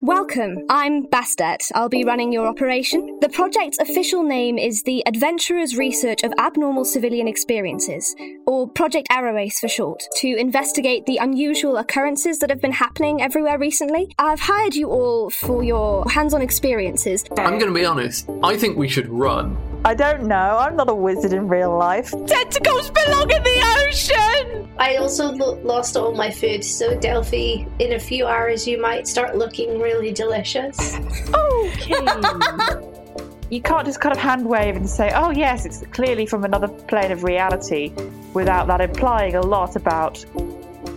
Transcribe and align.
Welcome. 0.00 0.58
I'm 0.70 1.08
Bastet. 1.08 1.72
I'll 1.74 1.88
be 1.88 2.04
running 2.04 2.32
your 2.32 2.46
operation. 2.46 3.18
The 3.20 3.28
project's 3.28 3.78
official 3.80 4.22
name 4.22 4.56
is 4.56 4.84
the 4.84 5.04
Adventurers 5.08 5.76
Research 5.76 6.22
of 6.22 6.32
Abnormal 6.38 6.84
Civilian 6.84 7.26
Experiences, 7.26 8.14
or 8.46 8.68
Project 8.68 9.08
Arrowace 9.10 9.58
for 9.58 9.66
short, 9.66 10.04
to 10.18 10.36
investigate 10.36 11.04
the 11.06 11.16
unusual 11.16 11.78
occurrences 11.78 12.38
that 12.38 12.48
have 12.48 12.60
been 12.60 12.70
happening 12.70 13.20
everywhere 13.20 13.58
recently. 13.58 14.14
I've 14.20 14.38
hired 14.38 14.76
you 14.76 14.88
all 14.88 15.30
for 15.30 15.64
your 15.64 16.08
hands 16.08 16.32
on 16.32 16.42
experiences. 16.42 17.24
I'm 17.36 17.58
going 17.58 17.66
to 17.66 17.74
be 17.74 17.84
honest. 17.84 18.30
I 18.44 18.56
think 18.56 18.78
we 18.78 18.88
should 18.88 19.08
run. 19.08 19.56
I 19.84 19.94
don't 19.94 20.24
know. 20.24 20.58
I'm 20.58 20.76
not 20.76 20.90
a 20.90 20.94
wizard 20.94 21.32
in 21.32 21.48
real 21.48 21.76
life. 21.76 22.10
Tentacles 22.26 22.90
belong 22.90 23.30
in 23.30 23.42
the 23.42 23.86
ocean! 23.86 24.68
I 24.78 24.96
also 24.96 25.32
lo- 25.32 25.58
lost 25.62 25.96
all 25.96 26.12
my 26.12 26.30
food, 26.30 26.64
so 26.64 26.98
Delphi, 26.98 27.64
in 27.78 27.92
a 27.92 27.98
few 27.98 28.26
hours, 28.26 28.66
you 28.66 28.80
might 28.80 29.08
start 29.08 29.36
looking 29.36 29.80
really 29.80 30.12
delicious. 30.12 30.96
Okay. 31.34 31.94
you 33.50 33.62
can't 33.62 33.86
just 33.86 34.00
kind 34.00 34.14
of 34.14 34.18
hand 34.18 34.46
wave 34.46 34.76
and 34.76 34.88
say, 34.88 35.10
oh, 35.14 35.30
yes, 35.30 35.64
it's 35.64 35.84
clearly 35.92 36.26
from 36.26 36.44
another 36.44 36.68
plane 36.68 37.10
of 37.10 37.24
reality 37.24 37.92
without 38.34 38.66
that 38.66 38.80
implying 38.80 39.36
a 39.36 39.40
lot 39.40 39.74
about 39.76 40.24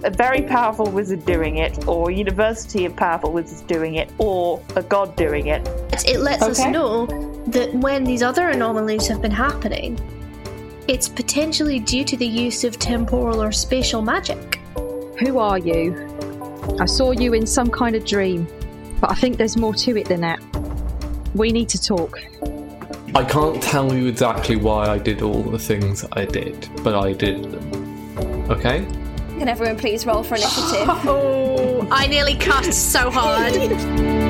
a 0.03 0.09
very 0.09 0.41
powerful 0.41 0.85
wizard 0.85 1.25
doing 1.25 1.57
it, 1.57 1.87
or 1.87 2.09
a 2.09 2.13
university 2.13 2.85
of 2.85 2.95
powerful 2.95 3.31
wizards 3.31 3.61
doing 3.61 3.95
it, 3.95 4.11
or 4.17 4.61
a 4.75 4.83
god 4.83 5.15
doing 5.15 5.47
it. 5.47 5.67
It 6.05 6.19
lets 6.19 6.43
us 6.43 6.65
know 6.65 7.05
that 7.47 7.73
when 7.73 8.03
these 8.03 8.21
other 8.23 8.49
anomalies 8.49 9.07
have 9.07 9.21
been 9.21 9.31
happening, 9.31 9.99
it's 10.87 11.07
potentially 11.07 11.79
due 11.79 12.03
to 12.03 12.17
the 12.17 12.25
use 12.25 12.63
of 12.63 12.79
temporal 12.79 13.41
or 13.41 13.51
spatial 13.51 14.01
magic. 14.01 14.59
Who 15.19 15.37
are 15.37 15.57
you? 15.57 15.95
I 16.79 16.85
saw 16.85 17.11
you 17.11 17.33
in 17.33 17.45
some 17.45 17.69
kind 17.69 17.95
of 17.95 18.05
dream, 18.05 18.47
but 18.99 19.11
I 19.11 19.15
think 19.15 19.37
there's 19.37 19.57
more 19.57 19.73
to 19.75 19.97
it 19.97 20.07
than 20.07 20.21
that. 20.21 20.39
We 21.35 21.51
need 21.51 21.69
to 21.69 21.81
talk. 21.81 22.19
I 23.13 23.23
can't 23.23 23.61
tell 23.61 23.93
you 23.93 24.07
exactly 24.07 24.55
why 24.55 24.87
I 24.87 24.97
did 24.97 25.21
all 25.21 25.43
the 25.43 25.59
things 25.59 26.05
I 26.13 26.25
did, 26.25 26.69
but 26.83 26.95
I 26.95 27.13
did 27.13 27.51
them. 27.51 28.49
Okay? 28.49 28.85
Can 29.41 29.49
everyone 29.49 29.75
please 29.75 30.05
roll 30.05 30.21
for 30.21 30.35
initiative? 30.35 30.87
Oh, 30.87 31.87
I 31.89 32.05
nearly 32.05 32.35
cut 32.35 32.75
so 32.75 33.09
hard. 33.09 33.55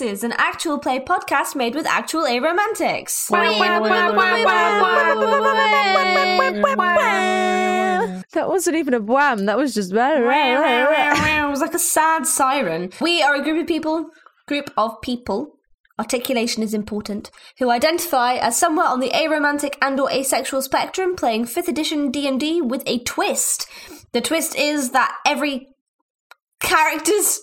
of 0.00 0.24
an 0.24 0.32
actual 0.38 0.78
play 0.78 0.98
podcast 1.00 1.54
made 1.54 1.74
with 1.74 1.86
actual 1.86 2.22
aromantics. 2.22 3.28
That 8.32 8.48
wasn't 8.48 8.76
even 8.76 8.94
a 8.94 9.00
wham. 9.00 9.46
That 9.46 9.58
was 9.58 9.74
just. 9.74 9.92
it 9.92 11.50
was 11.50 11.60
like 11.60 11.74
a 11.74 11.78
sad 11.78 12.26
siren. 12.26 12.90
We 13.00 13.22
are 13.22 13.34
a 13.34 13.42
group 13.42 13.60
of 13.60 13.66
people, 13.66 14.10
group 14.48 14.70
of 14.76 15.00
people. 15.02 15.58
Articulation 15.98 16.62
is 16.62 16.72
important. 16.72 17.30
Who 17.58 17.70
identify 17.70 18.34
as 18.34 18.58
somewhere 18.58 18.86
on 18.86 19.00
the 19.00 19.10
aromantic 19.10 19.74
and/or 19.82 20.10
asexual 20.10 20.62
spectrum, 20.62 21.14
playing 21.14 21.44
fifth 21.46 21.68
edition 21.68 22.10
D 22.10 22.26
and 22.26 22.40
D 22.40 22.62
with 22.62 22.82
a 22.86 23.00
twist. 23.00 23.66
The 24.12 24.22
twist 24.22 24.56
is 24.56 24.90
that 24.92 25.14
every 25.26 25.68
character's 26.60 27.40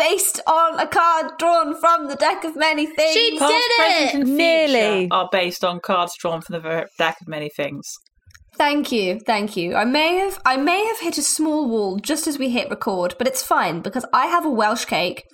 based 0.00 0.40
on 0.46 0.80
a 0.80 0.86
card 0.86 1.32
drawn 1.38 1.78
from 1.78 2.08
the 2.08 2.16
deck 2.16 2.44
of 2.44 2.56
many 2.56 2.86
things. 2.86 3.12
She 3.12 3.38
Past, 3.38 3.52
did 3.52 3.70
present, 3.76 4.02
it! 4.02 4.14
and 4.14 4.24
future 4.24 4.36
Nearly. 4.36 5.08
are 5.10 5.28
based 5.30 5.64
on 5.64 5.80
cards 5.80 6.16
drawn 6.18 6.40
from 6.40 6.54
the 6.60 6.86
deck 6.98 7.16
of 7.20 7.28
many 7.28 7.50
things. 7.50 7.94
Thank 8.56 8.92
you, 8.92 9.20
thank 9.20 9.56
you. 9.56 9.74
I 9.74 9.84
may 9.84 10.16
have 10.16 10.38
I 10.44 10.56
may 10.56 10.84
have 10.86 11.00
hit 11.00 11.18
a 11.18 11.22
small 11.22 11.68
wall 11.68 11.96
just 11.98 12.26
as 12.26 12.38
we 12.38 12.50
hit 12.50 12.68
record, 12.70 13.14
but 13.18 13.26
it's 13.26 13.42
fine 13.42 13.80
because 13.80 14.04
I 14.12 14.26
have 14.26 14.44
a 14.44 14.50
Welsh 14.50 14.84
cake 14.84 15.24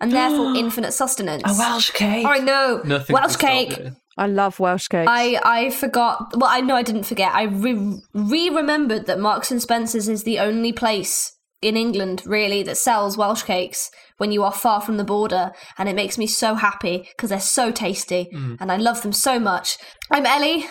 and 0.00 0.12
therefore 0.12 0.54
infinite 0.64 0.92
sustenance. 0.92 1.42
A 1.44 1.54
Welsh 1.58 1.90
cake. 1.90 2.26
I 2.26 2.38
know. 2.38 2.82
Nothing 2.84 3.14
Welsh 3.14 3.36
can 3.36 3.66
stop 3.66 3.78
cake. 3.78 3.78
it. 3.78 3.92
I 4.16 4.26
love 4.26 4.60
Welsh 4.60 4.88
cakes. 4.88 5.08
I 5.10 5.40
I 5.44 5.70
forgot. 5.70 6.34
Well, 6.36 6.50
I 6.50 6.60
know 6.60 6.74
I 6.76 6.82
didn't 6.82 7.04
forget. 7.04 7.32
I 7.34 7.44
re 7.44 8.00
remembered 8.14 9.06
that 9.06 9.18
Marks 9.20 9.50
and 9.50 9.62
Spencers 9.62 10.08
is 10.08 10.24
the 10.24 10.38
only 10.38 10.72
place 10.72 11.32
in 11.60 11.76
England 11.76 12.22
really 12.24 12.62
that 12.62 12.76
sells 12.76 13.16
Welsh 13.16 13.42
cakes 13.42 13.90
when 14.18 14.32
you 14.32 14.42
are 14.44 14.52
far 14.52 14.80
from 14.80 14.96
the 14.96 15.04
border, 15.04 15.52
and 15.76 15.88
it 15.88 15.94
makes 15.96 16.18
me 16.18 16.26
so 16.26 16.54
happy 16.54 17.08
because 17.10 17.30
they're 17.30 17.40
so 17.40 17.70
tasty 17.70 18.28
and 18.60 18.70
I 18.72 18.76
love 18.76 19.02
them 19.02 19.12
so 19.12 19.38
much. 19.38 19.78
I'm 20.10 20.26
Ellie. 20.26 20.66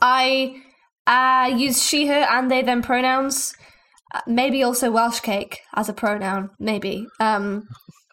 I 0.00 0.62
uh, 1.06 1.54
use 1.56 1.82
she, 1.84 2.06
her, 2.06 2.26
and 2.30 2.50
they, 2.50 2.62
them 2.62 2.82
pronouns. 2.82 3.54
Uh, 4.14 4.20
maybe 4.26 4.62
also 4.62 4.90
Welsh 4.90 5.20
cake 5.20 5.60
as 5.74 5.88
a 5.88 5.92
pronoun. 5.92 6.50
Maybe. 6.58 7.06
Um, 7.20 7.66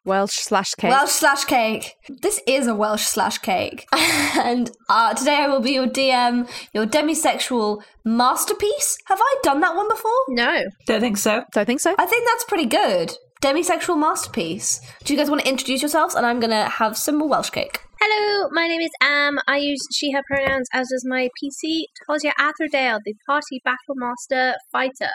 Welsh 0.05 0.35
slash 0.35 0.75
cake. 0.75 0.91
Welsh 0.91 1.09
slash 1.09 1.45
cake. 1.45 1.95
This 2.21 2.39
is 2.47 2.67
a 2.67 2.75
Welsh 2.75 3.05
slash 3.05 3.39
cake. 3.39 3.87
and 3.93 4.69
uh, 4.87 5.15
today 5.15 5.37
I 5.37 5.47
will 5.47 5.61
be 5.61 5.71
your 5.71 5.87
DM, 5.87 6.47
your 6.73 6.85
demisexual 6.85 7.81
masterpiece. 8.03 8.97
Have 9.05 9.19
I 9.19 9.35
done 9.41 9.61
that 9.61 9.75
one 9.75 9.89
before? 9.89 10.11
No. 10.29 10.65
Don't 10.85 11.01
think 11.01 11.17
so. 11.17 11.43
Don't 11.53 11.65
think 11.65 11.79
so. 11.79 11.95
I 11.97 12.05
think 12.05 12.27
that's 12.27 12.43
pretty 12.43 12.67
good. 12.67 13.13
Demisexual 13.41 13.99
masterpiece. 13.99 14.79
Do 15.03 15.13
you 15.13 15.19
guys 15.19 15.29
want 15.29 15.41
to 15.41 15.49
introduce 15.49 15.81
yourselves? 15.81 16.13
And 16.13 16.23
I'm 16.23 16.39
going 16.39 16.51
to 16.51 16.69
have 16.69 16.95
some 16.95 17.17
more 17.17 17.27
Welsh 17.27 17.49
cake. 17.49 17.81
Hello, 17.99 18.49
my 18.51 18.67
name 18.67 18.81
is 18.81 18.91
Am. 19.01 19.39
I 19.47 19.57
use 19.57 19.87
she, 19.91 20.11
her 20.11 20.21
pronouns, 20.27 20.67
as 20.71 20.89
does 20.89 21.03
my 21.07 21.29
PC, 21.41 21.85
Talia 22.05 22.33
Atherdale, 22.39 22.99
the 23.03 23.15
party 23.25 23.59
battlemaster 23.65 24.53
fighter. 24.71 25.11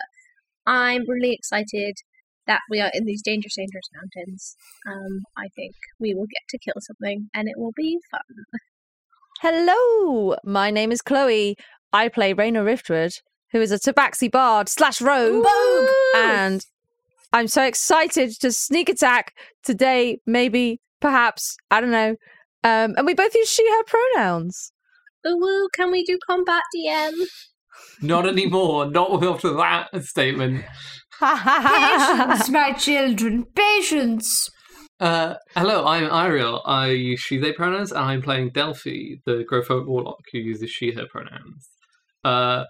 I'm 0.66 1.08
really 1.08 1.32
excited 1.32 1.94
that 2.50 2.62
we 2.68 2.80
are 2.80 2.90
in 2.92 3.04
these 3.04 3.22
dangerous, 3.22 3.54
dangerous 3.54 3.88
mountains. 3.94 4.56
Um, 4.84 5.20
I 5.36 5.46
think 5.54 5.72
we 6.00 6.14
will 6.14 6.26
get 6.26 6.42
to 6.48 6.58
kill 6.58 6.74
something 6.80 7.30
and 7.32 7.48
it 7.48 7.54
will 7.56 7.70
be 7.76 8.00
fun. 8.10 8.20
Hello, 9.40 10.34
my 10.44 10.72
name 10.72 10.90
is 10.90 11.00
Chloe. 11.00 11.56
I 11.92 12.08
play 12.08 12.34
Raina 12.34 12.64
Riftwood, 12.64 13.12
who 13.52 13.60
is 13.60 13.70
a 13.70 13.78
tabaxi 13.78 14.28
bard 14.28 14.68
slash 14.68 15.00
rogue. 15.00 15.46
And 16.16 16.66
I'm 17.32 17.46
so 17.46 17.62
excited 17.62 18.32
to 18.40 18.50
sneak 18.50 18.88
attack 18.88 19.32
today, 19.62 20.18
maybe, 20.26 20.80
perhaps, 21.00 21.56
I 21.70 21.80
don't 21.80 21.92
know. 21.92 22.16
Um, 22.64 22.94
and 22.96 23.06
we 23.06 23.14
both 23.14 23.34
use 23.36 23.48
she, 23.48 23.64
her 23.70 23.84
pronouns. 23.84 24.72
Ooh, 25.24 25.38
woo, 25.38 25.68
can 25.72 25.92
we 25.92 26.02
do 26.02 26.18
combat 26.28 26.62
DM? 26.76 27.12
Not 28.02 28.26
anymore. 28.26 28.90
Not 28.90 29.22
after 29.24 29.52
that 29.54 29.88
statement. 30.02 30.64
Patience, 31.20 32.48
my 32.50 32.72
children, 32.72 33.44
patience. 33.54 34.48
Uh, 34.98 35.34
hello, 35.54 35.86
I'm 35.86 36.04
Ariel. 36.04 36.62
I 36.64 36.88
use 36.88 37.20
she, 37.20 37.38
they 37.38 37.52
pronouns, 37.52 37.92
and 37.92 38.00
I'm 38.00 38.22
playing 38.22 38.50
Delphi, 38.50 39.16
the 39.26 39.44
Growphobe 39.50 39.86
Warlock 39.86 40.20
who 40.32 40.38
uses 40.38 40.70
she, 40.70 40.92
her 40.92 41.06
pronouns. 41.10 41.68
Uh, 42.24 42.64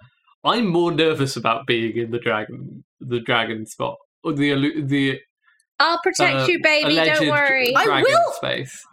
I'm 0.45 0.67
more 0.67 0.91
nervous 0.93 1.37
about 1.37 1.67
being 1.67 1.97
in 1.97 2.11
the 2.11 2.19
dragon, 2.19 2.85
the 3.01 3.21
dragon 3.21 3.67
spot, 3.67 3.97
or 4.25 4.33
the 4.33 4.83
the 4.83 5.21
I'll 5.79 6.01
protect 6.03 6.41
uh, 6.41 6.47
you, 6.47 6.61
baby, 6.63 6.95
don't 6.95 7.29
worry. 7.29 7.75
I 7.75 8.03
will- 8.03 8.33
space. 8.33 8.85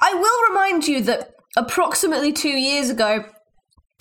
I 0.00 0.14
will 0.14 0.48
remind 0.50 0.86
you 0.86 1.02
that 1.02 1.32
approximately 1.56 2.32
two 2.32 2.50
years 2.50 2.88
ago, 2.88 3.24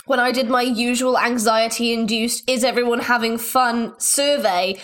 when 0.08 0.20
I 0.20 0.32
did 0.32 0.50
my 0.50 0.62
usual 0.64 1.18
anxiety 1.18 1.94
induced, 1.94 2.50
is 2.50 2.64
everyone 2.64 3.00
having 3.00 3.38
fun 3.38 3.94
survey, 4.00 4.80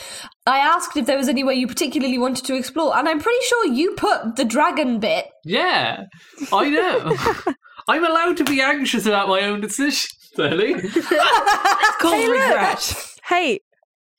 I 0.46 0.60
asked 0.60 0.96
if 0.98 1.06
there 1.06 1.18
was 1.18 1.28
any 1.30 1.44
way 1.44 1.56
you 1.56 1.68
particularly 1.68 2.18
wanted 2.18 2.46
to 2.46 2.56
explore, 2.56 2.96
and 2.98 3.08
I'm 3.10 3.20
pretty 3.20 3.44
sure 3.46 3.66
you 3.68 3.94
put 3.96 4.36
the 4.36 4.46
dragon 4.46 5.00
bit. 5.00 5.26
Yeah, 5.44 6.06
I 6.52 6.70
know. 6.70 7.54
I'm 7.88 8.06
allowed 8.06 8.38
to 8.38 8.44
be 8.46 8.62
anxious 8.62 9.06
about 9.06 9.28
my 9.28 9.42
own 9.42 9.60
decisions, 9.62 10.14
Ellie. 10.38 10.74
Called 12.00 12.16
Hey, 12.16 12.28
look. 12.28 12.38
regret. 12.40 12.96
Hey, 13.28 13.60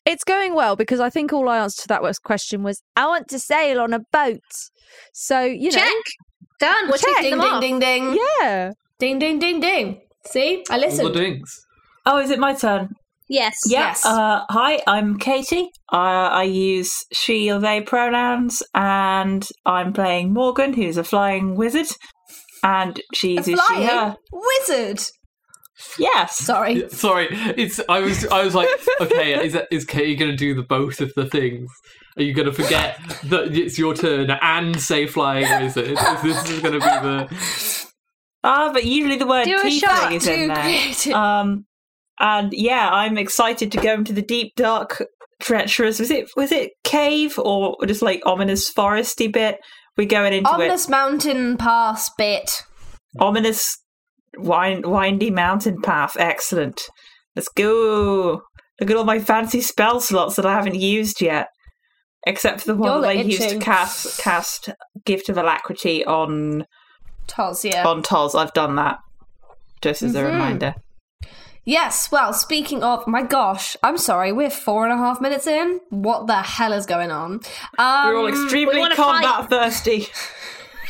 it's 0.05 0.25
going 0.25 0.55
well 0.55 0.77
because 0.77 1.01
I 1.01 1.09
think 1.11 1.33
all 1.33 1.49
I 1.49 1.59
answered 1.59 1.83
to 1.83 1.89
that 1.89 2.03
was 2.03 2.19
question 2.19 2.63
was 2.63 2.83
I 2.97 3.07
want 3.07 3.29
to 3.29 3.39
sail 3.39 3.81
on 3.81 3.93
a 3.95 4.01
boat. 4.13 4.41
So 5.13 5.43
you 5.45 5.71
know, 5.71 5.79
Check. 5.79 5.93
Done. 6.61 6.89
We're 6.89 6.99
Check. 6.99 7.17
ticking 7.21 7.41
Ding, 7.41 7.61
ding, 7.61 7.79
ding, 7.81 8.11
ding. 8.13 8.19
yeah. 8.41 8.73
Ding, 8.99 9.19
ding, 9.19 9.39
ding, 9.39 9.61
ding. 9.61 10.01
See? 10.27 10.65
I 10.71 10.75
All 10.75 10.81
the 10.81 10.87
listened. 10.87 11.15
dings. 11.15 11.61
Oh, 12.07 12.19
is 12.19 12.31
it 12.31 12.39
my 12.39 12.55
turn? 12.55 12.91
Yes. 13.29 13.57
Yeah. 13.67 13.89
Yes. 13.89 14.05
Uh, 14.05 14.45
hi, 14.51 14.83
I'm 14.87 15.19
Katie. 15.19 15.69
Uh, 15.93 15.97
I 15.97 16.43
use 16.43 16.93
she 17.13 17.51
or 17.51 17.59
they 17.59 17.81
pronouns, 17.81 18.63
and 18.75 19.47
I'm 19.65 19.93
playing 19.95 20.35
Morgan, 20.35 20.75
who's 20.75 20.99
a 20.99 21.05
flying 21.05 21.57
wizard, 21.57 21.87
and 22.63 23.01
she 23.15 23.33
A 23.35 23.37
uses 23.39 23.61
she, 23.69 23.85
her. 23.85 24.17
wizard. 24.33 25.01
Yes. 25.99 26.37
Sorry. 26.39 26.75
Yeah, 26.83 26.89
Sorry, 26.89 27.29
it's 27.31 27.81
I 27.89 28.01
was 28.01 28.27
I 28.27 28.45
was 28.45 28.55
like, 28.55 28.69
okay, 29.01 29.45
is 29.45 29.55
that, 29.55 29.69
is 29.71 29.85
Katie 29.85 30.17
going 30.17 30.31
to 30.31 30.37
do 30.37 30.55
the 30.55 30.63
both 30.63 31.01
of 31.01 31.13
the 31.17 31.27
things? 31.29 31.71
Are 32.17 32.23
you 32.23 32.33
going 32.33 32.47
to 32.47 32.53
forget 32.53 32.97
that 33.25 33.57
it's 33.57 33.77
your 33.79 33.95
turn 33.95 34.31
and 34.31 34.81
say 34.81 35.07
flying 35.07 35.49
wizard? 35.63 35.89
Is 35.91 35.99
this 36.23 36.51
is 36.51 36.61
going 36.61 36.79
to 36.79 36.81
be 36.81 36.87
the 36.87 37.84
Ah, 38.45 38.71
but 38.73 38.85
usually 38.85 39.17
the 39.17 39.27
word 39.27 39.45
Do 39.45 39.57
a 39.57 39.63
tiefling 39.63 39.81
shot, 39.81 40.13
is 40.13 40.25
Too 40.25 40.33
in 40.33 40.49
there. 40.49 40.63
creative. 40.63 41.13
Um, 41.15 41.65
and 42.21 42.53
yeah, 42.53 42.91
I'm 42.93 43.17
excited 43.17 43.73
to 43.73 43.79
go 43.79 43.95
into 43.95 44.13
the 44.13 44.23
deep, 44.23 44.53
dark, 44.55 45.03
treacherous. 45.41 45.99
Was 45.99 46.11
it 46.11 46.29
was 46.37 46.53
it 46.53 46.73
cave 46.85 47.39
or 47.39 47.77
just 47.87 48.03
like 48.03 48.23
ominous 48.27 48.73
foresty 48.73 49.33
bit? 49.33 49.59
We're 49.97 50.07
going 50.07 50.33
into 50.33 50.51
Ominous 50.51 50.89
mountain 50.89 51.57
pass 51.57 52.11
bit. 52.19 52.63
Ominous, 53.19 53.79
wind, 54.37 54.85
windy 54.87 55.31
mountain 55.31 55.81
path. 55.81 56.17
Excellent. 56.19 56.83
Let's 57.35 57.49
go. 57.49 58.43
Look 58.81 58.91
at 58.91 58.97
all 58.97 59.05
my 59.05 59.21
fancy 59.21 59.61
spell 59.61 60.01
slots 60.01 60.37
that 60.37 60.47
I 60.47 60.53
haven't 60.53 60.75
used 60.75 61.21
yet, 61.21 61.47
except 62.27 62.61
for 62.61 62.67
the 62.67 62.77
one 62.77 62.91
You're 62.91 63.01
that 63.03 63.09
I 63.09 63.13
used 63.13 63.49
to 63.49 63.59
cast 63.59 64.19
cast 64.21 64.71
Gift 65.05 65.29
of 65.29 65.39
Alacrity 65.39 66.05
on 66.05 66.67
Toz, 67.27 67.65
yeah. 67.65 67.87
on 67.87 68.03
Toz. 68.03 68.35
I've 68.35 68.53
done 68.53 68.77
that. 68.77 68.99
Just 69.83 70.03
as 70.03 70.15
a 70.15 70.23
Mhm. 70.23 70.27
reminder. 70.33 70.75
Yes, 71.67 72.11
well, 72.13 72.33
speaking 72.35 72.83
of, 72.83 73.07
my 73.07 73.23
gosh, 73.23 73.75
I'm 73.83 73.97
sorry, 73.97 74.33
we're 74.33 74.51
four 74.51 74.85
and 74.85 74.93
a 74.93 74.99
half 74.99 75.21
minutes 75.21 75.47
in. 75.47 75.81
What 75.89 76.27
the 76.27 76.43
hell 76.43 76.73
is 76.75 76.85
going 76.85 77.11
on? 77.11 77.41
Um, 77.79 78.07
We're 78.09 78.17
all 78.19 78.27
extremely 78.27 78.79
wanna 78.79 78.95
combat 78.97 79.49
thirsty. 79.49 80.07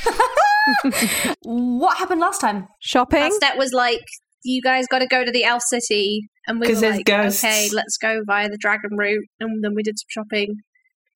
What 1.42 1.98
happened 1.98 2.20
last 2.20 2.40
time? 2.40 2.68
Shopping. 2.80 3.20
That 3.20 3.32
step 3.32 3.56
was 3.56 3.72
like, 3.72 4.00
you 4.42 4.62
guys 4.62 4.86
got 4.86 5.00
to 5.00 5.06
go 5.06 5.24
to 5.24 5.30
the 5.30 5.44
Elf 5.44 5.62
City, 5.62 6.28
and 6.46 6.58
we 6.60 6.74
were 6.74 6.80
like, 6.80 7.04
ghosts. 7.04 7.44
okay, 7.44 7.68
let's 7.72 7.96
go 7.96 8.22
via 8.26 8.48
the 8.48 8.58
dragon 8.58 8.96
route, 8.96 9.24
and 9.40 9.62
then 9.62 9.74
we 9.74 9.82
did 9.82 9.98
some 9.98 10.06
shopping, 10.08 10.56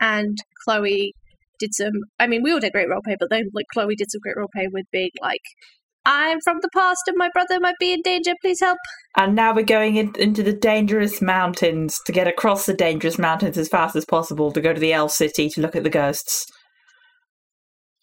and 0.00 0.38
Chloe 0.64 1.14
did 1.58 1.75
some. 1.75 1.93
I 2.19 2.26
mean, 2.26 2.43
we 2.43 2.52
all 2.52 2.60
did 2.60 2.72
great 2.72 2.88
role 2.88 3.02
play, 3.05 3.16
but 3.19 3.31
then 3.31 3.50
like 3.52 3.66
Chloe 3.72 3.96
did 3.96 4.10
some 4.10 4.20
great 4.22 4.37
role 4.37 4.49
play 4.55 4.69
with 4.72 4.87
being 4.93 5.10
like, 5.20 5.43
I'm 6.05 6.40
from 6.40 6.58
the 6.62 6.70
past, 6.72 7.02
and 7.06 7.16
my 7.19 7.28
brother 7.34 7.60
might 7.60 7.75
be 7.78 7.93
in 7.93 8.00
danger. 8.02 8.32
Please 8.40 8.60
help. 8.60 8.78
And 9.16 9.34
now 9.34 9.55
we're 9.55 9.64
going 9.64 9.96
in, 9.96 10.14
into 10.19 10.43
the 10.43 10.55
dangerous 10.55 11.20
mountains 11.20 11.99
to 12.06 12.12
get 12.12 12.26
across 12.26 12.66
the 12.66 12.75
dangerous 12.75 13.19
mountains 13.19 13.58
as 13.58 13.69
fast 13.69 13.94
as 13.94 14.06
possible 14.06 14.50
to 14.52 14.60
go 14.60 14.72
to 14.72 14.81
the 14.81 14.93
Elf 14.93 15.10
City 15.10 15.49
to 15.50 15.60
look 15.60 15.76
at 15.76 15.82
the 15.82 15.90
ghosts. 15.90 16.46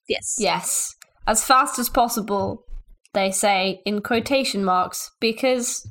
Yes. 0.08 0.36
Yes, 0.38 0.94
as 1.26 1.44
fast 1.44 1.80
as 1.80 1.90
possible, 1.90 2.64
they 3.14 3.32
say 3.32 3.80
in 3.86 4.02
quotation 4.02 4.64
marks, 4.64 5.10
because 5.20 5.90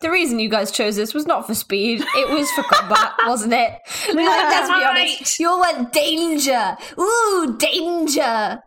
the 0.00 0.10
reason 0.10 0.38
you 0.38 0.48
guys 0.48 0.70
chose 0.70 0.96
this 0.96 1.14
was 1.14 1.26
not 1.26 1.46
for 1.46 1.54
speed, 1.54 2.02
it 2.16 2.28
was 2.30 2.50
for 2.52 2.62
combat, 2.64 3.12
wasn't 3.26 3.52
it? 3.54 3.72
Like, 4.08 4.16
let's 4.16 4.68
be 4.68 4.84
honest. 4.84 5.38
You 5.40 5.48
all 5.50 5.60
went 5.60 5.92
danger. 5.92 6.76
Ooh, 6.98 7.56
danger. 7.58 8.58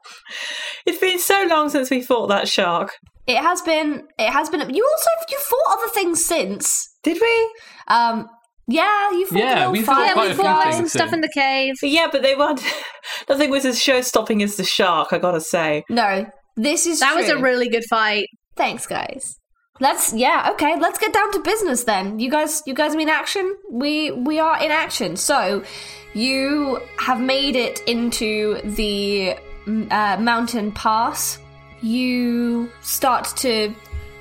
It's 0.86 1.00
been 1.00 1.20
so 1.20 1.46
long 1.50 1.70
since 1.70 1.90
we 1.90 2.02
fought 2.02 2.28
that 2.28 2.48
shark. 2.48 2.92
It 3.28 3.38
has 3.38 3.62
been. 3.62 4.08
It 4.18 4.32
has 4.32 4.50
been. 4.50 4.60
You 4.74 4.84
also 4.84 5.10
you 5.30 5.40
fought 5.40 5.78
other 5.78 5.90
things 5.90 6.24
since. 6.26 6.90
Did 7.04 7.20
we? 7.22 7.54
Um. 7.88 8.28
Yeah, 8.72 9.10
you 9.12 9.26
fought 9.26 9.40
Yeah, 9.40 9.50
the 9.50 9.56
little 9.62 9.72
we 9.72 9.82
fought 9.82 10.06
Yeah, 10.06 10.14
quite 10.14 10.26
we 10.26 10.32
a 10.32 10.36
few 10.36 10.44
fought 10.44 10.64
things 10.64 10.76
some 10.78 10.88
stuff 10.88 11.08
in. 11.10 11.14
in 11.16 11.22
the 11.22 11.32
cave. 11.34 11.76
Yeah, 11.82 12.08
but 12.12 12.22
they 12.22 12.36
weren't. 12.36 12.62
Nothing 13.30 13.50
was 13.50 13.66
as 13.66 13.82
show 13.82 14.02
stopping 14.02 14.44
as 14.44 14.58
the 14.58 14.64
shark. 14.64 15.12
I 15.12 15.18
gotta 15.18 15.42
say. 15.42 15.84
No, 15.90 16.28
this 16.56 16.86
is 16.86 17.00
That 17.00 17.16
was 17.16 17.30
a 17.30 17.38
really 17.40 17.68
good 17.68 17.84
fight. 17.90 18.28
Thanks, 18.56 18.86
guys. 18.86 19.39
Let's 19.82 20.14
yeah, 20.14 20.50
okay, 20.52 20.78
let's 20.78 21.00
get 21.00 21.14
down 21.14 21.32
to 21.32 21.40
business 21.40 21.86
then. 21.86 22.20
You 22.20 22.30
guys 22.30 22.64
you 22.66 22.74
guys 22.74 22.96
mean 22.96 23.08
action? 23.08 23.56
We 23.70 24.12
we 24.12 24.40
are 24.40 24.62
in 24.62 24.72
action. 24.72 25.16
So, 25.16 25.64
you 26.14 26.82
have 26.98 27.22
made 27.22 27.56
it 27.56 27.80
into 27.88 28.60
the 28.64 29.36
mm, 29.66 29.92
uh, 29.92 30.20
mountain 30.20 30.74
pass. 30.74 31.40
You 31.82 32.70
start 32.82 33.26
to 33.38 33.74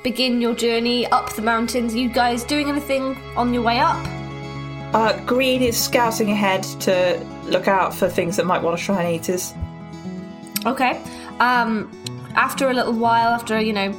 begin 0.04 0.40
your 0.40 0.54
journey 0.54 1.06
up 1.08 1.32
the 1.34 1.42
mountains. 1.42 1.92
You 1.92 2.08
guys 2.08 2.44
doing 2.44 2.68
anything 2.68 3.16
on 3.36 3.52
your 3.52 3.62
way 3.64 3.80
up? 3.80 3.98
Uh, 4.94 5.18
Green 5.26 5.60
is 5.60 5.76
scouting 5.76 6.30
ahead 6.30 6.62
to 6.80 7.20
look 7.46 7.66
out 7.66 7.92
for 7.92 8.08
things 8.08 8.36
that 8.36 8.46
might 8.46 8.62
want 8.62 8.78
to 8.78 8.84
try 8.84 9.02
and 9.02 9.16
eat 9.16 9.28
us. 9.28 9.52
Okay. 10.64 11.02
Um, 11.40 11.90
after 12.36 12.70
a 12.70 12.74
little 12.74 12.92
while, 12.94 13.30
after 13.30 13.60
you 13.60 13.72
know 13.72 13.92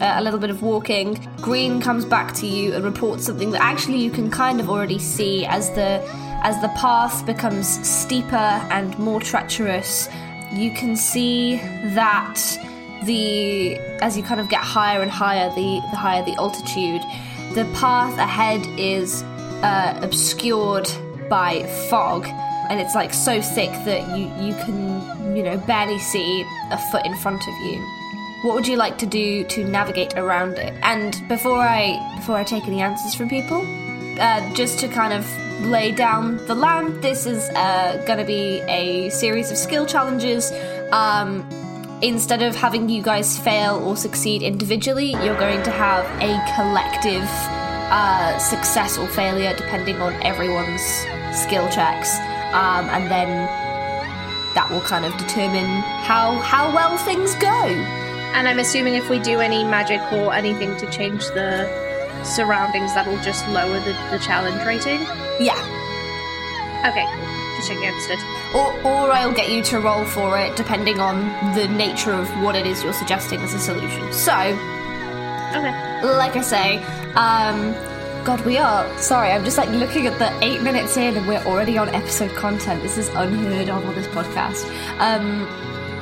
uh, 0.00 0.14
a 0.16 0.22
little 0.22 0.38
bit 0.38 0.50
of 0.50 0.62
walking, 0.62 1.14
Green 1.40 1.80
comes 1.80 2.04
back 2.04 2.34
to 2.34 2.46
you 2.46 2.74
and 2.74 2.84
reports 2.84 3.24
something 3.26 3.50
that 3.52 3.62
actually 3.62 3.98
you 3.98 4.10
can 4.10 4.30
kind 4.30 4.60
of 4.60 4.68
already 4.68 4.98
see 4.98 5.46
as 5.46 5.70
the 5.70 6.02
as 6.42 6.60
the 6.60 6.68
path 6.68 7.24
becomes 7.24 7.66
steeper 7.86 8.36
and 8.36 8.98
more 8.98 9.20
treacherous. 9.20 10.08
You 10.52 10.70
can 10.72 10.96
see 10.96 11.56
that 11.94 12.40
the 13.04 13.76
as 14.00 14.16
you 14.16 14.22
kind 14.22 14.40
of 14.40 14.48
get 14.48 14.60
higher 14.60 15.00
and 15.00 15.10
higher, 15.10 15.48
the 15.54 15.80
the 15.90 15.96
higher 15.96 16.24
the 16.24 16.34
altitude, 16.34 17.02
the 17.54 17.64
path 17.74 18.18
ahead 18.18 18.66
is 18.78 19.22
uh, 19.62 19.98
obscured 20.02 20.88
by 21.28 21.64
fog. 21.88 22.26
And 22.68 22.80
it's 22.80 22.94
like 22.96 23.14
so 23.14 23.40
thick 23.40 23.70
that 23.84 24.18
you 24.18 24.26
you 24.44 24.54
can 24.64 25.36
you 25.36 25.42
know 25.42 25.56
barely 25.56 25.98
see 25.98 26.42
a 26.70 26.78
foot 26.90 27.06
in 27.06 27.16
front 27.16 27.40
of 27.40 27.54
you 27.64 27.95
what 28.46 28.54
would 28.54 28.68
you 28.68 28.76
like 28.76 28.96
to 28.98 29.06
do 29.06 29.42
to 29.44 29.64
navigate 29.64 30.16
around 30.16 30.52
it? 30.56 30.72
And 30.82 31.20
before 31.28 31.58
i 31.58 31.98
before 32.16 32.36
i 32.36 32.44
take 32.44 32.64
any 32.68 32.80
answers 32.80 33.14
from 33.14 33.28
people 33.28 33.60
uh, 34.20 34.54
just 34.54 34.78
to 34.80 34.88
kind 34.88 35.12
of 35.12 35.24
lay 35.66 35.90
down 35.90 36.36
the 36.46 36.54
land 36.54 37.02
this 37.02 37.26
is 37.26 37.48
uh, 37.50 38.02
going 38.06 38.18
to 38.18 38.24
be 38.24 38.60
a 38.68 39.10
series 39.10 39.50
of 39.50 39.56
skill 39.56 39.84
challenges. 39.84 40.52
Um, 40.92 41.48
instead 42.02 42.42
of 42.42 42.54
having 42.54 42.88
you 42.88 43.02
guys 43.02 43.38
fail 43.38 43.76
or 43.76 43.96
succeed 43.96 44.42
individually 44.42 45.12
you're 45.24 45.38
going 45.38 45.62
to 45.62 45.70
have 45.70 46.04
a 46.20 46.32
collective 46.54 47.26
uh, 47.90 48.38
success 48.38 48.98
or 48.98 49.08
failure 49.08 49.54
depending 49.56 49.96
on 49.96 50.12
everyone's 50.22 50.86
skill 51.34 51.68
checks, 51.70 52.16
um, 52.52 52.84
and 52.94 53.10
then 53.10 53.28
that 54.54 54.68
will 54.70 54.82
kind 54.82 55.04
of 55.04 55.12
determine 55.16 55.66
how 56.08 56.38
how 56.52 56.72
well 56.72 56.96
things 56.98 57.34
go. 57.36 58.05
And 58.34 58.46
I'm 58.48 58.58
assuming 58.58 58.94
if 58.94 59.08
we 59.08 59.18
do 59.18 59.40
any 59.40 59.64
magic 59.64 60.00
or 60.12 60.34
anything 60.34 60.76
to 60.78 60.90
change 60.90 61.24
the 61.28 61.66
surroundings, 62.24 62.92
that'll 62.94 63.18
just 63.22 63.46
lower 63.48 63.78
the, 63.80 63.92
the 64.10 64.18
challenge 64.18 64.62
rating. 64.66 65.00
Yeah, 65.40 65.60
Okay, 66.86 67.06
cool. 67.14 67.56
Just 67.56 67.68
checking 67.68 67.88
understood. 67.88 68.18
or 68.54 68.72
or 68.84 69.10
I'll 69.12 69.32
get 69.32 69.50
you 69.50 69.62
to 69.64 69.80
roll 69.80 70.04
for 70.04 70.38
it 70.38 70.54
depending 70.56 71.00
on 71.00 71.16
the 71.54 71.66
nature 71.68 72.12
of 72.12 72.28
what 72.42 72.54
it 72.54 72.66
is 72.66 72.82
you're 72.84 72.92
suggesting 72.92 73.40
as 73.40 73.54
a 73.54 73.58
solution. 73.58 74.12
So, 74.12 74.32
Okay. 75.54 76.02
like 76.04 76.36
I 76.36 76.42
say, 76.42 76.82
um, 77.14 77.72
God, 78.24 78.44
we 78.44 78.58
are 78.58 78.86
sorry. 78.98 79.30
I'm 79.30 79.44
just 79.44 79.56
like 79.56 79.70
looking 79.70 80.06
at 80.06 80.18
the 80.18 80.30
eight 80.44 80.60
minutes 80.62 80.96
in, 80.96 81.16
and 81.16 81.26
we're 81.26 81.42
already 81.46 81.78
on 81.78 81.88
episode 81.90 82.34
content. 82.36 82.82
This 82.82 82.98
is 82.98 83.08
unheard 83.14 83.70
of 83.70 83.86
on 83.86 83.94
this 83.94 84.06
podcast. 84.08 84.64
Um, 85.00 85.46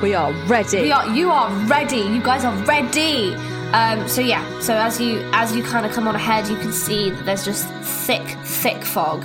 We 0.05 0.13
are 0.13 0.31
ready. 0.45 0.81
We 0.81 0.91
are. 0.91 1.07
You 1.15 1.31
are 1.31 1.49
ready. 1.65 1.97
You 1.97 2.21
guys 2.21 2.45
are 2.45 2.55
ready. 2.65 3.33
Um, 3.73 4.07
so 4.07 4.21
yeah. 4.21 4.59
So 4.59 4.75
as 4.75 5.01
you 5.01 5.27
as 5.33 5.55
you 5.55 5.63
kind 5.63 5.83
of 5.83 5.93
come 5.93 6.07
on 6.07 6.13
ahead, 6.13 6.47
you 6.47 6.55
can 6.57 6.71
see 6.71 7.09
that 7.09 7.25
there's 7.25 7.43
just 7.43 7.67
thick, 8.05 8.21
thick 8.43 8.83
fog. 8.83 9.23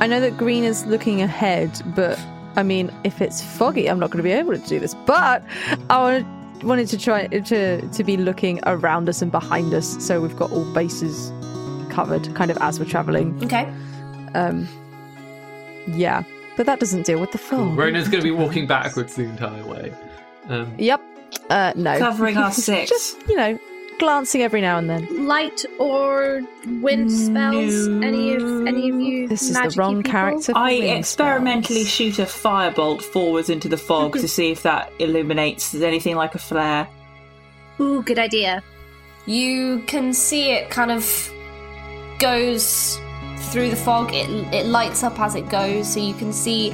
I 0.00 0.08
know 0.08 0.18
that 0.18 0.36
Green 0.36 0.64
is 0.64 0.84
looking 0.86 1.22
ahead, 1.22 1.80
but 1.94 2.18
I 2.56 2.64
mean, 2.64 2.90
if 3.04 3.20
it's 3.20 3.40
foggy, 3.40 3.88
I'm 3.88 4.00
not 4.00 4.10
going 4.10 4.16
to 4.16 4.24
be 4.24 4.32
able 4.32 4.50
to 4.50 4.66
do 4.66 4.80
this. 4.80 4.96
But 5.06 5.44
I 5.90 5.98
wanted, 6.02 6.26
wanted 6.64 6.88
to 6.88 6.98
try 6.98 7.28
to 7.28 7.80
to 7.80 8.02
be 8.02 8.16
looking 8.16 8.58
around 8.66 9.08
us 9.08 9.22
and 9.22 9.30
behind 9.30 9.72
us, 9.74 10.04
so 10.04 10.20
we've 10.20 10.36
got 10.36 10.50
all 10.50 10.64
bases 10.74 11.30
covered, 11.88 12.34
kind 12.34 12.50
of 12.50 12.58
as 12.60 12.80
we're 12.80 12.86
traveling. 12.86 13.40
Okay. 13.44 13.72
Um, 14.34 14.66
yeah, 15.86 16.24
but 16.60 16.66
that 16.66 16.78
doesn't 16.78 17.06
deal 17.06 17.18
with 17.18 17.32
the 17.32 17.38
fog. 17.38 17.74
Rona's 17.74 18.06
going 18.06 18.22
to 18.22 18.22
be 18.22 18.30
walking 18.30 18.66
backwards 18.66 19.14
the 19.14 19.22
entire 19.22 19.64
way. 19.64 19.94
Um, 20.46 20.74
Yep. 20.76 21.00
Uh, 21.48 21.72
no. 21.74 21.98
Covering 21.98 22.36
our 22.36 22.52
six. 22.68 22.90
Just 22.90 23.16
you 23.26 23.34
know, 23.34 23.58
glancing 23.98 24.42
every 24.42 24.60
now 24.60 24.76
and 24.76 24.90
then. 24.90 25.26
Light 25.26 25.64
or 25.78 26.42
wind 26.66 27.10
spells? 27.10 27.88
Any 27.88 28.34
of 28.34 28.66
any 28.66 28.90
of 28.90 29.00
you? 29.00 29.26
This 29.26 29.40
is 29.40 29.54
the 29.54 29.74
wrong 29.78 30.02
people? 30.02 30.10
character. 30.12 30.52
I 30.54 30.72
experimentally 30.72 31.84
spells. 31.84 32.16
shoot 32.16 32.18
a 32.18 32.26
firebolt 32.26 33.00
forwards 33.00 33.48
into 33.48 33.66
the 33.70 33.78
fog 33.78 34.12
to 34.18 34.28
see 34.28 34.50
if 34.50 34.62
that 34.62 34.92
illuminates 34.98 35.74
anything 35.74 36.16
like 36.16 36.34
a 36.34 36.38
flare. 36.38 36.86
Ooh, 37.80 38.02
good 38.02 38.18
idea. 38.18 38.62
You 39.24 39.82
can 39.86 40.12
see 40.12 40.52
it 40.52 40.68
kind 40.68 40.90
of 40.90 41.32
goes 42.18 43.00
through 43.40 43.70
the 43.70 43.76
fog. 43.76 44.12
It 44.12 44.28
it 44.52 44.66
lights 44.66 45.02
up 45.02 45.18
as 45.18 45.34
it 45.34 45.48
goes, 45.48 45.92
so 45.92 46.00
you 46.00 46.14
can 46.14 46.32
see. 46.32 46.72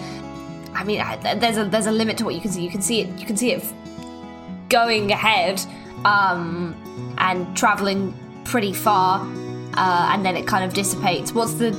I 0.74 0.84
mean, 0.84 1.02
there's 1.22 1.56
a 1.56 1.64
there's 1.64 1.86
a 1.86 1.92
limit 1.92 2.18
to 2.18 2.24
what 2.24 2.34
you 2.34 2.40
can 2.40 2.50
see. 2.50 2.62
You 2.62 2.70
can 2.70 2.82
see 2.82 3.00
it. 3.00 3.18
You 3.18 3.26
can 3.26 3.36
see 3.36 3.52
it 3.52 3.64
going 4.68 5.10
ahead, 5.10 5.60
um, 6.04 6.74
and 7.18 7.56
traveling 7.56 8.14
pretty 8.44 8.72
far, 8.72 9.20
uh, 9.74 10.10
and 10.12 10.24
then 10.24 10.36
it 10.36 10.46
kind 10.46 10.64
of 10.64 10.74
dissipates. 10.74 11.32
What's 11.32 11.54
the 11.54 11.72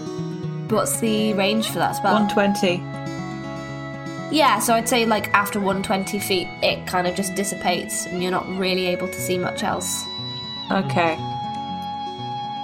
what's 0.70 1.00
the 1.00 1.34
range 1.34 1.68
for 1.70 1.80
that 1.80 1.96
spell? 1.96 2.14
120. 2.14 2.84
Yeah, 4.30 4.60
so 4.60 4.74
I'd 4.74 4.90
say 4.90 5.06
like 5.06 5.34
after 5.34 5.60
120 5.60 6.20
feet, 6.20 6.48
it 6.62 6.86
kind 6.86 7.08
of 7.08 7.16
just 7.16 7.36
dissipates, 7.36 8.06
and 8.06 8.22
you're 8.22 8.32
not 8.32 8.48
really 8.58 8.88
able 8.88 9.08
to 9.08 9.20
see 9.20 9.38
much 9.38 9.64
else. 9.64 10.04
Okay. 10.72 11.18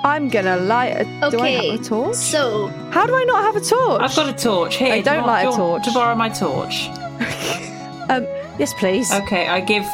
I'm 0.03 0.27
gonna 0.29 0.57
light 0.57 0.89
a. 1.01 1.03
Do 1.05 1.39
I 1.39 1.55
Okay, 1.55 1.71
have 1.71 1.79
a 1.79 1.83
torch? 1.83 2.15
So 2.15 2.67
How 2.91 3.05
do 3.05 3.15
I 3.15 3.23
not 3.23 3.43
have 3.43 3.55
a 3.55 3.61
torch? 3.65 4.01
I've 4.01 4.15
got 4.15 4.27
a 4.29 4.33
torch. 4.33 4.75
Here, 4.75 4.93
I 4.93 4.97
do 4.99 5.03
don't 5.05 5.13
you 5.15 5.21
want- 5.21 5.27
light 5.27 5.47
a 5.47 5.51
do 5.51 5.55
you 5.55 5.61
want 5.63 5.83
torch. 5.83 5.93
To 5.93 5.99
borrow 5.99 6.15
my 6.15 6.29
torch. 6.29 6.89
Um, 8.09 8.27
yes, 8.59 8.73
please. 8.73 9.11
Okay, 9.13 9.47
I 9.47 9.61
give 9.61 9.85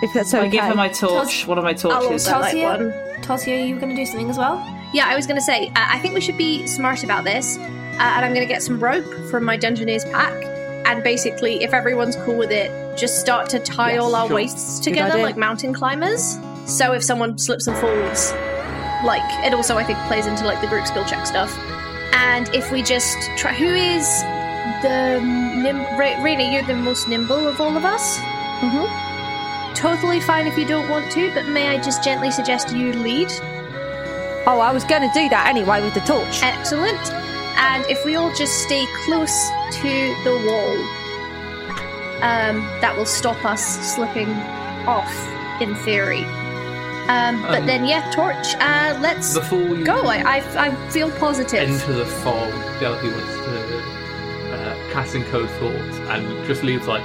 if 0.00 0.14
that's 0.14 0.32
okay. 0.32 0.44
I 0.46 0.48
give 0.48 0.64
her 0.64 0.74
my 0.76 0.88
torch. 0.88 1.40
Tos- 1.40 1.46
one 1.48 1.58
of 1.58 1.64
my 1.64 1.72
torches. 1.72 2.28
also- 2.28 2.38
like 2.40 2.54
one. 2.56 2.92
Tosia, 3.20 3.22
Tosia, 3.22 3.66
you 3.68 3.74
were 3.74 3.80
going 3.80 3.94
to 3.94 4.00
do 4.00 4.06
something 4.06 4.30
as 4.30 4.38
well? 4.38 4.64
yeah, 4.92 5.06
I 5.08 5.16
was 5.16 5.26
gonna 5.26 5.40
say. 5.40 5.66
Uh, 5.68 5.72
I 5.76 5.98
think 5.98 6.14
we 6.14 6.20
should 6.20 6.38
be 6.38 6.64
smart 6.68 7.02
about 7.02 7.24
this, 7.24 7.58
uh, 7.58 7.60
and 7.98 8.24
I'm 8.24 8.32
gonna 8.32 8.46
get 8.46 8.62
some 8.62 8.78
rope 8.78 9.04
from 9.30 9.44
my 9.44 9.58
Dungeoneer's 9.58 10.04
pack, 10.04 10.32
and 10.86 11.02
basically, 11.02 11.64
if 11.64 11.74
everyone's 11.74 12.14
cool 12.24 12.36
with 12.36 12.52
it, 12.52 12.70
just 12.96 13.18
start 13.20 13.50
to 13.50 13.58
tie 13.58 13.94
Yes, 13.94 14.00
all 14.02 14.14
our 14.14 14.28
sure. 14.28 14.36
waists 14.36 14.78
together 14.78 15.20
like 15.20 15.36
mountain 15.36 15.74
climbers. 15.74 16.38
So 16.66 16.92
if 16.92 17.02
someone 17.02 17.36
slips 17.36 17.66
and 17.66 17.76
falls, 17.78 18.32
like 19.06 19.22
it 19.46 19.54
also 19.54 19.78
I 19.78 19.84
think 19.84 19.98
plays 20.10 20.26
into 20.26 20.44
like 20.44 20.60
the 20.60 20.66
group 20.66 20.86
skill 20.86 21.04
check 21.06 21.24
stuff. 21.26 21.56
And 22.12 22.48
if 22.54 22.70
we 22.72 22.82
just 22.82 23.16
try, 23.36 23.52
who 23.54 23.66
is 23.68 24.06
the 24.82 25.20
nim- 25.62 25.86
Ra- 25.98 26.18
Raina? 26.24 26.52
You're 26.52 26.64
the 26.66 26.74
most 26.74 27.08
nimble 27.08 27.46
of 27.48 27.60
all 27.60 27.76
of 27.76 27.84
us. 27.84 28.18
Mhm. 28.60 28.86
Totally 29.74 30.20
fine 30.20 30.46
if 30.46 30.56
you 30.58 30.66
don't 30.66 30.88
want 30.88 31.10
to, 31.12 31.32
but 31.34 31.46
may 31.46 31.68
I 31.68 31.78
just 31.78 32.02
gently 32.02 32.30
suggest 32.30 32.72
you 32.74 32.92
lead? 32.92 33.30
Oh, 34.48 34.60
I 34.60 34.72
was 34.72 34.84
gonna 34.84 35.10
do 35.12 35.28
that 35.28 35.46
anyway 35.48 35.82
with 35.82 35.94
the 35.94 36.00
torch. 36.00 36.42
Excellent. 36.42 37.12
And 37.58 37.84
if 37.86 38.04
we 38.04 38.16
all 38.16 38.32
just 38.34 38.54
stay 38.62 38.86
close 39.04 39.50
to 39.82 40.14
the 40.24 40.34
wall, 40.46 40.76
um, 42.22 42.56
that 42.80 42.94
will 42.96 43.06
stop 43.06 43.44
us 43.44 43.62
slipping 43.94 44.30
off, 44.86 45.12
in 45.60 45.74
theory. 45.76 46.24
Um, 47.08 47.42
but 47.42 47.60
Um, 47.60 47.66
then, 47.66 47.84
yeah, 47.86 48.10
torch. 48.10 48.54
Uh, 48.56 48.98
let's 49.00 49.34
Before 49.34 49.76
go. 49.84 50.06
I, 50.06 50.38
I, 50.38 50.66
I 50.66 50.90
feel 50.90 51.10
positive. 51.12 51.68
Into 51.68 51.92
the 51.92 52.04
fog, 52.06 52.52
Delphi 52.80 53.08
wants 53.08 53.34
to 53.46 54.52
uh, 54.54 54.92
cast 54.92 55.14
Encode 55.14 55.48
Thoughts 55.60 55.98
and 56.10 56.46
just 56.46 56.62
leaves 56.64 56.86
like 56.88 57.04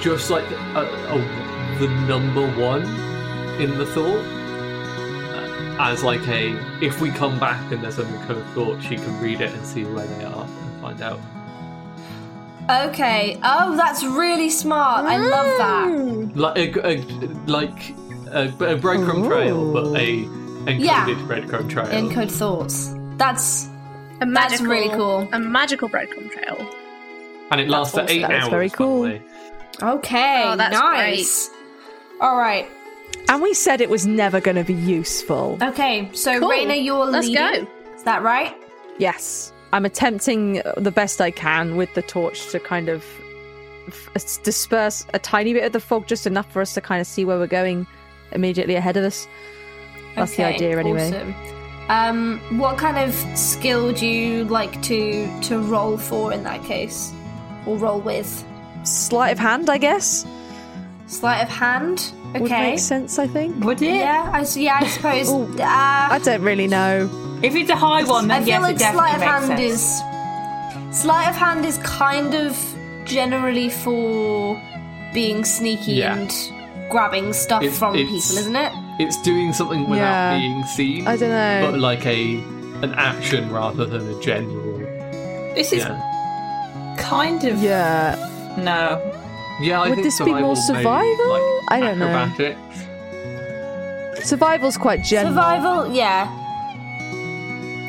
just 0.00 0.30
like 0.30 0.48
a, 0.76 0.82
a, 1.10 1.78
the 1.80 1.88
number 2.06 2.46
one 2.60 2.82
in 3.60 3.76
the 3.78 3.86
thought 3.86 4.24
uh, 5.34 5.76
as 5.80 6.04
like 6.04 6.26
a 6.28 6.56
if 6.80 7.00
we 7.00 7.10
come 7.10 7.38
back 7.40 7.72
and 7.72 7.82
there's 7.82 7.98
an 7.98 8.06
Encode 8.06 8.44
Thought, 8.54 8.80
she 8.80 8.94
can 8.96 9.20
read 9.20 9.40
it 9.40 9.52
and 9.52 9.66
see 9.66 9.84
where 9.84 10.06
they 10.06 10.24
are 10.24 10.44
and 10.44 10.80
find 10.80 11.02
out. 11.02 11.18
Okay. 12.70 13.38
Oh, 13.42 13.76
that's 13.76 14.04
really 14.04 14.50
smart. 14.50 15.06
I 15.06 15.16
love 15.16 15.58
that. 15.58 15.88
Mm. 15.88 16.36
Like 16.36 16.76
a, 16.76 16.86
a 16.86 16.96
like 17.46 17.90
a, 18.30 18.44
a 18.48 18.76
breadcrumb 18.78 19.26
trail, 19.26 19.72
but 19.72 19.86
a 19.98 20.24
encoded 20.24 20.80
Yeah. 20.84 21.06
breadcrumb 21.26 21.70
trail. 21.70 21.86
Encode 21.86 22.30
thoughts. 22.30 22.94
That's 23.16 23.66
a 24.20 24.26
that's 24.26 24.30
magical, 24.60 24.66
really 24.66 24.90
cool. 24.90 25.28
A 25.32 25.38
magical 25.38 25.88
breadcrumb 25.88 26.30
trail. 26.30 26.58
and 27.50 27.60
it 27.60 27.68
lasts 27.70 27.94
for 27.94 28.02
awesome. 28.02 28.14
eight 28.16 28.22
That's 28.22 28.44
hours. 28.44 28.50
very 28.50 28.68
cool. 28.70 29.02
by 29.04 29.08
the 29.08 29.14
way. 29.14 29.94
okay. 29.94 30.42
Oh, 30.44 30.56
that's 30.56 30.74
nice. 30.74 31.50
All 32.20 32.36
right. 32.36 32.68
And 33.30 33.40
we 33.42 33.54
said 33.54 33.80
it 33.80 33.88
was 33.88 34.06
never 34.06 34.40
gonna 34.40 34.64
be 34.64 34.74
useful. 34.74 35.56
Okay. 35.62 36.10
So 36.12 36.38
Cool. 36.40 36.50
Raina, 36.50 36.82
you're 36.84 37.06
Let's 37.06 37.28
leading. 37.28 37.64
go. 37.64 37.70
Is 37.94 38.02
that 38.02 38.22
right? 38.22 38.54
Yes, 38.98 39.52
I'm 39.72 39.84
attempting 39.84 40.62
the 40.76 40.90
best 40.90 41.20
I 41.20 41.30
can 41.30 41.76
with 41.76 41.92
the 41.94 42.02
torch 42.02 42.50
to 42.52 42.60
kind 42.60 42.88
of 42.88 43.04
f- 43.88 44.42
disperse 44.42 45.06
a 45.12 45.18
tiny 45.18 45.52
bit 45.52 45.64
of 45.64 45.72
the 45.72 45.80
fog, 45.80 46.06
just 46.06 46.26
enough 46.26 46.50
for 46.50 46.62
us 46.62 46.74
to 46.74 46.80
kind 46.80 47.00
of 47.00 47.06
see 47.06 47.24
where 47.24 47.38
we're 47.38 47.46
going 47.46 47.86
immediately 48.32 48.74
ahead 48.76 48.96
of 48.96 49.04
us. 49.04 49.28
That's 50.14 50.36
the 50.36 50.44
idea, 50.44 50.78
anyway. 50.78 51.08
Awesome. 51.08 51.34
Um, 51.90 52.58
what 52.58 52.76
kind 52.76 52.98
of 52.98 53.14
skill 53.38 53.92
do 53.92 54.06
you 54.06 54.44
like 54.44 54.82
to 54.82 55.40
to 55.42 55.58
roll 55.58 55.96
for 55.96 56.32
in 56.32 56.42
that 56.44 56.62
case, 56.64 57.12
or 57.66 57.78
roll 57.78 58.00
with? 58.00 58.44
Sleight 58.84 59.32
of 59.32 59.38
hand, 59.38 59.70
I 59.70 59.78
guess. 59.78 60.26
Sleight 61.08 61.42
of 61.42 61.48
hand. 61.48 62.12
Would 62.34 62.42
Okay. 62.42 62.70
make 62.72 62.78
sense. 62.78 63.18
I 63.18 63.26
think. 63.26 63.64
Would 63.64 63.80
it? 63.82 63.94
Yeah, 63.96 64.30
I 64.32 64.40
s- 64.42 64.56
yeah, 64.56 64.78
I 64.80 64.86
suppose. 64.96 65.30
Ooh. 65.30 65.44
uh, 65.58 66.08
I 66.16 66.20
don't 66.22 66.42
really 66.42 66.66
know. 66.66 67.08
If 67.42 67.54
it's 67.54 67.70
a 67.70 67.76
high 67.76 68.04
one, 68.04 68.28
then 68.28 68.42
I 68.42 68.44
feel 68.44 68.48
yes, 68.48 68.62
like 68.62 68.76
it 68.76 68.78
definitely 68.78 69.10
sleight 69.10 69.14
of 69.14 69.20
makes 69.20 69.32
hand 69.32 69.58
sense. 69.58 70.92
is 70.92 71.00
sleight 71.02 71.28
of 71.28 71.36
hand 71.36 71.64
is 71.64 71.78
kind 71.78 72.34
of 72.34 72.56
generally 73.06 73.70
for 73.70 74.60
being 75.14 75.44
sneaky 75.44 75.92
Yeah. 75.92 76.16
and 76.16 76.30
grabbing 76.90 77.32
stuff 77.32 77.62
It's- 77.62 77.78
from 77.78 77.94
it's- 77.94 78.06
people, 78.28 78.38
isn't 78.40 78.56
it? 78.56 78.72
It's 78.98 79.16
doing 79.22 79.52
something 79.52 79.88
without 79.88 80.32
Yeah. 80.32 80.38
being 80.38 80.64
seen. 80.64 81.06
I 81.06 81.16
don't 81.16 81.30
know. 81.30 81.70
But 81.70 81.80
like 81.80 82.04
a 82.04 82.36
an 82.82 82.92
action 82.94 83.50
rather 83.52 83.84
than 83.86 84.06
a 84.14 84.20
general. 84.20 84.78
This 85.54 85.72
is 85.72 85.84
Yeah. 85.84 85.96
kind 86.98 87.42
of 87.44 87.62
Yeah. 87.62 88.16
no. 88.58 89.00
Yeah, 89.60 89.80
I 89.80 89.88
Would 89.88 89.96
think 89.96 90.04
this 90.06 90.20
be 90.20 90.32
more 90.32 90.54
survival, 90.56 90.92
maybe, 90.92 91.16
survival? 91.16 91.56
like 91.58 91.72
I 91.72 91.80
don't 91.80 91.98
know. 91.98 92.28
Survival's 94.22 94.76
quite 94.76 95.02
general. 95.02 95.32
Survival, 95.34 95.92
yeah. 95.94 96.28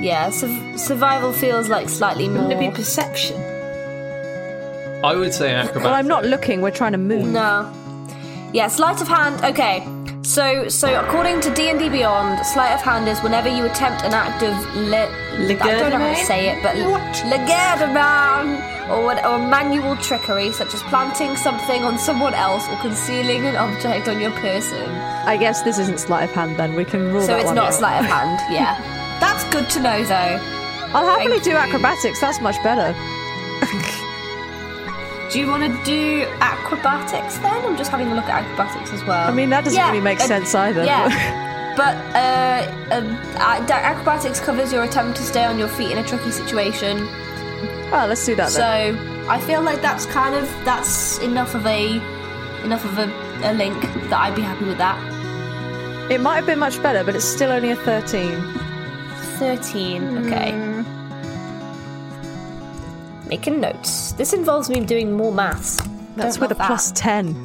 Yeah, 0.01 0.29
su- 0.29 0.77
survival 0.77 1.33
feels 1.33 1.67
like 1.69 1.89
slightly 1.89 2.27
more. 2.29 2.43
Wouldn't 2.47 2.61
it 2.63 2.69
be 2.71 2.75
perception? 2.75 3.35
I 5.03 5.15
would 5.15 5.33
say 5.33 5.53
acrobatics. 5.53 5.83
Well, 5.85 5.93
I'm 5.93 6.07
not 6.07 6.25
looking. 6.25 6.61
We're 6.61 6.71
trying 6.71 6.93
to 6.93 6.97
move. 6.97 7.25
No. 7.27 7.71
Yeah, 8.53 8.67
sleight 8.67 9.01
of 9.01 9.07
hand. 9.07 9.43
Okay, 9.43 9.85
so 10.23 10.67
so 10.67 10.99
according 10.99 11.39
to 11.41 11.53
D 11.53 11.69
and 11.69 11.79
D 11.79 11.89
Beyond, 11.89 12.45
sleight 12.45 12.73
of 12.73 12.81
hand 12.81 13.07
is 13.07 13.19
whenever 13.21 13.47
you 13.49 13.65
attempt 13.65 14.03
an 14.03 14.13
act 14.13 14.43
of 14.43 14.53
le- 14.75 15.07
I 15.07 15.55
don't 15.55 15.91
know 15.91 15.97
how 15.97 16.09
to 16.13 16.25
say 16.25 16.49
it, 16.49 16.61
but 16.61 16.75
legerdemain 16.75 18.59
or 18.89 19.05
what- 19.05 19.25
or 19.25 19.37
manual 19.39 19.95
trickery, 19.97 20.51
such 20.51 20.73
as 20.73 20.81
planting 20.83 21.35
something 21.37 21.83
on 21.83 21.97
someone 21.97 22.33
else 22.33 22.67
or 22.69 22.75
concealing 22.77 23.45
an 23.45 23.55
object 23.55 24.07
on 24.07 24.19
your 24.19 24.31
person. 24.31 24.89
I 25.25 25.37
guess 25.37 25.61
this 25.61 25.77
isn't 25.79 25.99
sleight 25.99 26.23
of 26.25 26.31
hand. 26.35 26.57
Then 26.57 26.75
we 26.75 26.85
can 26.85 27.11
rule 27.13 27.21
so 27.21 27.27
that 27.27 27.37
it's 27.39 27.45
one 27.45 27.55
not 27.55 27.67
out. 27.67 27.73
sleight 27.75 27.99
of 27.99 28.05
hand. 28.05 28.39
Yeah, 28.51 28.75
that's 29.19 29.43
good 29.45 29.69
to 29.71 29.79
know 29.79 30.03
though. 30.03 30.39
I'll 30.93 31.05
happily 31.05 31.33
Thank 31.39 31.43
do 31.43 31.49
you. 31.51 31.57
acrobatics. 31.57 32.19
That's 32.19 32.41
much 32.41 32.61
better. 32.63 32.95
Do 35.31 35.39
you 35.39 35.47
want 35.47 35.61
to 35.63 35.83
do 35.83 36.23
acrobatics 36.41 37.37
then? 37.37 37.63
I'm 37.65 37.77
just 37.77 37.91
having 37.91 38.07
a 38.11 38.15
look 38.15 38.25
at 38.25 38.43
acrobatics 38.43 38.91
as 38.91 39.03
well. 39.03 39.27
I 39.27 39.31
mean, 39.31 39.49
that 39.51 39.63
doesn't 39.63 39.77
Yeah, 39.77 39.89
really 39.89 40.01
make 40.01 40.19
uh, 40.19 40.25
sense 40.27 40.55
either. 40.55 40.83
Yeah, 40.83 41.73
but 41.77 41.95
uh, 42.15 42.95
um, 42.95 43.15
uh, 43.35 43.71
acrobatics 43.71 44.39
covers 44.39 44.73
your 44.73 44.83
attempt 44.83 45.17
to 45.17 45.23
stay 45.23 45.45
on 45.45 45.59
your 45.59 45.67
feet 45.67 45.91
in 45.91 45.99
a 45.99 46.03
tricky 46.03 46.31
situation. 46.31 47.05
well, 47.91 48.07
let's 48.07 48.25
do 48.25 48.35
that 48.35 48.49
So 48.51 48.59
then. 48.59 48.97
I 49.29 49.39
feel 49.39 49.61
like 49.61 49.81
that's 49.83 50.07
kind 50.07 50.33
of 50.33 50.49
that's 50.65 51.19
enough 51.19 51.53
of 51.53 51.65
a 51.67 51.97
enough 52.63 52.83
of 52.83 52.97
a, 52.97 53.05
a 53.43 53.53
link 53.53 53.79
that 54.09 54.19
I'd 54.19 54.35
be 54.35 54.41
happy 54.41 54.65
with 54.65 54.79
that. 54.79 54.97
It 56.11 56.21
might 56.21 56.37
have 56.37 56.47
been 56.47 56.57
much 56.59 56.81
better, 56.81 57.03
but 57.03 57.15
it's 57.15 57.23
still 57.25 57.51
only 57.51 57.69
a 57.69 57.75
13. 57.75 58.41
Thirteen. 59.37 60.25
Okay. 60.25 60.51
Hmm. 60.53 60.68
Making 63.29 63.61
notes. 63.61 64.13
This 64.13 64.33
involves 64.33 64.69
me 64.69 64.79
doing 64.79 65.11
more 65.11 65.31
maths. 65.31 65.77
That's 66.15 66.35
Don't 66.35 66.41
with 66.41 66.51
a 66.51 66.55
that. 66.55 66.67
plus 66.67 66.91
10. 66.93 67.35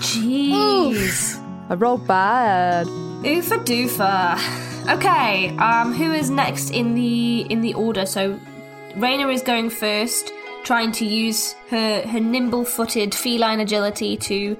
Jeez. 0.00 1.36
I 1.70 1.74
rolled 1.74 2.06
bad. 2.06 2.86
Oofa 2.86 3.64
doofa. 3.64 4.94
Okay, 4.94 5.56
um, 5.58 5.92
who 5.92 6.12
is 6.12 6.30
next 6.30 6.70
in 6.70 6.94
the 6.94 7.42
in 7.42 7.60
the 7.60 7.74
order? 7.74 8.06
So, 8.06 8.40
Raina 8.96 9.32
is 9.32 9.42
going 9.42 9.70
first, 9.70 10.32
trying 10.64 10.90
to 10.92 11.04
use 11.04 11.54
her 11.68 12.02
her 12.02 12.18
nimble-footed 12.18 13.14
feline 13.14 13.60
agility 13.60 14.16
to 14.16 14.56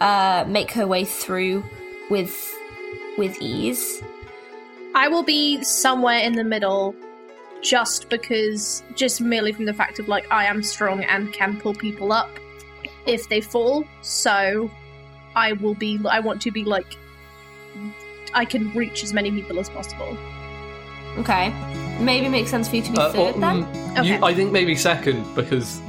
uh, 0.00 0.44
make 0.48 0.72
her 0.72 0.86
way 0.86 1.04
through 1.04 1.62
with 2.10 2.34
with 3.16 3.36
ease. 3.40 4.02
I 4.96 5.06
will 5.08 5.22
be 5.22 5.62
somewhere 5.62 6.18
in 6.18 6.32
the 6.32 6.42
middle 6.44 6.96
just 7.62 8.08
because, 8.08 8.82
just 8.94 9.20
merely 9.20 9.52
from 9.52 9.64
the 9.66 9.74
fact 9.74 9.98
of 9.98 10.08
like, 10.08 10.26
I 10.30 10.46
am 10.46 10.62
strong 10.62 11.04
and 11.04 11.32
can 11.32 11.58
pull 11.60 11.74
people 11.74 12.12
up 12.12 12.30
if 13.06 13.28
they 13.28 13.40
fall. 13.40 13.84
So 14.02 14.70
I 15.36 15.52
will 15.54 15.74
be, 15.74 15.98
I 16.08 16.20
want 16.20 16.40
to 16.42 16.50
be 16.50 16.64
like, 16.64 16.96
I 18.34 18.44
can 18.44 18.72
reach 18.74 19.02
as 19.02 19.12
many 19.12 19.30
people 19.30 19.58
as 19.58 19.68
possible. 19.68 20.16
Okay, 21.18 21.52
maybe 22.00 22.26
it 22.26 22.30
makes 22.30 22.50
sense 22.50 22.68
for 22.68 22.76
you 22.76 22.82
to 22.82 22.92
be 22.92 22.98
Uh, 22.98 23.10
third 23.10 23.34
or, 23.36 23.40
then. 23.40 23.64
mm, 23.64 24.04
you- 24.06 24.14
Okay. 24.14 24.20
I 24.22 24.32
think 24.34 24.52
maybe 24.52 24.74
second 24.76 25.24
because 25.34 25.80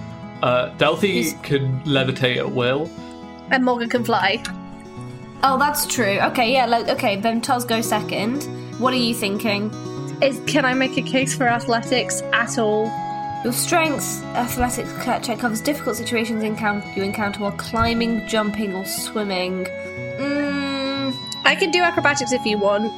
uh, 0.42 0.70
Delphi 0.78 1.08
He's- 1.08 1.36
can 1.44 1.80
levitate 1.86 2.38
at 2.38 2.52
will. 2.52 2.90
And 3.52 3.64
Morgan 3.64 3.88
can 3.90 4.04
fly. 4.04 4.42
Oh, 5.44 5.58
that's 5.60 5.86
true. 5.86 6.20
Okay, 6.30 6.52
yeah, 6.54 6.66
like 6.66 6.88
okay, 6.90 7.16
then 7.18 7.42
Tuz 7.42 7.64
go 7.66 7.82
second. 7.82 8.44
What 8.80 8.94
are 8.94 8.98
you 8.98 9.14
thinking? 9.14 9.70
Is 10.22 10.40
can 10.46 10.66
I 10.66 10.74
make 10.74 10.98
a 10.98 11.02
case 11.02 11.36
for 11.36 11.48
athletics 11.48 12.22
at 12.34 12.58
all? 12.60 12.86
Your 13.44 13.54
strengths 13.54 14.22
athletics 14.36 14.94
check 15.26 15.40
covers 15.40 15.62
difficult 15.62 15.96
situations 15.96 16.44
encounter 16.44 16.88
you 16.96 17.02
encounter 17.02 17.40
while 17.40 17.54
climbing, 17.54 18.28
jumping, 18.28 18.74
or 18.76 18.86
swimming. 18.86 19.66
Mm, 20.20 21.12
I 21.44 21.56
can 21.56 21.72
do 21.72 21.82
acrobatics 21.82 22.32
if 22.34 22.46
you 22.46 22.60
want. 22.60 22.92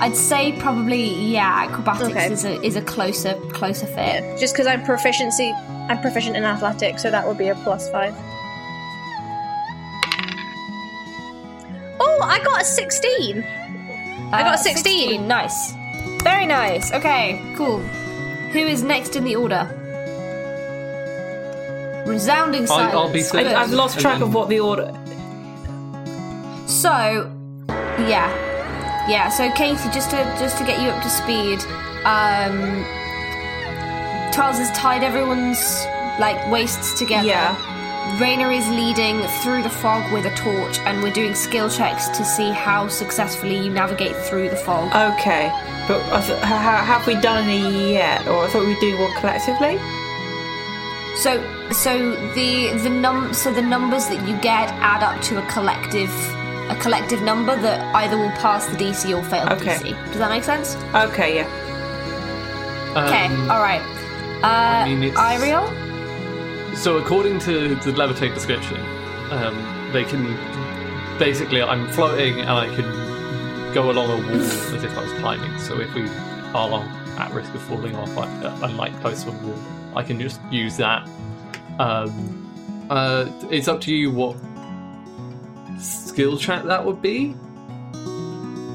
I'd 0.00 0.16
say 0.16 0.52
probably 0.58 1.04
yeah. 1.32 1.66
Acrobatics 1.68 2.10
Okay. 2.10 2.32
is 2.32 2.44
a 2.44 2.60
is 2.62 2.74
a 2.76 2.82
closer 2.82 3.34
closer 3.52 3.86
fit. 3.86 3.96
Yeah, 4.24 4.36
just 4.36 4.54
because 4.54 4.66
I'm 4.66 4.82
proficiency, 4.82 5.52
I'm 5.88 6.00
proficient 6.00 6.34
in 6.36 6.42
athletics, 6.42 7.02
so 7.02 7.10
that 7.12 7.24
would 7.24 7.38
be 7.38 7.48
a 7.48 7.54
plus 7.56 7.88
five. 7.90 8.14
Oh, 12.00 12.18
I 12.24 12.40
got 12.42 12.62
a 12.62 12.64
sixteen. 12.64 13.44
I 14.32 14.42
got 14.42 14.54
Uh, 14.54 14.56
16. 14.56 15.28
Nice, 15.28 15.74
very 16.22 16.46
nice. 16.46 16.92
Okay, 16.92 17.40
cool. 17.56 17.78
Who 18.52 18.58
is 18.60 18.82
next 18.82 19.16
in 19.16 19.24
the 19.24 19.36
order? 19.36 19.68
Resounding 22.06 22.62
I- 22.64 22.66
silence. 22.66 22.94
I'll 22.94 23.12
be 23.12 23.22
I, 23.54 23.62
I've 23.62 23.70
lost 23.72 23.98
track 24.00 24.14
then- 24.18 24.22
of 24.28 24.34
what 24.34 24.48
the 24.48 24.60
order. 24.60 24.92
So, 26.66 27.30
yeah, 28.08 28.28
yeah. 29.08 29.28
So, 29.28 29.50
Katie, 29.52 29.88
just 29.92 30.10
to 30.10 30.16
just 30.38 30.56
to 30.58 30.64
get 30.64 30.80
you 30.80 30.88
up 30.88 31.02
to 31.02 31.10
speed, 31.10 31.60
um, 32.04 32.84
Charles 34.32 34.58
has 34.58 34.70
tied 34.76 35.02
everyone's 35.04 35.84
like 36.18 36.50
waists 36.50 36.98
together. 36.98 37.28
Yeah. 37.28 37.56
Raina 38.18 38.54
is 38.56 38.68
leading 38.70 39.22
through 39.42 39.62
the 39.62 39.70
fog 39.70 40.10
with 40.12 40.26
a 40.26 40.34
torch, 40.34 40.78
and 40.80 41.02
we're 41.02 41.12
doing 41.12 41.34
skill 41.34 41.70
checks 41.70 42.08
to 42.08 42.24
see 42.24 42.50
how 42.50 42.88
successfully 42.88 43.56
you 43.56 43.70
navigate 43.70 44.14
through 44.16 44.50
the 44.50 44.56
fog. 44.56 44.88
Okay, 45.18 45.50
but 45.88 46.00
th- 46.26 46.38
ha- 46.40 46.58
ha- 46.58 46.84
have 46.84 47.06
we 47.06 47.14
done 47.14 47.44
any 47.48 47.92
yet? 47.94 48.26
Or 48.28 48.44
I 48.44 48.48
thought 48.48 48.66
we 48.66 48.74
were 48.74 48.80
doing 48.80 49.00
one 49.00 49.12
collectively. 49.20 49.78
So, 51.16 51.40
so 51.70 52.10
the 52.34 52.72
the 52.82 52.90
num 52.90 53.32
so 53.32 53.52
the 53.52 53.62
numbers 53.62 54.06
that 54.08 54.26
you 54.28 54.36
get 54.40 54.68
add 54.80 55.02
up 55.02 55.20
to 55.22 55.38
a 55.38 55.46
collective 55.46 56.10
a 56.70 56.76
collective 56.80 57.22
number 57.22 57.54
that 57.60 57.94
either 57.94 58.16
will 58.18 58.30
pass 58.32 58.66
the 58.66 58.76
DC 58.76 59.16
or 59.16 59.22
fail 59.24 59.46
the 59.46 59.54
Okay. 59.56 59.76
DC. 59.76 60.06
Does 60.06 60.18
that 60.18 60.30
make 60.30 60.42
sense? 60.44 60.74
Okay, 60.94 61.36
yeah. 61.36 61.48
Okay, 62.96 63.26
Um, 63.26 63.50
all 63.50 63.60
right. 63.62 63.80
Uh, 64.42 64.84
mean, 64.86 65.02
it's- 65.04 65.18
Ariel? 65.18 65.66
So, 66.74 66.98
according 66.98 67.38
to 67.40 67.74
the 67.76 67.92
levitate 67.92 68.34
description, 68.34 68.80
um, 69.30 69.90
they 69.92 70.04
can 70.04 70.36
basically. 71.18 71.62
I'm 71.62 71.88
floating 71.92 72.40
and 72.40 72.50
I 72.50 72.66
can 72.74 73.74
go 73.74 73.90
along 73.90 74.10
a 74.10 74.16
wall 74.26 74.40
as 74.40 74.72
if 74.72 74.96
I 74.96 75.02
was 75.02 75.12
climbing. 75.20 75.58
So, 75.60 75.80
if 75.80 75.94
we 75.94 76.08
are 76.54 76.82
at 77.18 77.32
risk 77.32 77.54
of 77.54 77.62
falling 77.62 77.94
off, 77.94 78.14
like 78.16 78.74
like 78.76 79.00
close 79.00 79.22
to 79.24 79.30
a 79.30 79.32
wall, 79.32 79.58
I 79.94 80.02
can 80.02 80.18
just 80.20 80.40
use 80.50 80.76
that. 80.78 81.08
Um, 81.78 82.86
uh, 82.90 83.30
it's 83.50 83.68
up 83.68 83.80
to 83.82 83.94
you 83.94 84.10
what 84.10 84.36
skill 85.78 86.36
check 86.36 86.64
that 86.64 86.84
would 86.84 87.00
be. 87.00 87.34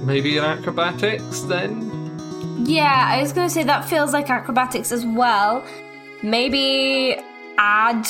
Maybe 0.05 0.37
an 0.37 0.45
acrobatics 0.45 1.41
then. 1.41 1.91
Yeah, 2.65 3.07
I 3.09 3.21
was 3.21 3.33
gonna 3.33 3.49
say 3.49 3.63
that 3.63 3.87
feels 3.89 4.13
like 4.13 4.29
acrobatics 4.29 4.91
as 4.91 5.05
well. 5.05 5.65
Maybe 6.23 7.17
add 7.57 8.07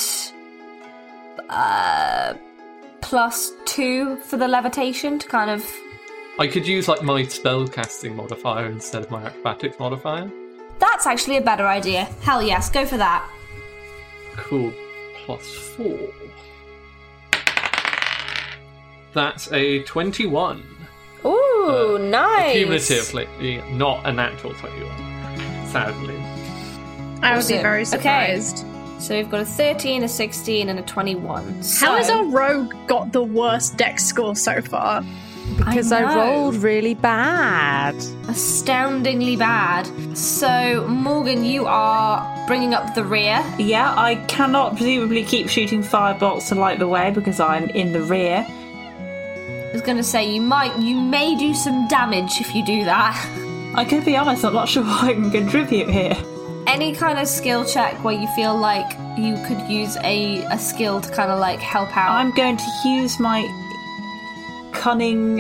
uh, 1.50 2.34
plus 3.02 3.52
two 3.66 4.18
for 4.18 4.38
the 4.38 4.48
levitation 4.48 5.20
to 5.20 5.28
kind 5.28 5.50
of. 5.50 5.66
I 6.40 6.48
could 6.48 6.68
use 6.68 6.88
like 6.88 7.02
my 7.02 7.24
spell 7.24 7.68
casting 7.68 8.16
modifier 8.16 8.68
instead 8.68 9.04
of 9.04 9.12
my 9.12 9.24
acrobatics 9.24 9.80
modifier. 9.80 10.32
That's 10.80 11.08
actually 11.08 11.38
a 11.38 11.42
better 11.42 11.66
idea. 11.68 12.06
Hell 12.22 12.44
yes, 12.44 12.70
go 12.70 12.86
for 12.86 12.98
that. 12.98 13.28
Cool. 14.36 14.72
Plus 15.26 15.52
four. 15.76 15.98
That's 19.14 19.52
a 19.52 19.82
21. 19.84 20.64
Ooh, 21.26 21.98
nice. 22.00 22.54
Cumulatively, 22.54 23.62
not 23.72 24.06
a 24.08 24.12
natural 24.12 24.54
21. 24.54 25.68
Sadly. 25.68 26.16
I 27.24 27.36
would 27.36 27.48
be 27.48 27.56
Awesome. 27.56 27.62
very 27.64 27.82
Okay. 27.82 28.36
Surprised. 29.00 29.08
So 29.08 29.16
we've 29.16 29.30
got 29.30 29.42
a 29.42 29.46
13, 29.46 30.04
a 30.04 30.08
16, 30.08 30.70
and 30.70 30.80
a 30.80 30.82
21. 30.84 31.64
So, 31.64 31.86
How 31.86 31.98
has 31.98 32.10
our 32.10 32.26
rogue 32.26 32.74
got 32.88 33.12
the 33.12 33.24
worst 33.24 33.78
dex 33.78 34.06
score 34.06 34.36
so 34.36 34.62
far? 34.62 35.04
Because 35.58 35.92
I, 35.92 36.02
know. 36.02 36.16
rolled 36.16 36.56
really 36.56 36.94
bad. 36.94 37.96
astoundingly 38.28 39.38
bad? 39.38 39.88
So, 40.16 40.86
Morgan, 40.88 41.46
you 41.46 41.66
are 41.66 42.48
bringing 42.48 42.74
up 42.74 42.94
the 42.96 43.04
rear. 43.04 43.44
Yeah, 43.58 43.94
I 43.98 44.16
cannot 44.28 44.76
presumably 44.76 45.24
keep 45.24 45.50
shooting 45.50 45.82
firebolts 45.82 46.50
to 46.50 46.56
light 46.56 46.80
the 46.80 46.88
way 46.88 47.12
because 47.12 47.40
I'm 47.40 47.70
in 47.70 47.94
the 47.94 48.02
rear. 48.02 48.46
I 48.48 49.70
was 49.72 49.82
going 49.82 49.98
to 49.98 50.04
say 50.04 50.30
you 50.30 50.42
might, 50.42 50.78
you 50.80 51.00
may 51.00 51.36
do 51.38 51.54
some 51.54 51.88
damage 51.88 52.42
if 52.42 52.54
you 52.54 52.66
do 52.66 52.84
that. 52.86 53.16
I 53.76 53.86
could 53.86 54.04
be 54.06 54.18
honest, 54.18 54.44
I'm 54.44 54.54
not 54.54 54.68
sure 54.70 54.84
what 54.84 55.04
I 55.06 55.14
can 55.14 55.32
contribute 55.32 55.90
here. 55.90 56.16
Any 56.68 56.94
kind 56.94 57.18
of 57.18 57.28
skill 57.28 57.64
check 57.66 58.04
where 58.04 58.14
you 58.14 58.28
feel 58.36 58.56
like 58.56 58.92
you 59.18 59.42
could 59.48 59.62
use 59.70 59.96
a, 60.04 60.44
a 60.52 60.60
skill 60.60 61.00
to 61.00 61.10
kind 61.12 61.32
of 61.32 61.40
like 61.40 61.60
help 61.60 61.96
out. 61.96 62.12
I'm 62.12 62.32
going 62.36 62.58
to 62.58 62.72
use 62.86 63.20
my 63.20 63.42
cunning 64.74 65.40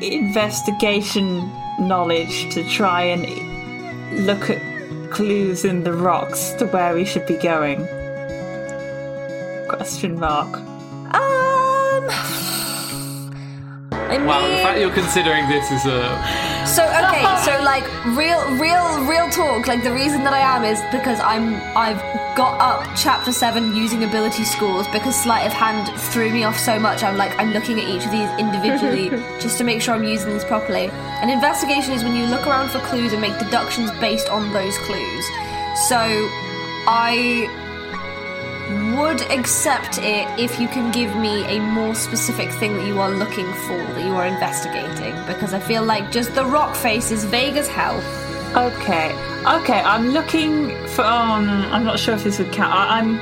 investigation 0.00 1.52
knowledge 1.78 2.52
to 2.54 2.66
try 2.70 3.02
and 3.02 4.26
look 4.26 4.48
at 4.48 5.10
clues 5.10 5.64
in 5.64 5.84
the 5.84 5.92
rocks 5.92 6.52
to 6.54 6.66
where 6.66 6.94
we 6.94 7.04
should 7.04 7.26
be 7.26 7.36
going. 7.36 7.86
Question 9.68 10.18
mark. 10.18 10.56
Um. 11.14 12.56
I 14.10 14.24
Wow, 14.24 14.48
the 14.48 14.56
fact 14.56 14.80
you're 14.80 14.90
considering 14.92 15.48
this 15.48 15.70
is 15.70 15.86
a. 15.86 16.18
So 16.66 16.82
okay, 16.82 17.22
so 17.46 17.62
like 17.62 17.86
real, 18.18 18.42
real, 18.58 19.06
real 19.06 19.30
talk. 19.30 19.66
Like 19.66 19.84
the 19.84 19.92
reason 19.92 20.24
that 20.24 20.32
I 20.32 20.40
am 20.40 20.64
is 20.64 20.80
because 20.90 21.20
I'm 21.20 21.54
I've 21.76 22.00
got 22.36 22.60
up 22.60 22.86
chapter 22.96 23.32
seven 23.32 23.74
using 23.74 24.02
ability 24.02 24.44
scores 24.44 24.86
because 24.88 25.14
sleight 25.14 25.46
of 25.46 25.52
hand 25.52 25.88
threw 26.10 26.30
me 26.30 26.42
off 26.42 26.58
so 26.58 26.78
much. 26.78 27.04
I'm 27.04 27.16
like 27.16 27.38
I'm 27.38 27.52
looking 27.52 27.78
at 27.78 27.88
each 27.88 28.04
of 28.04 28.10
these 28.10 28.30
individually 28.38 29.10
just 29.40 29.58
to 29.58 29.64
make 29.64 29.80
sure 29.80 29.94
I'm 29.94 30.04
using 30.04 30.32
these 30.32 30.44
properly. 30.44 30.90
And 31.22 31.30
investigation 31.30 31.92
is 31.92 32.02
when 32.02 32.16
you 32.16 32.26
look 32.26 32.46
around 32.46 32.70
for 32.70 32.80
clues 32.80 33.12
and 33.12 33.20
make 33.20 33.38
deductions 33.38 33.90
based 34.00 34.28
on 34.28 34.52
those 34.52 34.76
clues. 34.78 35.24
So 35.88 35.98
I 36.86 37.46
would 38.96 39.22
accept 39.30 39.98
it 39.98 40.26
if 40.38 40.60
you 40.60 40.68
can 40.68 40.90
give 40.92 41.14
me 41.16 41.44
a 41.44 41.60
more 41.60 41.94
specific 41.94 42.50
thing 42.52 42.76
that 42.76 42.86
you 42.86 43.00
are 43.00 43.10
looking 43.10 43.50
for, 43.66 43.76
that 43.76 44.04
you 44.04 44.14
are 44.14 44.26
investigating, 44.26 45.14
because 45.26 45.52
I 45.54 45.60
feel 45.60 45.82
like 45.84 46.10
just 46.10 46.34
the 46.34 46.44
rock 46.44 46.74
face 46.76 47.10
is 47.10 47.24
vague 47.24 47.56
as 47.56 47.68
hell. 47.68 47.98
Okay, 48.56 49.12
okay. 49.46 49.80
I'm 49.80 50.08
looking 50.08 50.70
for. 50.88 51.02
Um, 51.04 51.48
I'm 51.72 51.84
not 51.84 51.98
sure 51.98 52.14
if 52.14 52.24
this 52.24 52.38
would 52.38 52.52
count. 52.52 52.72
I, 52.74 52.98
I'm, 52.98 53.20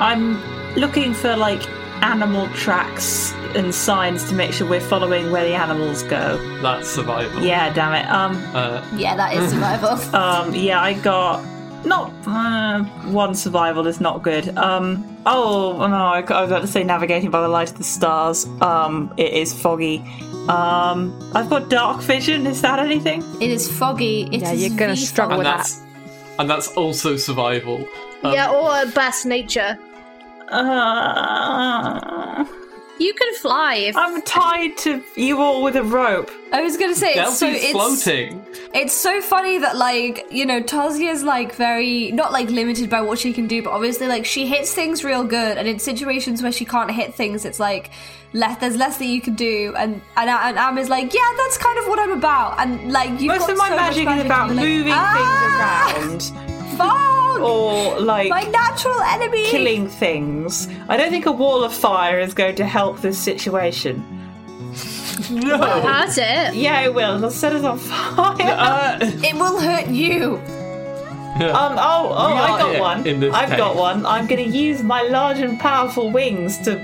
I'm 0.00 0.74
looking 0.76 1.12
for 1.14 1.36
like 1.36 1.62
animal 2.02 2.48
tracks 2.48 3.32
and 3.56 3.74
signs 3.74 4.28
to 4.28 4.34
make 4.34 4.52
sure 4.52 4.68
we're 4.68 4.80
following 4.80 5.30
where 5.30 5.44
the 5.44 5.54
animals 5.54 6.02
go. 6.04 6.38
That's 6.60 6.88
survival. 6.88 7.42
Yeah, 7.42 7.72
damn 7.72 7.94
it. 7.94 8.08
Um, 8.10 8.36
Uh, 8.54 8.84
Yeah, 8.96 9.16
that 9.16 9.34
is 9.34 9.50
survival. 9.50 9.90
um, 10.14 10.54
yeah, 10.54 10.80
I 10.80 10.94
got 10.94 11.44
not 11.86 12.12
uh, 12.26 12.82
one 13.10 13.34
survival 13.34 13.86
is 13.86 14.00
not 14.00 14.22
good. 14.22 14.56
Um, 14.58 15.04
oh 15.26 15.76
no, 15.86 15.96
I, 15.96 16.20
I 16.20 16.40
was 16.42 16.50
about 16.50 16.60
to 16.62 16.66
say 16.66 16.82
navigating 16.84 17.30
by 17.30 17.40
the 17.40 17.48
light 17.48 17.70
of 17.70 17.78
the 17.78 17.84
stars. 17.84 18.46
Um, 18.60 19.12
it 19.16 19.32
is 19.32 19.52
foggy. 19.52 19.98
Um, 20.48 21.12
I've 21.34 21.48
got 21.48 21.70
dark 21.70 22.02
vision. 22.02 22.46
Is 22.46 22.60
that 22.62 22.78
anything? 22.78 23.22
it 23.40 23.50
is 23.50 23.70
foggy. 23.78 24.22
It 24.32 24.40
Yeah, 24.42 24.52
is 24.52 24.66
you're 24.68 24.78
gonna 24.78 24.96
struggle 24.96 25.38
with 25.38 25.46
that. 25.46 25.70
and 26.38 26.48
that's 26.50 26.68
also 26.76 27.16
survival. 27.16 27.86
Um, 28.22 28.32
yeah, 28.34 28.50
or 28.50 28.86
best 28.92 29.26
nature. 29.26 29.78
Uh, 30.48 32.44
You 32.98 33.12
can 33.12 33.34
fly 33.34 33.74
if 33.76 33.96
I'm 33.96 34.22
tied 34.22 34.76
to 34.78 35.02
you 35.16 35.40
all 35.40 35.62
with 35.62 35.74
a 35.76 35.82
rope. 35.82 36.30
I 36.52 36.62
was 36.62 36.76
gonna 36.76 36.94
say 36.94 37.14
it's 37.14 37.38
so 37.38 37.46
Delphi's 37.46 37.64
it's 37.64 37.72
floating. 37.72 38.46
it's 38.72 38.92
so 38.92 39.20
funny 39.20 39.58
that 39.58 39.76
like 39.76 40.26
you 40.30 40.46
know 40.46 40.62
Tazia's 40.62 41.24
like 41.24 41.56
very 41.56 42.12
not 42.12 42.30
like 42.30 42.50
limited 42.50 42.88
by 42.88 43.00
what 43.00 43.18
she 43.18 43.32
can 43.32 43.48
do, 43.48 43.62
but 43.62 43.70
obviously 43.72 44.06
like 44.06 44.24
she 44.24 44.46
hits 44.46 44.72
things 44.72 45.02
real 45.02 45.24
good, 45.24 45.58
and 45.58 45.66
in 45.66 45.80
situations 45.80 46.42
where 46.42 46.52
she 46.52 46.64
can't 46.64 46.90
hit 46.90 47.14
things, 47.14 47.44
it's 47.44 47.58
like 47.58 47.90
less 48.32 48.58
there's 48.60 48.76
less 48.76 48.98
that 48.98 49.06
you 49.06 49.20
can 49.20 49.34
do, 49.34 49.74
and 49.76 50.00
and, 50.16 50.30
and 50.30 50.58
Am 50.58 50.78
is 50.78 50.88
like 50.88 51.12
yeah, 51.12 51.32
that's 51.36 51.58
kind 51.58 51.78
of 51.80 51.86
what 51.86 51.98
I'm 51.98 52.12
about, 52.12 52.60
and 52.60 52.92
like 52.92 53.20
you 53.20 53.28
Most 53.28 53.48
of 53.48 53.56
my 53.56 53.70
magic 53.70 54.08
is 54.08 54.24
about 54.24 54.54
moving 54.54 54.92
ah, 54.94 55.92
things 55.96 56.30
around 56.30 56.53
Fog, 56.76 57.40
or 57.40 58.00
like 58.00 58.28
my 58.30 58.42
natural 58.44 59.00
enemy. 59.00 59.44
killing 59.46 59.88
things. 59.88 60.68
I 60.88 60.96
don't 60.96 61.10
think 61.10 61.26
a 61.26 61.32
wall 61.32 61.64
of 61.64 61.72
fire 61.74 62.18
is 62.20 62.34
going 62.34 62.56
to 62.56 62.64
help 62.64 63.00
this 63.00 63.18
situation. 63.18 64.02
No. 65.30 65.58
That's 65.58 66.18
it. 66.18 66.54
Yeah, 66.54 66.80
it 66.82 66.92
will. 66.94 67.16
It'll 67.16 67.30
set 67.30 67.52
us 67.52 67.64
on 67.64 67.78
fire. 67.78 68.36
Uh, 68.40 68.98
It 69.00 69.34
will 69.34 69.60
hurt 69.60 69.86
you. 69.88 70.36
Um. 71.36 71.76
Oh. 71.78 72.12
Oh. 72.16 72.26
We 72.28 72.38
I 72.38 72.50
are 72.50 72.58
got 72.58 72.80
one. 72.80 73.24
I've 73.34 73.56
got 73.56 73.76
one. 73.76 74.06
I'm 74.06 74.26
going 74.26 74.44
to 74.44 74.56
use 74.56 74.82
my 74.82 75.02
large 75.02 75.38
and 75.38 75.58
powerful 75.60 76.10
wings 76.10 76.58
to 76.58 76.74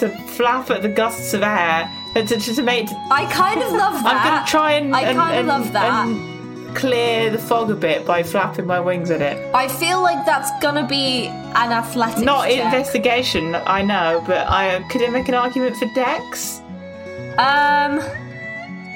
to 0.00 0.08
flap 0.36 0.70
at 0.70 0.82
the 0.82 0.88
gusts 0.88 1.32
of 1.34 1.42
air 1.42 1.90
and 2.14 2.26
to, 2.28 2.36
to, 2.38 2.54
to 2.54 2.62
make. 2.62 2.88
I 3.10 3.26
kind 3.32 3.62
of 3.62 3.72
love 3.72 4.02
that. 4.02 4.06
I'm 4.16 4.28
going 4.30 4.44
to 4.44 4.50
try 4.50 4.72
and. 4.72 4.94
I 4.96 5.00
and- 5.02 5.18
kind 5.18 5.32
of 5.34 5.38
and- 5.40 5.48
love 5.48 5.72
that. 5.72 6.06
and 6.06 6.31
clear 6.74 7.30
the 7.30 7.38
fog 7.38 7.70
a 7.70 7.74
bit 7.74 8.04
by 8.06 8.22
flapping 8.22 8.66
my 8.66 8.80
wings 8.80 9.10
at 9.10 9.20
it. 9.22 9.54
I 9.54 9.68
feel 9.68 10.00
like 10.02 10.24
that's 10.26 10.50
gonna 10.62 10.86
be 10.86 11.26
an 11.26 11.72
athletics. 11.72 12.20
Not 12.22 12.48
check. 12.48 12.64
investigation, 12.64 13.54
I 13.54 13.82
know, 13.82 14.22
but 14.26 14.46
I 14.48 14.82
could 14.90 15.02
I 15.02 15.08
make 15.08 15.28
an 15.28 15.34
argument 15.34 15.76
for 15.76 15.86
Dex? 15.94 16.60
Um. 17.38 18.00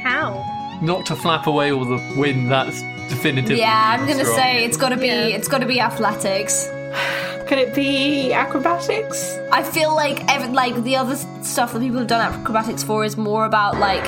How? 0.02 0.52
not 0.82 1.06
to 1.06 1.16
flap 1.16 1.46
away 1.46 1.72
all 1.72 1.84
the 1.86 1.96
wind. 2.18 2.50
That's 2.50 2.82
definitively. 3.08 3.58
Yeah, 3.60 3.96
I'm 3.98 4.06
gonna 4.06 4.24
wrong. 4.24 4.36
say 4.36 4.64
it's 4.64 4.76
gotta 4.76 4.96
be 4.96 5.06
Yeah. 5.06 5.26
it's 5.36 5.48
gotta 5.48 5.64
be 5.66 5.80
athletics. 5.80 6.68
Could 7.48 7.58
it 7.58 7.74
be 7.74 8.32
acrobatics? 8.32 9.38
I 9.52 9.62
feel 9.62 9.94
like 9.94 10.18
every, 10.30 10.48
like 10.52 10.82
the 10.82 10.96
other 10.96 11.12
s- 11.12 11.26
stuff 11.42 11.72
that 11.72 11.80
people 11.80 11.98
have 11.98 12.08
done 12.08 12.20
acrobatics 12.20 12.82
for 12.82 13.04
is 13.04 13.16
more 13.16 13.46
about 13.46 13.78
like 13.78 14.04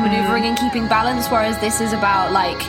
maneuvering 0.00 0.44
and 0.44 0.56
keeping 0.58 0.88
balance, 0.88 1.28
whereas 1.28 1.58
this 1.60 1.80
is 1.80 1.92
about 1.92 2.32
like 2.32 2.60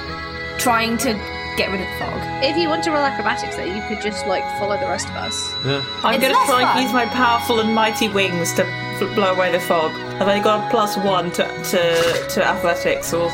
trying 0.59 0.97
to 0.99 1.13
get 1.57 1.69
rid 1.71 1.81
of 1.81 1.87
the 1.87 1.97
fog. 1.99 2.43
If 2.43 2.55
you 2.57 2.69
want 2.69 2.83
to 2.85 2.91
roll 2.91 3.03
acrobatics, 3.03 3.55
though, 3.55 3.63
you 3.65 3.81
could 3.87 4.01
just 4.01 4.25
like 4.27 4.43
follow 4.59 4.77
the 4.79 4.85
rest 4.87 5.07
of 5.09 5.15
us. 5.15 5.35
Yeah. 5.65 5.83
I'm 6.03 6.15
It's 6.15 6.21
going 6.23 6.33
to 6.33 6.39
less 6.39 6.47
try 6.47 6.61
fun. 6.63 6.77
and 6.77 6.83
use 6.83 6.93
my 6.93 7.05
powerful 7.07 7.59
and 7.59 7.73
mighty 7.75 8.07
wings 8.09 8.53
to 8.55 8.65
f- 8.65 9.15
blow 9.15 9.33
away 9.33 9.51
the 9.51 9.59
fog. 9.59 9.91
Have 10.19 10.27
I 10.27 10.39
got 10.39 10.65
a 10.67 10.69
plus 10.69 10.95
one 10.97 11.31
to 11.31 11.43
to, 11.43 12.27
to 12.29 12.45
athletics 12.45 13.13
or? 13.13 13.31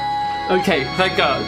Okay, 0.50 0.86
thank 0.96 1.18
God, 1.18 1.44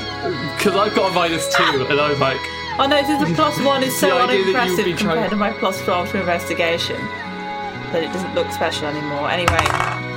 because 0.57 0.75
I've 0.75 0.93
got 0.93 1.11
a 1.11 1.13
minus 1.15 1.47
two, 1.55 1.63
ah! 1.63 1.87
and 1.89 1.99
I 2.01 2.09
was 2.09 2.19
like, 2.19 2.37
Oh 2.81 2.85
no, 2.87 3.01
the 3.25 3.33
plus 3.35 3.57
one 3.61 3.81
is 3.83 3.97
so 3.97 4.07
The 4.07 4.13
idea 4.13 4.27
that 4.27 4.33
you'd 4.37 4.55
unimpressive 4.55 4.85
be 4.85 4.93
compared 4.93 5.17
trying- 5.17 5.29
to 5.29 5.35
my 5.37 5.51
plus 5.53 5.81
twelve 5.83 6.11
to 6.11 6.19
investigation 6.19 6.97
that 7.93 8.03
it 8.03 8.11
doesn't 8.13 8.35
look 8.35 8.51
special 8.51 8.87
anymore. 8.87 9.29
Anyway. 9.31 10.08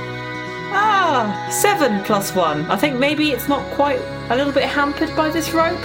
Ah, 0.75 1.47
seven 1.51 2.03
plus 2.03 2.33
one. 2.35 2.65
I 2.71 2.75
think 2.77 2.99
maybe 2.99 3.31
it's 3.31 3.47
not 3.47 3.63
quite 3.75 3.99
a 4.29 4.35
little 4.35 4.51
bit 4.53 4.63
hampered 4.63 5.15
by 5.15 5.29
this 5.29 5.51
rope. 5.51 5.79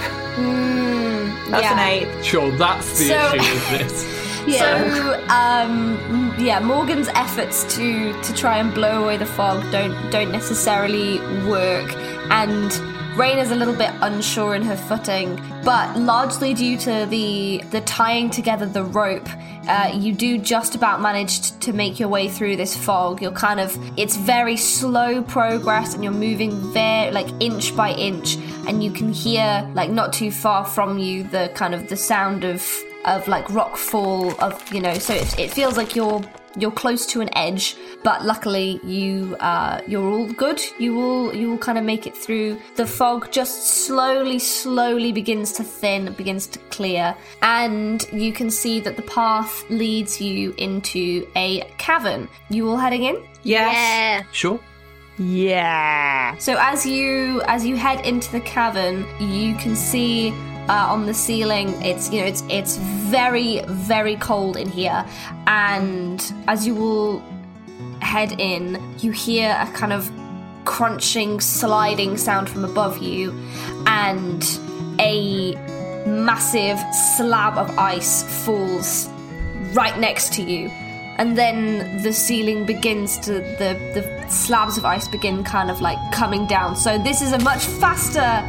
That's 1.49 1.63
yeah. 1.63 1.73
an 1.73 1.79
eight. 1.79 2.23
sure, 2.25 2.51
that's 2.57 2.99
the 2.99 3.05
So- 3.09 3.35
issue 3.35 3.53
with 3.53 3.69
this. 3.69 4.19
So, 4.49 5.23
um, 5.29 6.33
yeah, 6.39 6.59
Morgan's 6.59 7.07
efforts 7.09 7.65
to 7.75 8.13
to 8.23 8.33
try 8.33 8.57
and 8.57 8.73
blow 8.73 9.03
away 9.03 9.17
the 9.17 9.25
fog 9.27 9.61
don't 9.71 9.93
don't 10.09 10.31
necessarily 10.31 11.19
work, 11.45 11.93
and 12.31 12.71
Rain 13.19 13.37
is 13.37 13.51
a 13.51 13.55
little 13.55 13.75
bit 13.75 13.91
unsure 13.99 14.55
in 14.55 14.61
her 14.61 14.77
footing, 14.77 15.35
but 15.65 15.99
largely 15.99 16.53
due 16.53 16.77
to 16.77 17.05
the 17.09 17.61
the 17.69 17.81
tying 17.81 18.29
together 18.29 18.65
the 18.65 18.85
rope. 18.85 19.27
Uh, 19.67 19.91
you 19.93 20.13
do 20.13 20.37
just 20.37 20.73
about 20.73 21.01
manage 21.01 21.51
to 21.59 21.73
make 21.73 21.99
your 21.99 22.07
way 22.07 22.29
through 22.29 22.55
this 22.55 22.77
fog. 22.77 23.21
You're 23.21 23.33
kind 23.33 23.59
of, 23.59 23.77
it's 23.99 24.15
very 24.15 24.55
slow 24.55 25.21
progress 25.21 25.93
and 25.93 26.01
you're 26.01 26.13
moving 26.13 26.51
very, 26.71 27.11
like, 27.11 27.27
inch 27.41 27.75
by 27.75 27.91
inch. 27.91 28.37
And 28.67 28.81
you 28.81 28.89
can 28.89 29.11
hear, 29.11 29.69
like, 29.75 29.89
not 29.91 30.13
too 30.13 30.31
far 30.31 30.63
from 30.63 30.97
you, 30.97 31.23
the 31.23 31.51
kind 31.55 31.75
of 31.75 31.89
the 31.89 31.97
sound 31.97 32.45
of 32.45 32.65
of 33.05 33.27
like 33.29 33.49
rock 33.51 33.77
fall 33.77 34.29
of 34.43 34.73
you 34.73 34.81
know 34.81 34.93
so 34.95 35.13
it, 35.13 35.39
it 35.39 35.49
feels 35.49 35.77
like 35.77 35.95
you're 35.95 36.21
you're 36.57 36.71
close 36.71 37.05
to 37.05 37.21
an 37.21 37.29
edge 37.37 37.75
but 38.03 38.25
luckily 38.25 38.79
you 38.83 39.35
uh 39.39 39.81
you're 39.87 40.09
all 40.09 40.27
good 40.33 40.59
you 40.79 40.93
will 40.93 41.35
you 41.35 41.49
will 41.49 41.57
kind 41.57 41.77
of 41.77 41.83
make 41.83 42.07
it 42.07 42.15
through 42.15 42.57
the 42.75 42.85
fog 42.85 43.31
just 43.31 43.85
slowly 43.85 44.39
slowly 44.39 45.11
begins 45.11 45.51
to 45.51 45.63
thin 45.63 46.11
begins 46.13 46.47
to 46.47 46.59
clear 46.69 47.15
and 47.41 48.07
you 48.11 48.33
can 48.33 48.49
see 48.49 48.79
that 48.79 48.95
the 48.95 49.01
path 49.03 49.63
leads 49.69 50.19
you 50.19 50.53
into 50.57 51.27
a 51.35 51.61
cavern 51.77 52.27
you 52.49 52.67
all 52.67 52.77
heading 52.77 53.03
in 53.03 53.23
Yes. 53.43 53.73
Yeah. 53.73 54.23
Sure. 54.31 54.59
Yeah. 55.17 56.37
so 56.37 56.55
as 56.59 56.85
you 56.85 57.41
as 57.41 57.65
you 57.65 57.75
head 57.75 58.05
into 58.05 58.31
the 58.31 58.39
cavern, 58.39 59.05
you 59.19 59.53
can 59.55 59.75
see 59.75 60.31
uh, 60.69 60.87
on 60.89 61.05
the 61.05 61.13
ceiling. 61.13 61.69
It's 61.81 62.11
you 62.11 62.21
know 62.21 62.27
it's 62.27 62.43
it's 62.49 62.77
very 62.77 63.61
very 63.67 64.15
cold 64.15 64.55
in 64.55 64.69
here, 64.69 65.05
and 65.47 66.33
as 66.47 66.65
you 66.65 66.75
will 66.75 67.23
head 68.01 68.39
in, 68.39 68.81
you 68.99 69.11
hear 69.11 69.57
a 69.59 69.67
kind 69.73 69.91
of 69.91 70.09
crunching, 70.65 71.41
sliding 71.41 72.15
sound 72.17 72.49
from 72.49 72.63
above 72.63 72.99
you, 72.99 73.31
and 73.87 74.43
a 74.99 75.55
massive 76.05 76.79
slab 77.17 77.57
of 77.57 77.69
ice 77.77 78.23
falls 78.45 79.09
right 79.73 79.97
next 79.99 80.33
to 80.33 80.43
you. 80.43 80.69
And 81.19 81.37
then 81.37 82.01
the 82.01 82.13
ceiling 82.13 82.65
begins 82.65 83.19
to 83.19 83.33
the 83.33 83.77
the 83.93 84.29
slabs 84.29 84.77
of 84.77 84.85
ice 84.85 85.05
begin 85.05 85.43
kind 85.43 85.69
of 85.69 85.81
like 85.81 85.99
coming 86.13 86.47
down. 86.47 86.77
So 86.77 86.97
this 86.97 87.21
is 87.21 87.33
a 87.33 87.39
much 87.39 87.65
faster, 87.65 88.41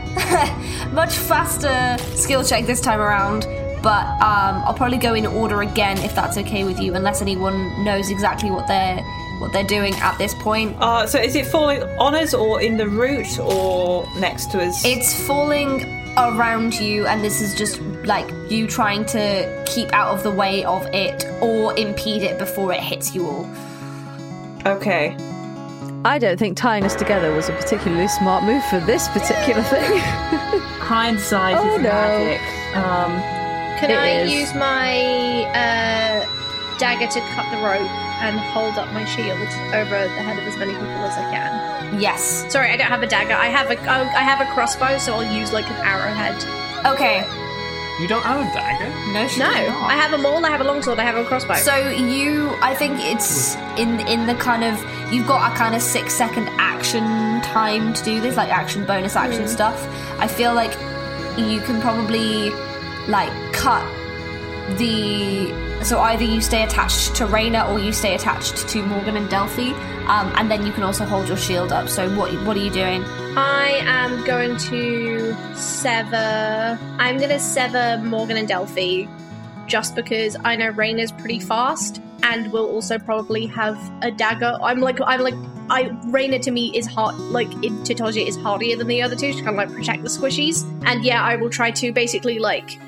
much 0.92 1.16
faster 1.16 1.98
skill 2.14 2.44
check 2.44 2.66
this 2.66 2.80
time 2.80 3.00
around. 3.00 3.42
But 3.82 4.06
um, 4.22 4.62
I'll 4.64 4.74
probably 4.74 4.98
go 4.98 5.14
in 5.14 5.26
order 5.26 5.62
again 5.62 5.98
if 5.98 6.14
that's 6.14 6.36
okay 6.38 6.64
with 6.64 6.78
you, 6.78 6.94
unless 6.94 7.20
anyone 7.20 7.84
knows 7.84 8.08
exactly 8.08 8.52
what 8.52 8.68
they're 8.68 9.02
what 9.40 9.52
they're 9.52 9.64
doing 9.64 9.94
at 9.96 10.16
this 10.18 10.34
point. 10.34 10.76
Uh, 10.80 11.06
so 11.08 11.18
is 11.18 11.34
it 11.34 11.46
falling 11.46 11.82
on 11.98 12.14
us 12.14 12.34
or 12.34 12.62
in 12.62 12.76
the 12.76 12.86
route 12.86 13.38
or 13.40 14.06
next 14.20 14.52
to 14.52 14.62
us? 14.62 14.84
It's 14.84 15.26
falling 15.26 15.99
around 16.16 16.74
you, 16.78 17.06
and 17.06 17.22
this 17.24 17.40
is 17.40 17.54
just 17.54 17.80
like 18.04 18.28
you 18.50 18.66
trying 18.66 19.04
to 19.06 19.64
keep 19.66 19.92
out 19.92 20.08
of 20.14 20.22
the 20.22 20.30
way 20.30 20.64
of 20.64 20.86
it 20.94 21.24
or 21.40 21.76
impede 21.78 22.22
it 22.22 22.38
before 22.38 22.72
it 22.72 22.80
hits 22.80 23.14
you 23.14 23.26
all. 23.26 23.48
okay. 24.66 25.16
I 26.02 26.18
don't 26.18 26.38
think 26.38 26.56
tying 26.56 26.84
us 26.84 26.94
together 26.96 27.34
was 27.34 27.50
a 27.50 27.52
particularly 27.52 28.08
smart 28.08 28.42
move 28.44 28.64
for 28.64 28.80
this 28.80 29.06
particular 29.08 29.62
thing. 29.62 29.98
Hindsight 30.80 31.56
Oh, 31.58 31.74
is 31.76 31.82
no. 31.82 31.90
magic. 31.90 32.40
Um, 32.74 33.10
Can 33.78 33.90
I 33.90 34.20
is. 34.22 34.32
use 34.32 34.54
my 34.54 35.44
uh, 35.52 36.26
dagger 36.78 37.06
to 37.06 37.20
cut 37.36 37.44
the 37.50 37.58
rope 37.62 37.90
and 38.22 38.40
hold 38.40 38.78
up 38.78 38.90
my 38.94 39.04
shield 39.04 39.38
over 39.74 39.90
the 40.04 40.22
head 40.24 40.38
of 40.38 40.44
as 40.48 40.56
many 40.56 40.72
people 40.72 40.88
as 40.88 41.18
I 41.18 41.30
can? 41.30 41.69
Yes. 41.98 42.50
Sorry, 42.52 42.70
I 42.70 42.76
don't 42.76 42.86
have 42.86 43.02
a 43.02 43.06
dagger. 43.06 43.34
I 43.34 43.46
have 43.46 43.70
a 43.70 43.78
oh, 43.78 44.04
have 44.04 44.40
a 44.40 44.52
crossbow, 44.52 44.98
so 44.98 45.14
I'll 45.14 45.34
use 45.34 45.52
like 45.52 45.66
an 45.66 45.76
arrowhead. 45.84 46.36
Okay. 46.86 47.26
You 48.00 48.08
don't 48.08 48.22
have 48.22 48.40
a 48.40 48.54
dagger? 48.54 48.88
No, 49.12 49.28
she 49.28 49.40
No, 49.40 49.52
did 49.52 49.68
not. 49.68 49.90
I 49.90 49.94
have 49.94 50.12
a 50.12 50.18
maul. 50.18 50.44
I 50.46 50.50
have 50.50 50.62
a 50.62 50.64
longsword. 50.64 50.98
I 50.98 51.02
have 51.02 51.16
a 51.16 51.24
crossbow. 51.24 51.56
So 51.56 51.76
you, 51.90 52.48
I 52.62 52.74
think 52.74 52.94
it's 52.98 53.56
in 53.76 54.00
in 54.06 54.26
the 54.26 54.34
kind 54.34 54.64
of 54.64 54.78
you've 55.12 55.26
got 55.26 55.52
a 55.52 55.56
kind 55.56 55.74
of 55.74 55.82
six 55.82 56.14
second 56.14 56.48
action 56.58 57.40
time 57.42 57.92
to 57.92 58.04
do 58.04 58.20
this, 58.20 58.36
like 58.36 58.48
action 58.48 58.86
bonus 58.86 59.16
action 59.16 59.42
hmm. 59.42 59.48
stuff. 59.48 59.86
I 60.18 60.28
feel 60.28 60.54
like 60.54 60.72
you 61.36 61.60
can 61.60 61.80
probably 61.80 62.50
like 63.08 63.30
cut 63.52 63.84
the 64.78 65.84
so 65.84 65.98
either 66.00 66.24
you 66.24 66.40
stay 66.40 66.62
attached 66.62 67.14
to 67.16 67.26
Raina 67.26 67.70
or 67.70 67.78
you 67.78 67.92
stay 67.92 68.14
attached 68.14 68.68
to 68.68 68.82
Morgan 68.82 69.16
and 69.16 69.28
Delphi, 69.30 69.70
um, 70.08 70.32
and 70.36 70.50
then 70.50 70.66
you 70.66 70.72
can 70.72 70.82
also 70.82 71.04
hold 71.04 71.28
your 71.28 71.36
shield 71.36 71.72
up. 71.72 71.88
So 71.88 72.08
what 72.16 72.32
what 72.44 72.56
are 72.56 72.60
you 72.60 72.70
doing? 72.70 73.02
I 73.36 73.80
am 73.84 74.24
going 74.24 74.56
to 74.56 75.34
sever. 75.54 76.78
I'm 76.98 77.16
going 77.16 77.30
to 77.30 77.38
sever 77.38 78.02
Morgan 78.04 78.36
and 78.36 78.48
Delphi, 78.48 79.06
just 79.66 79.94
because 79.94 80.36
I 80.44 80.56
know 80.56 80.72
Raina's 80.72 81.12
pretty 81.12 81.40
fast, 81.40 82.02
and 82.22 82.52
will 82.52 82.66
also 82.66 82.98
probably 82.98 83.46
have 83.46 83.78
a 84.02 84.10
dagger. 84.10 84.58
I'm 84.62 84.80
like, 84.80 84.98
I'm 85.06 85.20
like, 85.20 85.34
I 85.70 85.84
Raina 86.10 86.42
to 86.42 86.50
me 86.50 86.76
is 86.76 86.86
hard. 86.86 87.16
Like 87.16 87.52
in 87.64 87.78
Titoja 87.84 88.26
is 88.26 88.36
hardier 88.36 88.76
than 88.76 88.88
the 88.88 89.00
other 89.00 89.16
two. 89.16 89.32
to 89.32 89.42
kind 89.42 89.50
of 89.50 89.56
like 89.56 89.72
protect 89.72 90.02
the 90.02 90.10
squishies, 90.10 90.64
and 90.84 91.04
yeah, 91.04 91.22
I 91.22 91.36
will 91.36 91.50
try 91.50 91.70
to 91.70 91.92
basically 91.92 92.38
like 92.38 92.78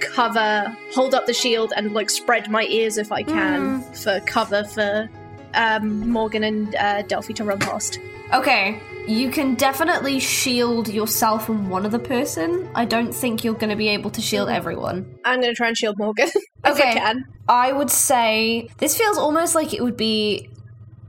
cover, 0.00 0.76
hold 0.92 1.14
up 1.14 1.26
the 1.26 1.34
shield, 1.34 1.72
and 1.76 1.92
like 1.92 2.10
spread 2.10 2.50
my 2.50 2.64
ears 2.64 2.98
if 2.98 3.10
I 3.12 3.22
can 3.22 3.82
for 3.94 4.20
cover 4.20 4.64
for 4.64 5.08
um, 5.54 6.08
Morgan 6.10 6.44
and 6.44 6.74
uh, 6.76 7.02
Delphi 7.02 7.32
to 7.34 7.44
run 7.44 7.58
past. 7.58 7.98
Okay, 8.32 8.78
you 9.06 9.30
can 9.30 9.54
definitely 9.54 10.20
shield 10.20 10.88
yourself 10.88 11.48
and 11.48 11.70
one 11.70 11.86
other 11.86 11.98
person. 11.98 12.68
I 12.74 12.84
don't 12.84 13.14
think 13.14 13.42
you're 13.42 13.54
going 13.54 13.70
to 13.70 13.76
be 13.76 13.88
able 13.88 14.10
to 14.10 14.20
shield 14.20 14.50
everyone. 14.50 15.18
I'm 15.24 15.40
going 15.40 15.52
to 15.52 15.56
try 15.56 15.68
and 15.68 15.76
shield 15.76 15.96
Morgan. 15.98 16.28
if 16.34 16.42
I 16.64 16.70
Okay. 16.72 16.92
can. 16.92 17.24
I 17.48 17.72
would 17.72 17.90
say 17.90 18.68
this 18.76 18.98
feels 18.98 19.16
almost 19.16 19.54
like 19.54 19.72
it 19.72 19.82
would 19.82 19.96
be 19.96 20.50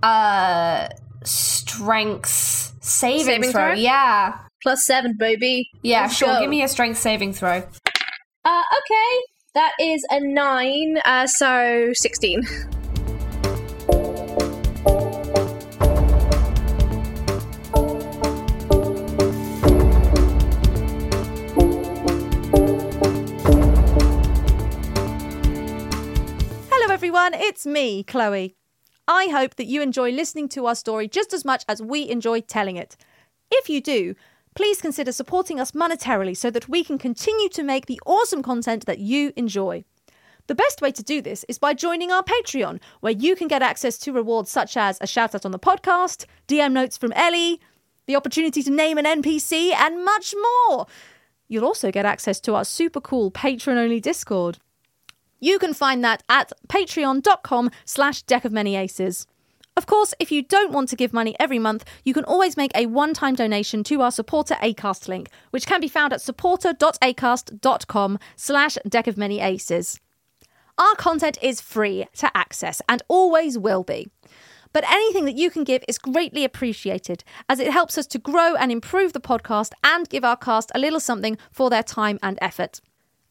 uh 0.02 0.88
strength 1.26 2.74
saving, 2.82 3.26
Saving 3.26 3.52
throw. 3.52 3.52
throw? 3.52 3.74
Yeah. 3.74 4.38
Plus 4.64 4.86
seven, 4.86 5.16
baby. 5.18 5.70
Yeah, 5.82 6.02
Let's 6.04 6.16
sure. 6.18 6.28
go. 6.30 6.40
Give 6.42 6.50
me 6.50 6.64
a 6.64 6.68
strength 6.68 6.98
saving 6.98 7.34
throw. 7.34 7.64
Uh, 8.50 8.64
okay. 8.80 9.22
That 9.54 9.74
is 9.80 10.04
a 10.10 10.20
nine, 10.20 10.98
uh, 11.06 11.28
so 11.28 11.92
16. 11.94 12.42
Hello, 26.72 26.92
everyone. 26.92 27.36
It's 27.36 27.68
me, 27.68 28.04
Chloe. 28.04 28.56
I 29.08 29.28
hope 29.28 29.58
that 29.58 29.68
you 29.68 29.84
enjoy 29.84 30.10
listening 30.10 30.50
to 30.50 30.66
our 30.66 30.74
story 30.74 31.08
just 31.08 31.36
as 31.36 31.46
much 31.46 31.66
as 31.70 31.84
we 31.84 32.10
enjoy 32.10 32.42
telling 32.42 32.78
it. 32.78 32.98
If 33.52 33.70
you 33.70 33.80
do, 33.80 34.16
please 34.60 34.82
consider 34.82 35.14
supporting 35.14 35.58
us 35.58 35.72
monetarily 35.72 36.36
so 36.36 36.52
that 36.52 36.68
we 36.68 36.84
can 36.84 36.98
continue 36.98 37.48
to 37.48 37.64
make 37.64 37.86
the 37.86 37.98
awesome 38.06 38.44
content 38.44 38.86
that 38.86 39.00
you 39.00 39.32
enjoy. 39.38 39.86
The 40.48 40.54
best 40.54 40.82
way 40.82 40.92
to 40.92 41.02
do 41.02 41.22
this 41.22 41.46
is 41.48 41.58
by 41.58 41.74
joining 41.74 42.12
our 42.12 42.24
Patreon, 42.24 42.82
where 43.00 43.14
you 43.14 43.38
can 43.38 43.48
get 43.48 43.62
access 43.62 43.98
to 44.00 44.12
rewards 44.12 44.52
such 44.52 44.76
as 44.76 44.98
a 45.00 45.08
shout 45.08 45.34
out 45.34 45.46
on 45.46 45.52
the 45.52 45.60
podcast, 45.60 46.26
DM 46.50 46.74
notes 46.74 46.98
from 46.98 47.14
Ellie, 47.14 47.62
the 48.06 48.18
opportunity 48.18 48.62
to 48.62 48.70
name 48.70 48.98
an 48.98 49.06
NPC, 49.06 49.72
and 49.74 50.04
much 50.04 50.36
more. 50.68 50.88
You'll 51.48 51.64
also 51.64 51.90
get 51.90 52.06
access 52.06 52.42
to 52.42 52.56
our 52.56 52.66
super 52.66 53.00
cool 53.00 53.32
patron 53.32 53.78
only 53.78 54.02
Discord. 54.02 54.58
You 55.40 55.58
can 55.58 55.74
find 55.74 56.04
that 56.04 56.22
at 56.28 56.52
patreon.com 56.68 57.72
slash 57.86 58.24
deck 58.24 58.44
of 58.44 58.52
many 58.52 58.76
aces. 58.76 59.26
Of 59.80 59.86
course, 59.86 60.14
if 60.20 60.30
you 60.30 60.42
don't 60.42 60.74
want 60.74 60.90
to 60.90 60.98
give 60.98 61.14
money 61.14 61.38
every 61.40 61.58
month, 61.58 61.86
you 62.04 62.14
can 62.14 62.26
always 62.26 62.58
make 62.58 62.74
a 62.76 62.88
one-time 62.88 63.34
donation 63.34 63.82
to 63.86 64.02
our 64.02 64.12
supporter 64.12 64.56
Acast 64.56 65.08
link, 65.08 65.30
which 65.52 65.66
can 65.66 65.80
be 65.80 65.88
found 65.88 66.12
at 66.12 66.20
supporter.acast.com 66.20 68.20
slash 68.36 68.78
deck 68.90 69.08
of 69.08 69.18
many 69.18 69.40
aces. 69.40 70.02
Our 70.78 70.96
content 70.96 71.38
is 71.42 71.62
free 71.62 72.08
to 72.18 72.30
access 72.36 72.82
and 72.90 73.02
always 73.08 73.58
will 73.58 73.84
be. 73.84 74.10
But 74.74 74.84
anything 74.84 75.24
that 75.24 75.38
you 75.38 75.50
can 75.50 75.64
give 75.64 75.86
is 75.88 75.98
greatly 75.98 76.44
appreciated, 76.44 77.24
as 77.48 77.62
it 77.62 77.72
helps 77.72 77.98
us 77.98 78.06
to 78.08 78.20
grow 78.20 78.56
and 78.56 78.74
improve 78.74 79.14
the 79.14 79.22
podcast 79.22 79.72
and 79.82 80.10
give 80.10 80.26
our 80.26 80.36
cast 80.36 80.74
a 80.76 80.80
little 80.80 81.00
something 81.00 81.38
for 81.54 81.70
their 81.70 81.84
time 81.84 82.20
and 82.22 82.38
effort. 82.42 82.82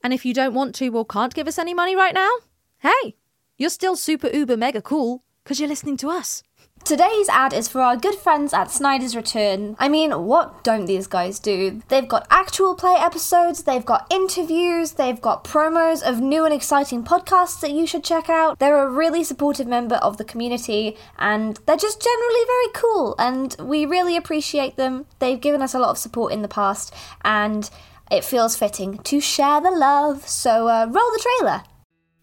And 0.02 0.14
if 0.14 0.24
you 0.24 0.32
don't 0.32 0.54
want 0.54 0.74
to 0.76 0.88
or 0.96 1.04
can't 1.04 1.34
give 1.34 1.46
us 1.46 1.58
any 1.58 1.74
money 1.74 1.94
right 1.94 2.14
now, 2.14 2.30
hey, 2.78 3.16
you're 3.58 3.68
still 3.68 3.96
super 3.96 4.28
uber 4.28 4.56
mega 4.56 4.80
cool 4.80 5.24
because 5.48 5.58
you're 5.58 5.68
listening 5.68 5.96
to 5.96 6.10
us. 6.10 6.42
Today's 6.84 7.26
ad 7.30 7.54
is 7.54 7.68
for 7.68 7.80
our 7.80 7.96
good 7.96 8.14
friends 8.16 8.52
at 8.52 8.70
Snyder's 8.70 9.16
Return. 9.16 9.76
I 9.78 9.88
mean, 9.88 10.12
what 10.26 10.62
don't 10.62 10.84
these 10.84 11.06
guys 11.06 11.38
do? 11.38 11.80
They've 11.88 12.06
got 12.06 12.26
actual 12.28 12.74
play 12.74 12.96
episodes, 12.98 13.62
they've 13.62 13.84
got 13.84 14.06
interviews, 14.10 14.92
they've 14.92 15.20
got 15.20 15.44
promos 15.44 16.02
of 16.06 16.20
new 16.20 16.44
and 16.44 16.52
exciting 16.52 17.02
podcasts 17.02 17.60
that 17.62 17.70
you 17.70 17.86
should 17.86 18.04
check 18.04 18.28
out. 18.28 18.58
They're 18.58 18.86
a 18.86 18.90
really 18.90 19.24
supportive 19.24 19.66
member 19.66 19.96
of 19.96 20.18
the 20.18 20.24
community 20.24 20.98
and 21.18 21.58
they're 21.64 21.76
just 21.76 22.02
generally 22.02 22.44
very 22.46 22.72
cool 22.74 23.14
and 23.18 23.56
we 23.58 23.86
really 23.86 24.18
appreciate 24.18 24.76
them. 24.76 25.06
They've 25.18 25.40
given 25.40 25.62
us 25.62 25.72
a 25.72 25.78
lot 25.78 25.90
of 25.90 25.98
support 25.98 26.34
in 26.34 26.42
the 26.42 26.48
past 26.48 26.94
and 27.24 27.70
it 28.10 28.22
feels 28.22 28.54
fitting 28.54 28.98
to 28.98 29.18
share 29.18 29.62
the 29.62 29.70
love. 29.70 30.28
So 30.28 30.68
uh, 30.68 30.84
roll 30.84 31.10
the 31.10 31.24
trailer. 31.40 31.62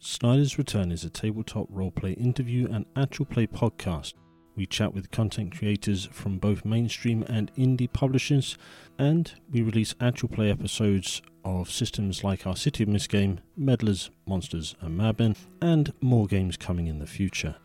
Snyder's 0.05 0.59
Return 0.59 0.91
is 0.91 1.03
a 1.03 1.09
tabletop 1.09 1.67
roleplay 1.71 2.15
interview 2.15 2.67
and 2.71 2.85
actual 2.95 3.25
play 3.25 3.47
podcast. 3.47 4.13
We 4.55 4.67
chat 4.67 4.93
with 4.93 5.09
content 5.09 5.57
creators 5.57 6.05
from 6.11 6.37
both 6.37 6.63
mainstream 6.63 7.25
and 7.27 7.51
indie 7.55 7.91
publishers, 7.91 8.55
and 8.99 9.33
we 9.51 9.63
release 9.63 9.95
actual 9.99 10.29
play 10.29 10.51
episodes 10.51 11.23
of 11.43 11.71
systems 11.71 12.23
like 12.23 12.45
our 12.45 12.55
City 12.55 12.83
of 12.83 12.89
Mist 12.89 13.09
game, 13.09 13.39
Meddlers, 13.59 14.11
Monsters, 14.27 14.75
and 14.79 14.95
Madmen, 14.95 15.35
and 15.59 15.91
more 16.01 16.27
games 16.27 16.55
coming 16.55 16.85
in 16.85 16.99
the 16.99 17.07
future. 17.07 17.55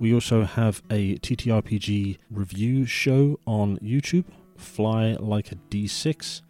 We 0.00 0.12
also 0.12 0.42
have 0.42 0.82
a 0.90 1.14
TTRPG 1.18 2.18
review 2.28 2.86
show 2.86 3.38
on 3.46 3.78
YouTube, 3.78 4.24
Fly 4.56 5.12
Like 5.20 5.52
a 5.52 5.56
D6. 5.70 6.42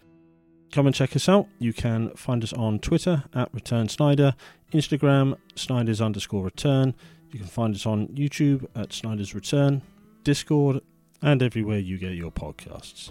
Come 0.70 0.87
and 0.87 0.94
check 0.94 1.16
us 1.16 1.28
out. 1.28 1.48
You 1.59 1.72
can 1.72 2.11
find 2.11 2.44
us 2.44 2.52
on 2.52 2.78
Twitter 2.78 3.24
at 3.35 3.52
Return 3.52 3.88
Snyder, 3.88 4.35
Instagram 4.72 5.37
Snyder's 5.57 6.00
underscore 6.00 6.44
return. 6.44 6.94
You 7.33 7.38
can 7.38 7.48
find 7.48 7.74
us 7.74 7.87
on 7.87 8.09
YouTube 8.09 8.66
at 8.74 8.92
Snyder's 8.92 9.35
Return, 9.35 9.83
Discord, 10.24 10.81
and 11.22 11.42
everywhere 11.42 11.78
you 11.78 11.98
get 11.98 12.12
your 12.12 12.31
podcasts. 12.31 13.11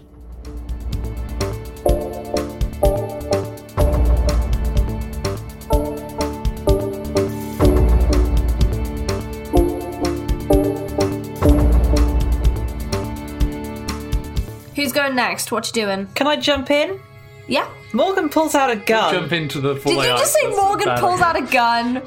Who's 14.74 14.92
going 14.92 15.16
next? 15.16 15.50
What 15.50 15.66
you 15.66 15.72
doing? 15.72 16.06
Can 16.14 16.28
I 16.28 16.36
jump 16.36 16.70
in? 16.70 17.00
Yeah. 17.48 17.68
Morgan 17.92 18.28
pulls 18.28 18.54
out 18.54 18.70
a 18.70 18.76
gun. 18.76 19.14
Jump 19.14 19.32
into 19.32 19.60
the 19.60 19.74
full 19.76 19.92
Did 19.94 20.02
you 20.04 20.18
just 20.18 20.34
say 20.34 20.46
Morgan 20.48 20.96
pulls 20.98 21.20
out 21.20 21.36
a 21.36 21.42
gun? 21.42 22.02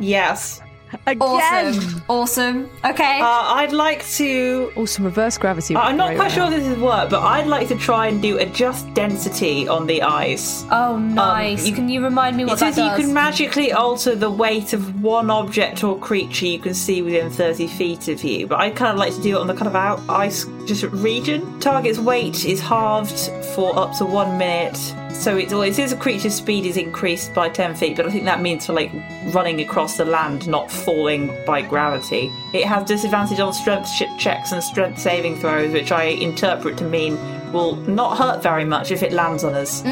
Yes. 0.00 0.62
Again. 1.06 1.20
Awesome. 1.22 2.02
Awesome. 2.08 2.70
Okay. 2.84 3.20
Uh, 3.20 3.24
I'd 3.24 3.72
like 3.72 4.06
to. 4.10 4.72
Some 4.86 5.04
reverse 5.04 5.38
gravity. 5.38 5.74
would 5.74 5.80
I'm 5.80 5.96
not 5.96 6.14
quite 6.16 6.24
right 6.24 6.32
sure 6.32 6.44
if 6.44 6.50
this 6.50 6.66
is 6.66 6.78
work, 6.78 7.10
but 7.10 7.20
I'd 7.22 7.46
like 7.46 7.68
to 7.68 7.76
try 7.76 8.08
and 8.08 8.20
do 8.20 8.38
adjust 8.38 8.92
density 8.94 9.68
on 9.68 9.86
the 9.86 10.02
ice. 10.02 10.64
oh, 10.70 10.98
nice. 10.98 11.66
you- 11.66 11.74
can 11.74 11.88
you 11.88 12.02
remind 12.02 12.36
me 12.36 12.44
what 12.44 12.54
It 12.54 12.60
that 12.60 12.74
says 12.74 12.84
you 12.84 13.04
can 13.04 13.14
magically 13.14 13.72
alter 13.72 14.14
the 14.14 14.30
weight 14.30 14.72
of 14.72 15.02
one 15.02 15.30
object 15.30 15.84
or 15.84 15.98
creature 15.98 16.46
you 16.46 16.58
can 16.58 16.74
see 16.74 17.02
within 17.02 17.30
30 17.30 17.66
feet 17.68 18.08
of 18.08 18.22
you, 18.24 18.46
but 18.46 18.58
I'd 18.60 18.74
kind 18.76 18.90
of 18.92 18.98
like 18.98 19.14
to 19.14 19.22
do 19.22 19.36
it 19.36 19.40
on 19.40 19.46
the 19.46 19.54
kind 19.54 19.68
of 19.68 19.76
out 19.76 20.00
ice 20.08 20.46
just 20.66 20.82
region. 20.84 21.60
Target's 21.60 21.98
weight 21.98 22.44
is 22.44 22.60
halved 22.60 23.18
for 23.54 23.78
up 23.78 23.96
to 23.98 24.04
one 24.04 24.36
minute, 24.38 24.78
so 25.14 25.36
it, 25.36 25.50
well, 25.50 25.62
it 25.62 25.74
says 25.74 25.92
a 25.92 25.96
creature's 25.96 26.34
speed 26.34 26.66
is 26.66 26.76
increased 26.76 27.34
by 27.34 27.48
10 27.48 27.74
feet, 27.74 27.96
but 27.96 28.06
I 28.06 28.10
think 28.10 28.24
that 28.24 28.40
means 28.40 28.66
for 28.66 28.72
like 28.72 28.90
running 29.34 29.60
across 29.60 29.96
the 29.96 30.04
land, 30.04 30.48
not 30.48 30.70
falling 30.70 31.30
by 31.44 31.62
gravity. 31.62 32.30
It 32.54 32.64
has 32.64 32.84
disadvantage 32.84 33.40
on 33.40 33.52
strength 33.52 33.90
checks 34.18 34.52
and 34.52 34.62
strength 34.62 34.98
saving 34.98 35.36
throws, 35.36 35.72
which 35.72 35.92
I 35.92 36.04
interpret 36.04 36.78
to 36.78 36.84
mean 36.84 37.18
will 37.52 37.76
not 37.76 38.16
hurt 38.16 38.42
very 38.42 38.64
much 38.64 38.90
if 38.90 39.02
it 39.02 39.12
lands 39.12 39.44
on 39.44 39.54
us. 39.54 39.82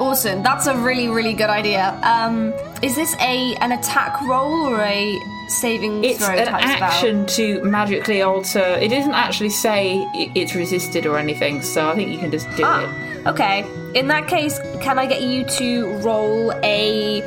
Awesome. 0.00 0.42
That's 0.42 0.66
a 0.66 0.76
really, 0.76 1.08
really 1.08 1.34
good 1.34 1.50
idea. 1.50 1.98
Um, 2.02 2.52
is 2.82 2.94
this 2.96 3.14
a 3.20 3.54
an 3.56 3.72
attack 3.72 4.20
roll 4.22 4.66
or 4.66 4.80
a 4.80 5.18
saving 5.48 6.04
It's 6.04 6.24
throw 6.24 6.34
an 6.34 6.48
action 6.48 7.26
to 7.26 7.62
magically 7.64 8.22
alter. 8.22 8.60
It 8.80 8.88
doesn't 8.88 9.14
actually 9.14 9.50
say 9.50 10.06
it's 10.14 10.54
resisted 10.54 11.06
or 11.06 11.18
anything, 11.18 11.62
so 11.62 11.88
I 11.88 11.94
think 11.94 12.10
you 12.10 12.18
can 12.18 12.30
just 12.30 12.48
do 12.56 12.62
Ah, 12.64 12.82
it. 12.82 13.26
okay. 13.28 13.64
In 13.94 14.08
that 14.08 14.26
case, 14.28 14.58
can 14.80 14.98
I 14.98 15.06
get 15.06 15.22
you 15.22 15.44
to 15.44 15.96
roll 15.98 16.52
a 16.64 17.22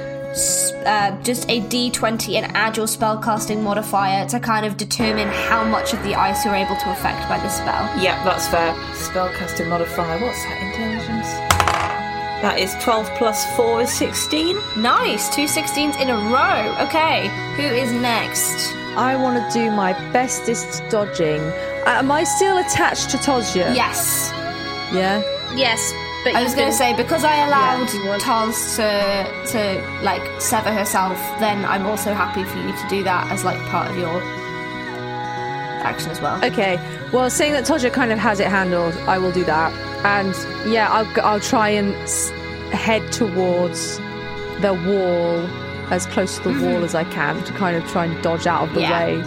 uh, 0.85 1.11
just 1.23 1.49
a 1.49 1.61
d20 1.61 2.35
and 2.35 2.55
add 2.55 2.77
your 2.77 2.85
spellcasting 2.85 3.61
modifier 3.63 4.27
to 4.27 4.39
kind 4.39 4.65
of 4.67 4.77
determine 4.77 5.27
how 5.29 5.63
much 5.63 5.93
of 5.93 6.03
the 6.03 6.13
ice 6.13 6.45
you're 6.45 6.53
able 6.53 6.75
to 6.75 6.91
affect 6.91 7.27
by 7.29 7.39
this 7.39 7.55
spell? 7.57 7.89
Yeah, 7.99 8.21
that's 8.23 8.47
fair. 8.47 8.73
Spellcasting 8.93 9.67
modifier. 9.69 10.19
What's 10.23 10.43
that? 10.43 10.59
Intelligence. 12.37 12.41
That 12.41 12.59
is 12.59 12.83
12 12.83 13.09
plus 13.17 13.45
4 13.55 13.81
is 13.81 13.91
16. 13.91 14.57
Nice, 14.77 15.33
two 15.33 15.45
16s 15.45 15.99
in 16.01 16.09
a 16.09 16.15
row. 16.15 16.85
Okay, 16.87 17.27
who 17.55 17.63
is 17.63 17.91
next? 17.91 18.73
I 18.95 19.15
want 19.15 19.37
to 19.37 19.59
do 19.59 19.71
my 19.71 19.93
bestest 20.11 20.83
dodging. 20.89 21.41
Uh, 21.85 21.99
am 21.99 22.11
I 22.11 22.23
still 22.23 22.57
attached 22.57 23.09
to 23.11 23.17
Tozia? 23.17 23.75
Yes. 23.75 24.31
Yeah. 24.93 25.21
Yes, 25.55 25.93
but 26.23 26.35
I 26.35 26.43
was 26.43 26.53
going 26.53 26.67
to 26.67 26.73
say 26.73 26.95
because 26.95 27.23
I 27.23 27.45
allowed 27.45 27.93
you 27.93 28.03
would. 28.09 28.21
To 28.21 29.43
to 29.47 29.99
like 30.03 30.41
sever 30.41 30.71
herself, 30.71 31.17
then 31.39 31.63
I'm 31.65 31.85
also 31.85 32.13
happy 32.13 32.43
for 32.43 32.57
you 32.57 32.75
to 32.75 32.87
do 32.89 33.03
that 33.03 33.31
as 33.31 33.43
like 33.43 33.59
part 33.69 33.89
of 33.89 33.97
your 33.97 34.21
action 35.91 36.11
as 36.11 36.19
well. 36.21 36.43
Okay. 36.43 36.75
Well, 37.13 37.29
seeing 37.29 37.53
that 37.53 37.65
Tozia 37.65 37.91
kind 37.91 38.11
of 38.11 38.19
has 38.19 38.39
it 38.39 38.47
handled, 38.47 38.93
I 39.07 39.17
will 39.17 39.31
do 39.31 39.43
that. 39.45 39.71
And 40.05 40.33
yeah, 40.71 40.89
I'll 40.91 41.07
I'll 41.25 41.39
try 41.39 41.69
and 41.69 41.93
head 42.73 43.01
towards 43.11 43.97
the 44.61 44.73
wall 44.85 45.47
as 45.93 46.05
close 46.07 46.37
to 46.37 46.43
the 46.43 46.49
mm-hmm. 46.49 46.65
wall 46.65 46.83
as 46.83 46.93
I 46.95 47.03
can 47.05 47.43
to 47.45 47.53
kind 47.53 47.75
of 47.77 47.83
try 47.89 48.05
and 48.05 48.23
dodge 48.23 48.45
out 48.45 48.67
of 48.67 48.73
the 48.73 48.81
Yeah. 48.81 49.05
way. 49.05 49.23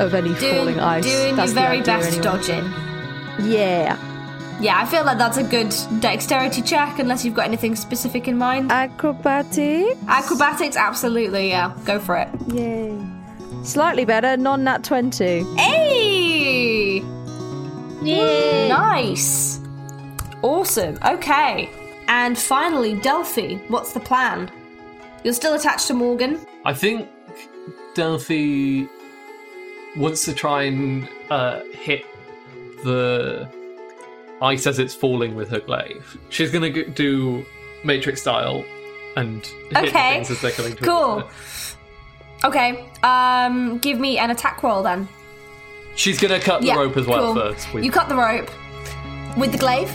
of 0.00 0.14
any 0.14 0.32
Doing, 0.34 0.54
falling 0.56 0.80
ice. 0.80 1.04
doing 1.04 1.36
That's 1.36 1.52
your 1.52 1.60
the 1.62 1.68
very 1.68 1.82
best 1.82 2.08
anyway. 2.08 2.22
dodging. 2.22 2.64
Yeah. 3.50 3.98
Yeah, 4.60 4.78
I 4.80 4.86
feel 4.86 5.04
like 5.04 5.18
that's 5.18 5.36
a 5.36 5.42
good 5.42 5.74
dexterity 6.00 6.62
check, 6.62 6.98
unless 6.98 7.22
you've 7.24 7.34
got 7.34 7.44
anything 7.46 7.76
specific 7.76 8.26
in 8.28 8.38
mind. 8.38 8.70
Acrobatics. 8.72 9.98
Acrobatics, 10.08 10.76
absolutely, 10.76 11.48
yeah. 11.50 11.72
Go 11.84 11.98
for 11.98 12.16
it. 12.16 12.28
Yay. 12.52 12.96
Slightly 13.62 14.04
better, 14.04 14.36
non 14.36 14.64
nat 14.64 14.82
20. 14.84 15.44
Hey! 15.56 17.00
Nice. 18.68 19.60
Awesome. 20.42 20.98
Okay. 21.04 21.68
And 22.08 22.38
finally, 22.38 22.94
Delphi, 23.00 23.56
what's 23.68 23.92
the 23.92 24.00
plan? 24.00 24.50
You're 25.22 25.34
still 25.34 25.54
attached 25.54 25.86
to 25.88 25.94
Morgan. 25.94 26.40
I 26.64 26.72
think 26.72 27.08
Delphi 27.94 28.86
wants 29.96 30.24
to 30.24 30.32
try 30.34 30.62
and 30.64 31.08
uh, 31.30 31.60
hit 31.72 32.04
the 32.84 33.48
ice 34.40 34.66
as 34.66 34.78
it's 34.78 34.94
falling 34.94 35.34
with 35.36 35.50
her 35.50 35.60
glaive. 35.60 36.18
She's 36.30 36.50
going 36.50 36.72
to 36.72 36.88
do 36.90 37.44
Matrix 37.84 38.22
style 38.22 38.64
and 39.16 39.44
hit 39.44 39.76
Okay. 39.76 40.14
things 40.14 40.30
as 40.30 40.40
they're 40.40 40.50
coming 40.52 40.74
to 40.76 40.82
Cool. 40.84 41.30
Okay. 42.44 42.88
Um, 43.02 43.78
give 43.78 43.98
me 43.98 44.18
an 44.18 44.30
attack 44.30 44.62
roll 44.62 44.82
then. 44.82 45.08
She's 45.96 46.18
to 46.18 46.38
cut 46.40 46.60
the 46.62 46.68
yeah. 46.68 46.76
rope 46.76 46.96
as 46.96 47.06
well 47.06 47.34
cool. 47.34 47.42
first. 47.42 47.72
with- 47.74 47.84
You 47.84 47.90
cut 47.90 48.08
the 48.08 48.16
rope 48.16 48.50
with 49.36 49.52
the 49.52 49.58
glaive. 49.58 49.92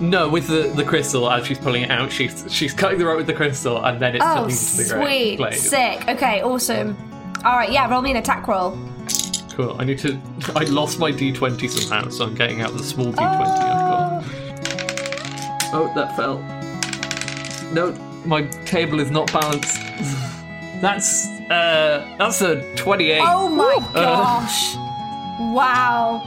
No, 0.00 0.28
with 0.30 0.46
the, 0.46 0.72
the 0.74 0.84
crystal 0.84 1.30
as 1.30 1.46
she's 1.46 1.58
pulling 1.58 1.82
it 1.82 1.90
out, 1.90 2.10
she's 2.10 2.46
she's 2.48 2.72
cutting 2.72 2.98
the 2.98 3.04
rope 3.04 3.18
with 3.18 3.26
the 3.26 3.34
crystal 3.34 3.84
and 3.84 4.00
then 4.00 4.16
it's 4.16 4.24
Oh, 4.26 4.44
into 4.44 4.54
the 4.54 4.94
gra- 4.94 5.04
sweet, 5.06 5.36
glaive. 5.36 5.56
sick. 5.56 6.08
Okay, 6.08 6.42
awesome. 6.42 6.96
All 7.44 7.56
right, 7.56 7.70
yeah. 7.70 7.90
Roll 7.90 8.00
me 8.00 8.10
an 8.12 8.16
attack 8.16 8.48
roll. 8.48 8.78
Cool. 9.50 9.76
I 9.78 9.84
need 9.84 9.98
to. 9.98 10.18
I 10.56 10.64
lost 10.64 10.98
my 10.98 11.12
d20 11.12 11.68
somehow, 11.68 12.08
so 12.08 12.24
I'm 12.24 12.34
getting 12.34 12.62
out 12.62 12.72
the 12.72 12.82
small 12.82 13.12
d20 13.12 13.18
Oh. 13.18 14.22
I've 14.22 14.24
got. 14.24 15.74
Oh, 15.74 15.92
that 15.94 16.16
fell. 16.16 16.38
No, 17.74 17.92
my 18.24 18.42
cable 18.64 19.00
is 19.00 19.10
not 19.10 19.30
balanced. 19.32 19.78
That's 20.80 21.26
uh, 21.50 22.14
that's 22.18 22.40
a 22.40 22.62
28. 22.76 23.20
Oh 23.22 23.48
my 23.48 23.76
Uh, 23.90 23.92
gosh! 23.92 24.74
wow, 25.54 26.22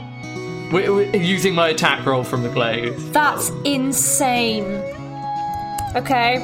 We're, 0.72 0.92
we're 0.94 1.16
using 1.16 1.54
my 1.54 1.68
attack 1.68 2.04
roll 2.06 2.24
from 2.24 2.42
the 2.42 2.48
glaive. 2.50 3.12
that's 3.12 3.50
insane. 3.64 4.64
Okay. 5.96 6.38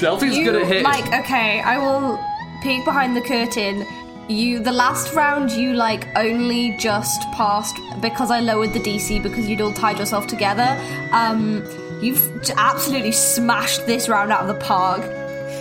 Delphi's 0.00 0.36
you, 0.36 0.44
good 0.44 0.56
at 0.62 0.66
hitting. 0.66 0.84
Like, 0.84 1.06
okay, 1.24 1.60
I 1.62 1.78
will 1.78 2.18
peek 2.62 2.84
behind 2.84 3.16
the 3.16 3.22
curtain. 3.22 3.84
You, 4.28 4.58
the 4.58 4.72
last 4.72 5.14
round, 5.14 5.50
you 5.52 5.72
like 5.72 6.06
only 6.16 6.76
just 6.78 7.22
passed 7.32 7.78
because 8.00 8.30
I 8.30 8.40
lowered 8.40 8.72
the 8.74 8.80
DC 8.80 9.22
because 9.22 9.46
you'd 9.48 9.60
all 9.60 9.72
tied 9.72 9.98
yourself 9.98 10.26
together. 10.26 10.76
Um, 11.12 11.64
you've 12.02 12.20
absolutely 12.56 13.12
smashed 13.12 13.86
this 13.86 14.08
round 14.08 14.32
out 14.32 14.42
of 14.42 14.48
the 14.48 14.60
park. 14.64 15.02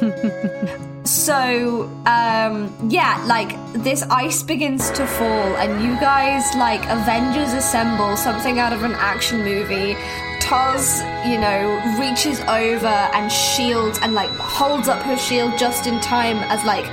so, 1.05 1.83
um, 2.05 2.73
yeah, 2.89 3.23
like 3.27 3.55
this 3.73 4.01
ice 4.03 4.41
begins 4.41 4.89
to 4.91 5.05
fall, 5.05 5.55
and 5.57 5.83
you 5.83 5.91
guys 5.99 6.43
like 6.55 6.81
Avengers 6.89 7.53
assemble 7.53 8.17
something 8.17 8.59
out 8.59 8.73
of 8.73 8.83
an 8.83 8.93
action 8.93 9.43
movie. 9.43 9.95
Toz, 10.41 11.01
you 11.27 11.39
know, 11.39 11.81
reaches 11.99 12.39
over 12.41 12.87
and 12.87 13.31
shields 13.31 13.99
and 14.01 14.13
like 14.13 14.29
holds 14.31 14.87
up 14.87 15.01
her 15.03 15.17
shield 15.17 15.57
just 15.57 15.87
in 15.87 15.99
time 16.01 16.37
as 16.49 16.63
like 16.65 16.85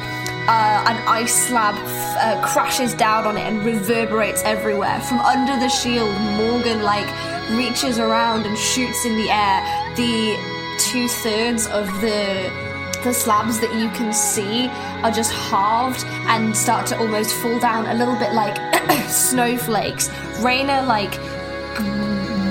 uh, 0.49 0.85
an 0.89 0.97
ice 1.07 1.49
slab 1.49 1.75
uh, 1.77 2.41
crashes 2.47 2.95
down 2.95 3.27
on 3.27 3.37
it 3.37 3.43
and 3.43 3.65
reverberates 3.65 4.43
everywhere. 4.45 5.01
From 5.01 5.21
under 5.21 5.59
the 5.59 5.69
shield, 5.69 6.13
Morgan 6.37 6.83
like 6.83 7.09
reaches 7.51 7.99
around 7.99 8.47
and 8.47 8.57
shoots 8.59 9.05
in 9.05 9.17
the 9.17 9.31
air. 9.31 9.61
The 9.97 10.37
two 10.79 11.09
thirds 11.09 11.67
of 11.67 11.87
the 12.01 12.72
the 13.05 13.13
slabs 13.13 13.61
that 13.61 13.75
you 13.75 13.89
can 13.91 14.13
see 14.13 14.69
are 15.03 15.11
just 15.11 15.33
halved 15.33 16.05
and 16.29 16.57
start 16.57 16.87
to 16.87 16.99
almost 16.99 17.35
fall 17.37 17.59
down 17.59 17.87
a 17.87 17.95
little 17.95 18.17
bit 18.17 18.33
like 18.33 18.57
snowflakes. 19.09 20.09
Raina 20.39 20.87
like 20.87 21.13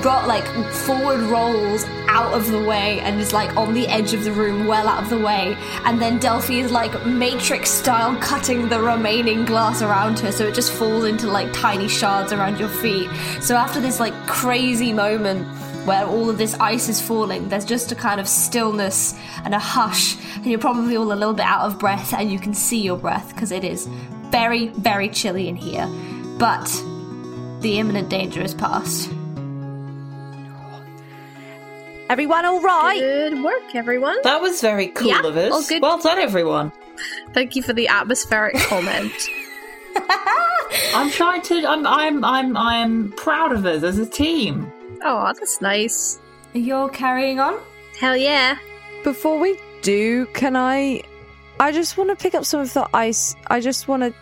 got 0.02 0.26
like 0.26 0.44
forward 0.72 1.20
rolls 1.20 1.84
out 2.08 2.34
of 2.34 2.50
the 2.50 2.62
way 2.62 3.00
and 3.00 3.20
is 3.20 3.32
like 3.32 3.56
on 3.56 3.72
the 3.72 3.86
edge 3.86 4.12
of 4.12 4.24
the 4.24 4.32
room, 4.32 4.66
well 4.66 4.88
out 4.88 5.02
of 5.02 5.08
the 5.08 5.18
way. 5.18 5.56
And 5.84 6.02
then 6.02 6.18
Delphi 6.18 6.54
is 6.54 6.70
like 6.72 7.06
Matrix 7.06 7.70
style 7.70 8.16
cutting 8.16 8.68
the 8.68 8.80
remaining 8.80 9.44
glass 9.44 9.80
around 9.80 10.18
her 10.20 10.32
so 10.32 10.46
it 10.46 10.54
just 10.54 10.72
falls 10.72 11.04
into 11.04 11.28
like 11.28 11.52
tiny 11.52 11.88
shards 11.88 12.32
around 12.32 12.58
your 12.58 12.68
feet. 12.68 13.08
So 13.40 13.54
after 13.54 13.80
this 13.80 14.00
like 14.00 14.14
crazy 14.26 14.92
moment 14.92 15.46
where 15.84 16.06
all 16.06 16.30
of 16.30 16.38
this 16.38 16.54
ice 16.54 16.88
is 16.88 17.00
falling, 17.00 17.48
there's 17.48 17.64
just 17.64 17.90
a 17.92 17.94
kind 17.94 18.20
of 18.20 18.28
stillness 18.28 19.18
and 19.44 19.54
a 19.54 19.58
hush, 19.58 20.16
and 20.36 20.46
you're 20.46 20.58
probably 20.58 20.96
all 20.96 21.12
a 21.12 21.14
little 21.14 21.34
bit 21.34 21.44
out 21.46 21.62
of 21.66 21.78
breath 21.78 22.12
and 22.14 22.30
you 22.30 22.38
can 22.38 22.54
see 22.54 22.80
your 22.80 22.96
breath 22.96 23.34
because 23.34 23.50
it 23.50 23.64
is 23.64 23.86
very, 24.30 24.68
very 24.68 25.08
chilly 25.08 25.48
in 25.48 25.56
here. 25.56 25.86
But 26.38 26.64
the 27.60 27.78
imminent 27.78 28.08
danger 28.08 28.40
is 28.42 28.54
past. 28.54 29.08
Everyone 32.08 32.44
all 32.44 32.60
right? 32.60 32.98
Good 33.00 33.42
work, 33.42 33.74
everyone. 33.74 34.18
That 34.22 34.40
was 34.42 34.60
very 34.60 34.88
cool 34.88 35.08
Yeah, 35.08 35.22
of 35.26 35.36
us. 35.36 35.52
all 35.52 35.62
good. 35.62 35.80
Well 35.82 35.98
done, 35.98 36.18
everyone. 36.18 36.70
Thank 37.32 37.56
you 37.56 37.62
for 37.62 37.72
the 37.72 37.88
atmospheric 37.88 38.56
comment. 38.68 39.12
I'm 40.94 41.10
trying 41.10 41.42
to. 41.42 41.66
I'm. 41.66 41.86
I'm. 41.86 42.24
I'm. 42.24 42.56
I'm 42.56 43.12
proud 43.12 43.52
of 43.52 43.64
us 43.64 43.82
as 43.82 43.98
a 43.98 44.06
team. 44.06 44.70
Oh, 45.04 45.32
that's 45.38 45.60
nice. 45.60 46.20
You're 46.52 46.88
carrying 46.88 47.40
on? 47.40 47.58
Hell 47.98 48.16
yeah. 48.16 48.58
Before 49.04 49.38
we 49.38 49.58
do, 49.82 50.26
can 50.26 50.54
I? 50.56 51.02
I 51.58 51.72
just 51.72 51.96
want 51.96 52.10
to 52.10 52.16
pick 52.16 52.34
up 52.34 52.44
some 52.44 52.60
of 52.60 52.72
the 52.72 52.88
ice. 52.94 53.34
I 53.48 53.60
just 53.60 53.88
want 53.88 54.02
to. 54.02 54.14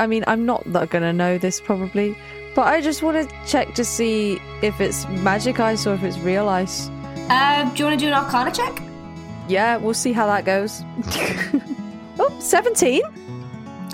I 0.00 0.06
mean, 0.06 0.24
I'm 0.26 0.44
not 0.46 0.64
going 0.70 1.02
to 1.02 1.12
know 1.12 1.38
this 1.38 1.60
probably, 1.60 2.16
but 2.54 2.66
I 2.66 2.80
just 2.80 3.02
want 3.02 3.28
to 3.28 3.36
check 3.46 3.74
to 3.74 3.84
see 3.84 4.40
if 4.62 4.80
it's 4.80 5.08
magic 5.08 5.60
ice 5.60 5.86
or 5.86 5.94
if 5.94 6.02
it's 6.02 6.18
real 6.18 6.48
ice. 6.48 6.88
Uh, 7.30 7.68
do 7.74 7.78
you 7.78 7.84
want 7.86 7.98
to 7.98 8.04
do 8.04 8.06
an 8.06 8.14
arcana 8.14 8.52
check? 8.52 8.80
Yeah, 9.48 9.76
we'll 9.76 9.94
see 9.94 10.12
how 10.12 10.26
that 10.26 10.44
goes. 10.44 10.82
oh, 12.18 12.36
17? 12.40 13.02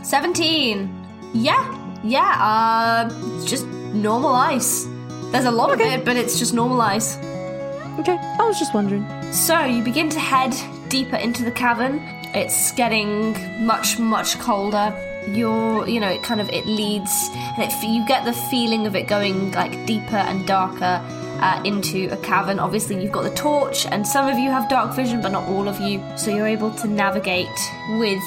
17. 0.02 1.30
Yeah, 1.32 2.00
yeah, 2.02 2.36
uh, 2.38 3.44
just 3.44 3.66
normal 3.94 4.34
ice. 4.34 4.86
There's 5.34 5.46
a 5.46 5.50
lot 5.50 5.72
of 5.72 5.80
it, 5.80 6.04
but 6.04 6.16
it's 6.16 6.38
just 6.38 6.54
normal 6.54 6.80
ice. 6.80 7.16
Okay, 7.98 8.16
I 8.16 8.44
was 8.46 8.56
just 8.56 8.72
wondering. 8.72 9.04
So 9.32 9.64
you 9.64 9.82
begin 9.82 10.08
to 10.10 10.20
head 10.20 10.54
deeper 10.88 11.16
into 11.16 11.42
the 11.42 11.50
cavern. 11.50 11.98
It's 12.36 12.70
getting 12.70 13.66
much, 13.66 13.98
much 13.98 14.38
colder. 14.38 14.94
You're, 15.26 15.88
you 15.88 15.98
know, 15.98 16.08
it 16.08 16.22
kind 16.22 16.40
of 16.40 16.48
it 16.50 16.66
leads, 16.66 17.30
and 17.34 17.64
it, 17.64 17.72
you 17.82 18.06
get 18.06 18.24
the 18.24 18.32
feeling 18.32 18.86
of 18.86 18.94
it 18.94 19.08
going 19.08 19.50
like 19.50 19.84
deeper 19.86 20.14
and 20.14 20.46
darker 20.46 21.02
uh, 21.40 21.60
into 21.64 22.08
a 22.12 22.16
cavern. 22.18 22.60
Obviously, 22.60 23.02
you've 23.02 23.10
got 23.10 23.24
the 23.24 23.34
torch, 23.34 23.86
and 23.86 24.06
some 24.06 24.28
of 24.28 24.38
you 24.38 24.50
have 24.50 24.68
dark 24.68 24.94
vision, 24.94 25.20
but 25.20 25.32
not 25.32 25.48
all 25.48 25.66
of 25.66 25.80
you. 25.80 26.00
So 26.16 26.30
you're 26.30 26.46
able 26.46 26.70
to 26.70 26.86
navigate 26.86 27.48
with 27.98 28.22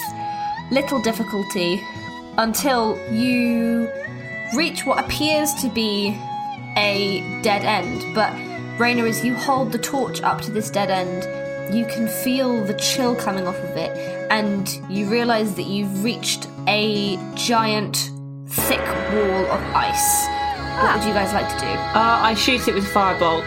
little 0.71 1.01
difficulty 1.01 1.81
until 2.37 2.99
you 3.13 3.89
reach 4.57 4.85
what 4.85 4.99
appears 5.05 5.53
to 5.61 5.69
be 5.69 6.19
a 6.77 7.19
dead 7.41 7.63
end. 7.65 8.15
But 8.15 8.31
Raina, 8.77 9.07
as 9.09 9.25
you 9.25 9.33
hold 9.35 9.71
the 9.71 9.77
torch 9.79 10.21
up 10.21 10.41
to 10.41 10.51
this 10.51 10.69
dead 10.69 10.89
end, 10.89 11.75
you 11.75 11.85
can 11.85 12.07
feel 12.07 12.63
the 12.63 12.75
chill 12.75 13.15
coming 13.15 13.47
off 13.47 13.57
of 13.57 13.75
it, 13.75 13.91
and 14.31 14.69
you 14.89 15.07
realize 15.07 15.55
that 15.55 15.63
you've 15.65 16.03
reached 16.03 16.47
a 16.67 17.17
giant, 17.35 18.11
thick 18.47 18.79
wall 19.11 19.45
of 19.51 19.61
ice. 19.75 20.27
What 20.81 20.95
would 20.95 21.07
you 21.07 21.13
guys 21.13 21.33
like 21.33 21.49
to 21.49 21.59
do? 21.59 21.65
Uh, 21.71 22.19
I 22.21 22.35
shoot 22.35 22.67
it 22.67 22.75
with 22.75 22.85
firebolt. 22.85 23.43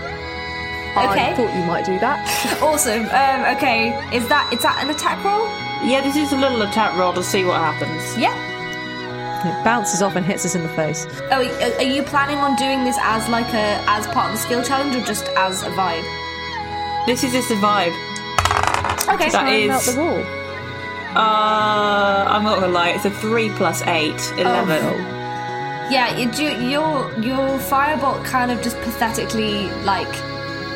Okay. 0.91 1.31
I 1.31 1.35
thought 1.35 1.55
you 1.57 1.65
might 1.65 1.87
do 1.87 1.99
that. 2.01 2.19
Awesome. 2.61 3.03
Um, 3.03 3.57
okay, 3.57 3.89
is 4.15 4.27
that 4.29 4.53
is 4.53 4.61
that 4.63 4.83
an 4.83 4.91
attack 4.91 5.23
roll? 5.25 5.47
Yeah, 5.89 6.01
this 6.03 6.17
is 6.17 6.33
a 6.33 6.37
little 6.37 6.63
attack 6.63 6.97
roll 6.99 7.13
to 7.15 7.23
see 7.23 7.45
what 7.45 7.61
happens. 7.61 8.19
Yeah. 8.19 8.35
It 9.45 9.65
bounces 9.65 10.03
off 10.03 10.17
and 10.17 10.25
hits 10.27 10.45
us 10.45 10.55
in 10.55 10.63
the 10.63 10.69
face. 10.71 11.07
Oh, 11.31 11.41
are- 11.43 11.77
are 11.77 11.83
you 11.83 12.03
planning 12.03 12.39
on 12.39 12.57
doing 12.57 12.85
this 12.85 12.99
as 13.01 13.29
like 13.29 13.53
a 13.55 13.83
as 13.89 14.07
part 14.09 14.27
of 14.27 14.33
the 14.33 14.39
skill 14.39 14.63
challenge 14.63 14.95
or 14.97 15.01
just 15.05 15.29
as 15.37 15.63
a 15.63 15.71
vibe? 15.71 16.05
This 17.07 17.25
is 17.25 17.33
just 17.33 17.51
a 17.51 17.55
vibe. 17.55 17.95
Okay. 19.15 19.31
That 19.31 19.43
Climb 19.43 19.71
out 19.71 19.81
is. 19.87 19.95
the 19.95 20.01
wall. 20.01 20.19
Uh, 21.17 22.25
I'm 22.29 22.45
not 22.45 22.61
gonna 22.61 22.73
lie. 22.73 22.91
It's 22.91 23.05
a 23.05 23.11
three 23.11 23.49
plus 23.49 23.83
plus 23.83 23.83
eight, 23.89 24.21
eleven. 24.39 24.77
Eleven. 24.85 25.21
Yeah, 25.91 26.17
you 26.17 26.31
do, 26.31 26.45
your 26.45 27.11
your 27.19 27.59
firebolt 27.59 28.25
kind 28.25 28.53
of 28.53 28.63
just 28.63 28.77
pathetically 28.83 29.69
like 29.83 30.07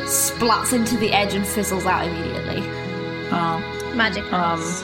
splats 0.07 0.73
into 0.73 0.97
the 0.97 1.13
edge 1.13 1.33
and 1.35 1.45
fizzles 1.47 1.85
out 1.85 2.05
immediately. 2.07 2.63
Oh. 3.31 3.61
Magic. 3.95 4.25
Um. 4.33 4.59
ice. 4.59 4.83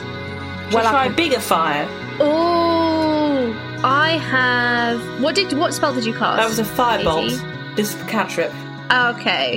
Well, 0.72 0.88
try 0.88 1.06
a 1.06 1.10
bigger 1.10 1.40
fire. 1.40 1.86
Oh. 2.18 3.54
I 3.84 4.12
have. 4.18 5.22
What 5.22 5.34
did 5.34 5.52
what 5.58 5.74
spell 5.74 5.94
did 5.94 6.04
you 6.04 6.12
cast? 6.14 6.38
That 6.38 6.48
was 6.48 6.58
a 6.58 6.64
firebolt. 6.64 7.28
Daisy? 7.30 7.44
This 7.76 7.94
is 7.94 8.02
cantrip. 8.04 8.52
Okay, 8.92 9.54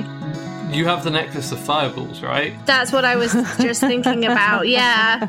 You 0.72 0.86
have 0.86 1.04
the 1.04 1.10
necklace 1.10 1.52
of 1.52 1.60
fireballs, 1.60 2.22
right? 2.22 2.54
that's 2.64 2.90
what 2.90 3.04
I 3.04 3.14
was 3.16 3.32
just 3.60 3.80
thinking 3.82 4.24
about. 4.24 4.66
Yeah, 4.66 5.28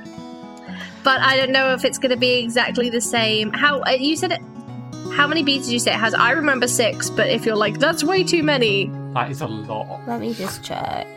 but 1.04 1.20
I 1.20 1.36
don't 1.36 1.52
know 1.52 1.74
if 1.74 1.84
it's 1.84 1.98
going 1.98 2.12
to 2.12 2.18
be 2.18 2.36
exactly 2.40 2.90
the 2.90 3.02
same. 3.02 3.52
How 3.52 3.82
uh, 3.82 3.90
you 3.92 4.16
said 4.16 4.32
it? 4.32 4.42
How 5.14 5.28
many 5.28 5.44
beads 5.44 5.66
did 5.68 5.74
you 5.74 5.80
say 5.80 5.92
it 5.92 6.00
has? 6.00 6.14
I 6.14 6.32
remember 6.32 6.68
six, 6.68 7.10
but 7.10 7.28
if 7.28 7.46
you're 7.46 7.56
like 7.58 7.80
that's 7.80 8.04
way 8.04 8.24
too 8.24 8.44
many, 8.44 8.88
That 9.14 9.30
is 9.30 9.42
a 9.42 9.48
lot. 9.48 10.08
Let 10.08 10.22
me 10.22 10.34
just 10.34 10.64
check. 10.64 11.08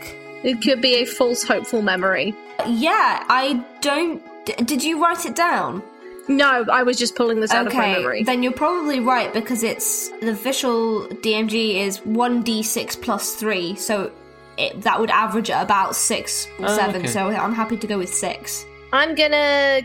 it 0.42 0.60
could 0.62 0.80
be 0.82 0.96
a 0.96 1.04
false 1.04 1.44
hopeful 1.44 1.80
memory. 1.82 2.34
Yeah, 2.66 3.24
I 3.28 3.64
don't. 3.82 4.20
d- 4.46 4.54
Did 4.64 4.82
you 4.82 5.00
write 5.00 5.24
it 5.26 5.36
down? 5.36 5.82
No, 6.30 6.64
I 6.72 6.84
was 6.84 6.96
just 6.96 7.16
pulling 7.16 7.40
this 7.40 7.50
out 7.50 7.66
of 7.66 7.74
my 7.74 7.92
memory. 7.94 8.22
then 8.22 8.42
you're 8.42 8.52
probably 8.52 9.00
right 9.00 9.32
because 9.34 9.62
it's 9.64 10.08
the 10.20 10.30
official 10.30 11.06
DMG 11.08 11.74
is 11.84 11.98
one 12.06 12.42
d 12.42 12.62
six 12.62 12.94
plus 12.94 13.34
three, 13.34 13.74
so 13.74 14.12
it, 14.56 14.80
that 14.82 15.00
would 15.00 15.10
average 15.10 15.50
at 15.50 15.62
about 15.62 15.96
six 15.96 16.46
or 16.60 16.66
Oh, 16.68 16.76
seven. 16.76 17.02
okay. 17.02 17.06
So 17.08 17.28
I'm 17.28 17.52
happy 17.52 17.76
to 17.76 17.86
go 17.86 17.98
with 17.98 18.14
six. 18.14 18.64
I'm 18.92 19.14
gonna 19.16 19.82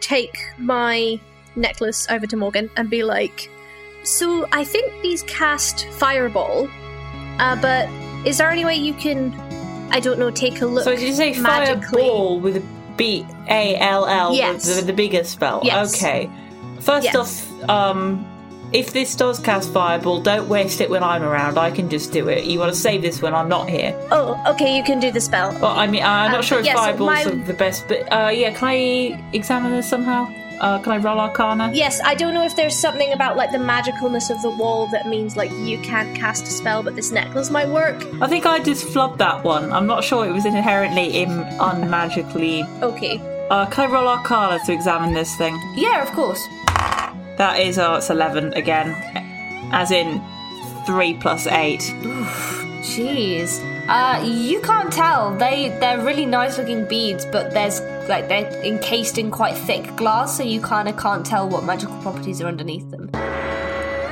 take 0.00 0.36
my 0.58 1.18
necklace 1.56 2.06
over 2.10 2.26
to 2.28 2.36
Morgan 2.36 2.70
and 2.76 2.88
be 2.88 3.02
like, 3.02 3.50
"So 4.04 4.46
I 4.52 4.62
think 4.64 4.92
these 5.02 5.22
cast 5.24 5.86
fireball, 5.98 6.68
uh, 7.40 7.56
but 7.60 7.88
is 8.24 8.38
there 8.38 8.50
any 8.50 8.64
way 8.64 8.76
you 8.76 8.94
can, 8.94 9.32
I 9.90 9.98
don't 9.98 10.18
know, 10.20 10.30
take 10.30 10.60
a 10.62 10.66
look? 10.66 10.84
So 10.84 10.92
did 10.94 11.02
you 11.02 11.12
say 11.12 11.34
magically? 11.40 12.02
fireball 12.02 12.38
with 12.38 12.56
a 12.58 12.62
B 12.96 13.26
A 13.48 13.76
L 13.76 14.06
L? 14.06 14.34
Yes. 14.34 14.76
The, 14.76 14.82
the 14.82 14.92
bigger 14.92 15.24
spell. 15.24 15.60
Yes. 15.64 15.94
Okay. 15.96 16.30
First 16.80 17.04
Yes. 17.04 17.16
off, 17.16 17.68
um, 17.70 18.26
if 18.72 18.92
this 18.92 19.14
does 19.14 19.38
cast 19.38 19.70
fireball, 19.72 20.20
don't 20.20 20.48
waste 20.48 20.80
it 20.80 20.88
when 20.88 21.02
I'm 21.02 21.22
around. 21.22 21.58
I 21.58 21.70
can 21.70 21.88
just 21.90 22.10
do 22.12 22.28
it. 22.28 22.44
You 22.44 22.58
want 22.58 22.72
to 22.72 22.78
save 22.78 23.02
this 23.02 23.20
when 23.20 23.34
I'm 23.34 23.48
not 23.48 23.68
here. 23.68 23.94
Oh, 24.10 24.40
okay, 24.52 24.74
you 24.76 24.82
can 24.82 24.98
do 24.98 25.10
the 25.12 25.20
spell. 25.20 25.52
Well, 25.60 25.76
I 25.78 25.86
mean, 25.86 26.02
I'm 26.02 26.26
Um, 26.26 26.32
not 26.32 26.44
sure 26.44 26.58
if 26.60 26.64
yes, 26.66 26.76
fireballs 26.76 27.06
my- 27.10 27.22
are 27.24 27.34
the 27.46 27.52
best, 27.54 27.86
but 27.86 28.10
uh, 28.12 28.30
yeah, 28.30 28.50
can 28.52 28.68
I 28.68 29.22
examine 29.32 29.72
this 29.72 29.88
somehow? 29.88 30.28
Uh, 30.60 30.78
can 30.78 30.92
I 30.92 30.96
roll 30.98 31.18
Arcana? 31.18 31.70
Yes, 31.74 32.00
I 32.04 32.14
don't 32.14 32.34
know 32.34 32.44
if 32.44 32.54
there's 32.54 32.74
something 32.76 33.12
about 33.12 33.36
like 33.36 33.50
the 33.50 33.58
magicalness 33.58 34.30
of 34.30 34.40
the 34.42 34.50
wall 34.50 34.86
that 34.92 35.06
means 35.08 35.36
like 35.36 35.50
you 35.58 35.76
can't 35.78 36.14
cast 36.16 36.44
a 36.44 36.50
spell, 36.50 36.82
but 36.84 36.94
this 36.96 37.10
necklace 37.10 37.50
might 37.50 37.68
work. 37.68 38.06
I 38.22 38.28
think 38.28 38.46
I 38.46 38.60
just 38.60 38.86
flubbed 38.86 39.18
that 39.18 39.42
one. 39.44 39.72
I'm 39.72 39.86
not 39.88 40.02
sure 40.04 40.24
it 40.24 40.32
was 40.32 40.46
inherently 40.46 41.06
Im- 41.22 41.44
unmagically. 41.58 42.64
Okay. 42.80 43.20
Uh, 43.52 43.66
can 43.66 43.90
I 43.90 43.92
roll 43.92 44.08
Arcana 44.08 44.58
to 44.64 44.72
examine 44.72 45.12
this 45.12 45.36
thing? 45.36 45.60
Yeah, 45.76 46.02
of 46.02 46.10
course. 46.12 46.42
That 47.36 47.60
is, 47.60 47.78
oh, 47.78 47.96
it's 47.96 48.08
11 48.08 48.54
again. 48.54 48.96
As 49.72 49.90
in 49.90 50.22
3 50.86 51.18
plus 51.20 51.46
8. 51.46 51.78
Jeez. 52.80 53.60
Uh, 53.88 54.24
you 54.24 54.62
can't 54.62 54.90
tell. 54.90 55.36
They 55.36 55.68
they're 55.80 56.02
really 56.02 56.24
nice 56.24 56.56
looking 56.56 56.86
beads, 56.86 57.26
but 57.26 57.50
there's 57.52 57.82
like 58.08 58.28
they're 58.28 58.50
encased 58.64 59.18
in 59.18 59.30
quite 59.30 59.58
thick 59.58 59.94
glass, 59.96 60.34
so 60.34 60.42
you 60.42 60.60
kind 60.60 60.88
of 60.88 60.96
can't 60.96 61.26
tell 61.26 61.46
what 61.46 61.64
magical 61.64 62.00
properties 62.00 62.40
are 62.40 62.46
underneath 62.46 62.90
them. 62.90 63.10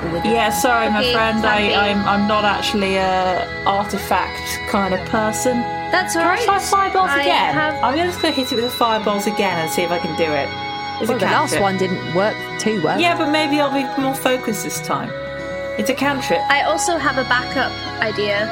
Or 0.02 0.10
within 0.12 0.32
Yeah, 0.32 0.50
them. 0.50 0.60
sorry, 0.60 0.88
my 0.90 1.12
friend. 1.12 1.40
Fluffy. 1.40 1.74
I, 1.74 1.90
I'm, 1.90 2.04
I'm 2.06 2.28
not 2.28 2.44
actually 2.44 2.96
a 2.96 3.46
artifact 3.66 4.40
kind 4.68 4.94
of 4.94 5.00
person. 5.08 5.58
That's 5.90 6.14
Can 6.14 6.22
alright. 6.22 6.40
I 6.40 6.44
try 6.44 6.58
fireballs 6.58 7.10
I 7.10 7.22
again? 7.22 7.54
have- 7.54 7.82
I'm 7.82 7.96
just 7.96 8.20
going 8.22 8.32
to 8.34 8.40
hit 8.40 8.52
it 8.52 8.54
with 8.56 8.64
the 8.64 8.70
fireballs 8.70 9.26
again 9.26 9.58
and 9.58 9.70
see 9.70 9.82
if 9.82 9.90
I 9.90 9.98
can 9.98 10.16
do 10.16 10.24
it. 10.24 10.48
It's 11.00 11.08
Well, 11.08 11.18
the 11.18 11.24
last 11.26 11.58
one 11.60 11.76
didn't 11.78 12.14
work 12.14 12.36
too 12.60 12.80
well. 12.82 13.00
Yeah, 13.00 13.16
but 13.16 13.30
maybe 13.30 13.60
I'll 13.60 13.72
be 13.72 13.84
more 14.00 14.14
focused 14.14 14.64
this 14.64 14.80
time. 14.82 15.10
It's 15.78 15.88
a 15.90 15.94
cantrip. 15.94 16.40
I 16.50 16.62
also 16.62 16.98
have 16.98 17.16
a 17.18 17.24
backup 17.24 17.72
idea 18.02 18.46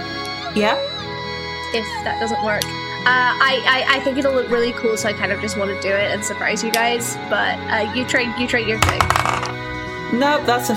Yeah? 0.57 0.77
if 1.75 1.85
that 2.05 2.19
doesn't 2.21 2.43
work. 2.43 2.63
Uh, 2.65 3.05
I, 3.07 3.63
I 3.89 3.97
I 3.97 4.01
think 4.01 4.19
it'll 4.19 4.33
look 4.35 4.51
really 4.51 4.73
cool, 4.73 4.97
so 4.97 5.09
I 5.09 5.13
kind 5.13 5.31
of 5.31 5.41
just 5.41 5.57
want 5.57 5.71
to 5.71 5.81
do 5.81 5.95
it 5.95 6.11
and 6.13 6.25
surprise 6.25 6.65
you 6.65 6.71
guys. 6.73 7.17
But 7.31 7.57
uh, 7.71 7.93
you 7.95 8.05
trade 8.07 8.33
you 8.39 8.47
trade 8.47 8.67
your 8.67 8.81
thing. 8.81 8.99
Nope, 10.19 10.45
that's 10.47 10.71
a 10.71 10.75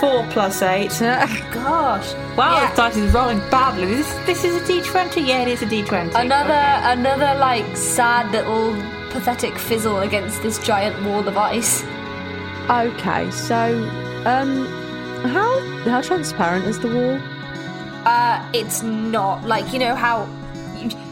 4 0.00 0.26
plus 0.30 0.62
8. 0.62 0.88
Gosh. 1.52 2.14
Wow, 2.36 2.54
Yeah. 2.56 2.66
this 2.68 2.76
dice 2.76 2.96
is 2.96 3.12
rolling 3.14 3.38
badly. 3.50 3.86
This, 3.86 4.12
this 4.26 4.44
is 4.44 4.56
a 4.56 4.60
d20? 4.64 5.26
Yeah, 5.26 5.42
it 5.42 5.48
is 5.48 5.62
a 5.62 5.66
d20. 5.66 6.14
Another 6.14 6.52
Okay. 6.52 6.92
another 6.92 7.38
like 7.38 7.76
sad 7.76 8.30
little 8.32 8.74
pathetic 9.10 9.58
fizzle 9.58 10.00
against 10.00 10.42
this 10.42 10.58
giant 10.58 11.02
wall 11.04 11.26
of 11.26 11.36
ice. 11.36 11.82
Okay, 12.68 13.30
so 13.30 13.56
um, 14.26 14.66
how 15.34 15.60
how 15.84 16.00
transparent 16.00 16.66
is 16.66 16.78
the 16.80 16.88
wall? 16.88 17.18
Uh, 18.04 18.44
it's 18.52 18.82
not 18.82 19.44
like 19.46 19.72
you 19.72 19.78
know 19.78 19.94
how. 19.94 20.28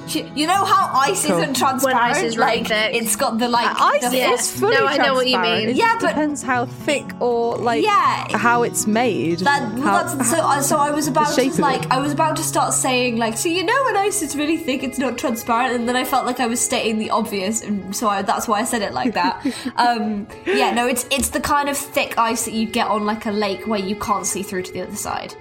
You, 0.09 0.31
you 0.35 0.47
know 0.47 0.65
how 0.65 0.91
ice 0.99 1.27
Cool. 1.27 1.39
isn't 1.39 1.57
transparent. 1.57 1.99
ice 1.99 2.23
is 2.23 2.37
like 2.37 2.67
thick. 2.69 2.95
it's 2.95 3.17
got 3.17 3.39
the 3.39 3.49
like 3.49 3.67
Ice 3.81 4.11
the, 4.11 4.17
Yeah. 4.17 4.33
is 4.33 4.51
fully 4.51 4.75
No, 4.77 4.87
I 4.87 4.97
know 4.99 5.15
what 5.15 5.27
you 5.27 5.39
mean. 5.39 5.71
It 5.71 5.77
Yeah, 5.77 5.87
just 5.95 6.01
but- 6.01 6.09
depends 6.09 6.43
how 6.43 6.67
thick 6.67 7.05
or 7.21 7.57
like 7.57 7.83
Yeah. 7.83 8.37
how 8.37 8.63
it's 8.65 8.87
made. 8.87 9.39
That, 9.41 9.63
How- 9.81 10.03
that's, 10.03 10.31
so, 10.31 10.39
uh, 10.39 10.61
so 10.61 10.77
I 10.79 10.91
was 10.91 11.09
about 11.09 11.35
to 11.35 11.61
like. 11.61 11.91
I 11.91 11.99
was 12.01 12.13
about 12.13 12.37
to 12.37 12.43
start 12.43 12.75
saying 12.75 13.17
like 13.17 13.37
so 13.39 13.49
you 13.49 13.65
know 13.65 13.83
when 13.85 13.97
ice 13.97 14.21
is 14.23 14.37
really 14.37 14.57
thick 14.59 14.83
it's 14.83 14.99
not 14.99 15.17
transparent 15.17 15.75
and 15.75 15.89
then 15.89 15.97
I 15.97 16.05
felt 16.05 16.27
like 16.27 16.39
I 16.41 16.47
was 16.47 16.61
stating 16.61 16.99
the 16.99 17.11
obvious 17.11 17.63
and 17.63 17.95
so 17.97 18.09
I, 18.09 18.23
that's 18.23 18.47
why 18.47 18.61
I 18.61 18.65
said 18.65 18.83
it 18.83 18.93
like 18.93 19.15
that. 19.15 19.45
um, 19.77 20.27
yeah, 20.47 20.71
no, 20.73 20.87
it's 20.87 21.07
it's 21.11 21.31
the 21.31 21.41
kind 21.41 21.69
of 21.69 21.77
thick 21.79 22.19
ice 22.19 22.45
that 22.45 22.53
you 22.55 22.67
get 22.67 22.89
on 22.89 23.05
like 23.07 23.25
a 23.27 23.33
lake 23.33 23.67
where 23.67 23.81
you 23.81 23.97
can't 23.97 24.27
see 24.27 24.43
through 24.43 24.63
to 24.65 24.73
the 24.73 24.83
other 24.83 24.97
side. 24.97 25.35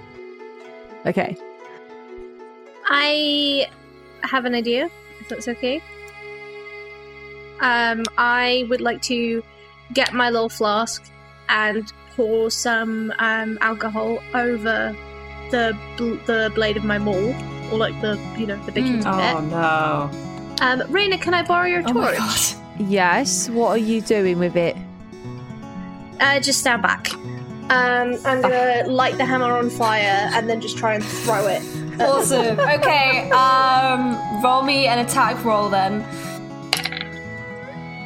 okay. 1.05 1.35
I 2.89 3.67
have 4.23 4.45
an 4.45 4.55
idea, 4.55 4.89
if 5.19 5.29
that's 5.29 5.47
okay. 5.47 5.81
Um, 7.61 8.03
I 8.17 8.65
would 8.69 8.81
like 8.81 9.01
to 9.03 9.43
get 9.93 10.13
my 10.13 10.29
little 10.29 10.49
flask 10.49 11.03
and 11.49 11.91
pour 12.15 12.49
some 12.51 13.13
um, 13.19 13.57
alcohol 13.61 14.19
over 14.33 14.95
the 15.51 15.77
bl- 15.97 16.15
the 16.25 16.51
blade 16.55 16.77
of 16.77 16.83
my 16.83 16.97
maul, 16.97 17.33
or 17.71 17.77
like 17.77 17.99
the 18.01 18.17
you 18.37 18.47
know 18.47 18.57
the 18.65 18.71
big 18.71 18.83
Mm. 18.85 19.03
Oh 19.05 19.41
bit. 19.41 19.49
no. 19.51 20.65
Um, 20.65 20.81
Raina, 20.91 21.19
can 21.21 21.33
I 21.33 21.43
borrow 21.43 21.67
your 21.67 21.83
Oh 21.85 21.93
my 21.93 22.15
torch? 22.15 22.17
god. 22.17 22.39
Yes. 22.89 23.49
What 23.49 23.69
are 23.69 23.77
you 23.77 24.01
doing 24.01 24.39
with 24.39 24.55
it? 24.55 24.75
Uh, 26.19 26.39
just 26.39 26.59
stand 26.59 26.81
back. 26.81 27.13
Um, 27.69 28.17
I'm 28.25 28.41
gonna 28.41 28.83
light 28.87 29.17
the 29.17 29.25
hammer 29.25 29.51
on 29.57 29.69
fire 29.69 30.29
and 30.33 30.49
then 30.49 30.59
just 30.61 30.77
try 30.77 30.95
and 30.95 31.03
throw 31.03 31.47
it. 31.47 31.61
Awesome. 31.99 32.59
Okay, 32.59 33.29
um 33.31 34.41
roll 34.43 34.63
me 34.63 34.87
an 34.87 34.99
attack 34.99 35.43
roll 35.43 35.69
then. 35.69 36.01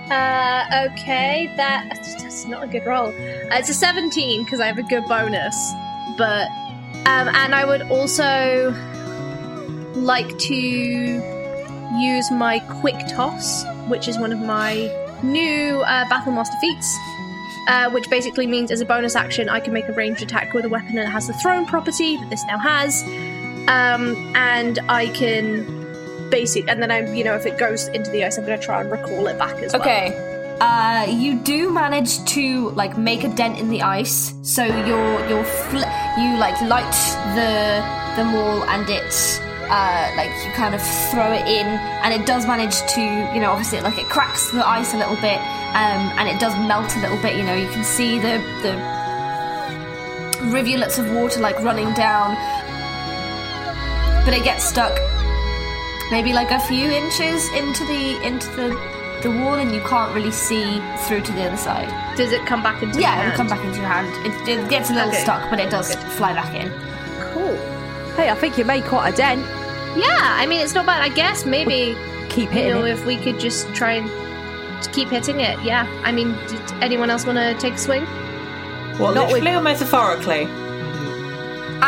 Uh, 0.10 0.88
okay, 0.90 1.52
that 1.58 1.90
that's 1.90 2.46
not 2.46 2.64
a 2.64 2.68
good 2.68 2.86
roll. 2.86 3.08
Uh, 3.08 3.58
it's 3.58 3.70
a 3.70 3.74
17 3.74 4.46
because 4.46 4.62
I 4.62 4.68
have 4.68 4.78
a 4.78 4.84
good 4.84 5.04
bonus, 5.06 5.74
but 6.18 6.48
um, 7.06 7.28
and 7.28 7.54
I 7.54 7.66
would 7.66 7.82
also 7.92 8.72
like 9.96 10.38
to 10.38 10.56
use 10.56 12.32
my 12.32 12.60
quick 12.80 12.96
toss, 13.10 13.66
which 13.90 14.08
is 14.08 14.18
one 14.18 14.32
of 14.32 14.40
my 14.40 14.90
new 15.24 15.82
uh, 15.82 16.08
battle 16.10 16.32
master 16.32 16.58
feats. 16.62 16.98
Uh, 17.68 17.90
which 17.90 18.10
basically 18.10 18.48
means 18.48 18.72
as 18.72 18.80
a 18.80 18.86
bonus 18.86 19.14
action, 19.14 19.50
I 19.50 19.60
can 19.60 19.74
make 19.74 19.90
a 19.90 19.92
ranged 19.92 20.22
attack 20.22 20.54
with 20.54 20.64
a 20.64 20.70
weapon 20.70 20.96
that 20.96 21.10
has 21.10 21.28
the 21.28 21.34
thrown 21.34 21.66
property 21.66 22.16
that 22.16 22.30
this 22.30 22.46
now 22.46 22.58
has, 22.58 23.04
um, 23.68 24.16
and 24.36 24.80
I 24.90 25.08
can 25.08 25.78
basic, 26.30 26.68
and 26.68 26.82
then 26.82 26.92
I'm, 26.92 27.14
you 27.14 27.24
know, 27.24 27.36
if 27.36 27.46
it 27.46 27.58
goes 27.58 27.88
into 27.90 28.12
the 28.12 28.24
ice, 28.24 28.38
I'm 28.38 28.46
going 28.46 28.60
to 28.60 28.66
try 28.66 28.82
and 28.82 28.92
recall 28.92 29.28
it 29.28 29.38
back 29.38 29.56
as 29.64 29.74
well. 29.74 29.82
Okay. 29.82 30.24
Uh, 30.60 31.06
you 31.08 31.36
do 31.36 31.72
manage 31.72 32.24
to 32.26 32.72
like 32.72 32.98
make 32.98 33.24
a 33.24 33.30
dent 33.30 33.60
in 33.60 33.70
the 33.70 33.84
ice, 33.84 34.34
so 34.42 34.66
you're 34.66 35.30
you're 35.30 35.46
you 36.18 36.38
like 36.40 36.60
light 36.62 36.98
the 37.36 37.84
the 38.16 38.24
maul 38.24 38.64
and 38.64 38.90
it 38.90 39.40
uh 39.70 40.12
like 40.16 40.32
you 40.44 40.52
kind 40.54 40.74
of 40.74 40.82
throw 41.12 41.32
it 41.32 41.46
in, 41.46 41.68
and 42.02 42.12
it 42.12 42.26
does 42.26 42.48
manage 42.48 42.82
to 42.94 43.02
you 43.36 43.40
know 43.40 43.52
obviously 43.52 43.80
like 43.82 44.00
it 44.00 44.06
cracks 44.06 44.50
the 44.50 44.68
ice 44.68 44.96
a 44.96 44.98
little 44.98 45.18
bit, 45.18 45.38
um, 45.78 46.10
and 46.18 46.28
it 46.28 46.40
does 46.40 46.56
melt 46.68 46.96
a 46.96 47.00
little 47.02 47.22
bit. 47.22 47.36
You 47.36 47.44
know 47.44 47.54
you 47.54 47.70
can 47.70 47.84
see 47.84 48.18
the 48.18 48.42
the 48.64 48.74
rivulets 50.52 50.98
of 50.98 51.12
water 51.12 51.40
like 51.40 51.62
running 51.62 51.94
down, 51.94 52.36
but 54.28 54.34
it 54.36 54.44
gets 54.44 54.66
stuck 54.68 54.92
maybe 56.12 56.34
like 56.34 56.52
a 56.52 56.60
few 56.60 56.90
inches 56.92 57.48
into 57.54 57.86
the 57.86 58.22
into 58.28 58.48
the 58.58 58.68
the 59.24 59.32
wall 59.32 59.56
and 59.56 59.72
you 59.74 59.80
can't 59.82 60.14
really 60.14 60.32
see 60.32 60.82
through 61.08 61.22
to 61.22 61.32
the 61.32 61.44
other 61.48 61.58
side. 61.58 61.88
Does 62.18 62.32
it 62.34 62.46
come 62.46 62.62
back 62.62 62.84
into 62.84 63.00
Yeah, 63.02 63.16
your 63.24 63.26
it'll 63.34 63.38
come 63.38 63.48
hand? 63.48 63.58
back 63.62 63.66
into 63.66 63.80
your 63.80 63.88
hand. 63.90 64.08
It, 64.28 64.48
it 64.60 64.70
gets 64.70 64.90
a 64.92 64.94
little 64.94 65.10
Okay. 65.10 65.24
stuck, 65.24 65.50
but 65.50 65.60
it 65.60 65.70
does 65.72 65.96
fly 66.18 66.34
back 66.34 66.54
in. 66.54 66.70
Cool. 67.34 67.56
Hey, 68.16 68.30
I 68.30 68.36
think 68.36 68.58
you 68.60 68.66
made 68.66 68.84
quite 68.84 69.14
a 69.14 69.18
dent. 69.18 69.42
Yeah, 69.98 70.18
I 70.22 70.46
mean, 70.46 70.62
it's 70.62 70.76
not 70.76 70.86
bad. 70.86 71.02
I 71.02 71.10
guess 71.10 71.46
maybe, 71.48 71.96
Keep 72.30 72.50
hitting. 72.50 72.50
you 72.50 72.50
hitting 72.50 72.74
know, 72.82 72.86
it. 72.86 72.92
if 72.92 73.06
we 73.08 73.18
could 73.18 73.40
just 73.40 73.74
try 73.74 73.94
and 73.94 74.08
keep 74.94 75.08
hitting 75.10 75.40
it. 75.40 75.58
Yeah. 75.64 75.88
I 76.04 76.12
mean, 76.12 76.34
did 76.48 76.62
anyone 76.84 77.10
else 77.10 77.26
want 77.26 77.40
to 77.40 77.56
take 77.60 77.74
a 77.74 77.78
swing? 77.80 78.06
What, 79.00 79.16
Not 79.16 79.30
literally 79.32 79.56
or 79.56 79.62
metaphorically? 79.62 80.46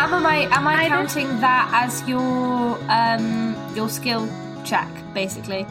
Am 0.01 0.25
I 0.25 0.47
am 0.51 0.65
I 0.65 0.87
counting 0.87 1.27
that 1.41 1.69
as 1.73 2.07
your 2.07 2.79
um 2.89 3.55
your 3.75 3.89
skill 3.89 4.29
check 4.63 4.87
basically? 5.13 5.65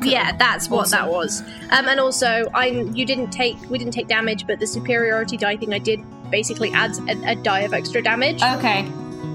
Yeah, 0.00 0.36
that's 0.36 0.68
what 0.68 0.90
that 0.90 1.08
was. 1.08 1.42
Um, 1.70 1.88
and 1.88 2.00
also, 2.00 2.48
I 2.54 2.66
you 2.94 3.04
didn't 3.04 3.30
take 3.30 3.56
we 3.68 3.78
didn't 3.78 3.94
take 3.94 4.06
damage, 4.08 4.46
but 4.46 4.60
the 4.60 4.66
superiority 4.66 5.36
die 5.36 5.56
thing 5.56 5.74
I 5.74 5.78
did 5.78 6.00
basically 6.30 6.72
adds 6.72 6.98
a, 7.00 7.32
a 7.32 7.34
die 7.36 7.60
of 7.60 7.72
extra 7.74 8.00
damage. 8.02 8.40
Okay. 8.42 8.80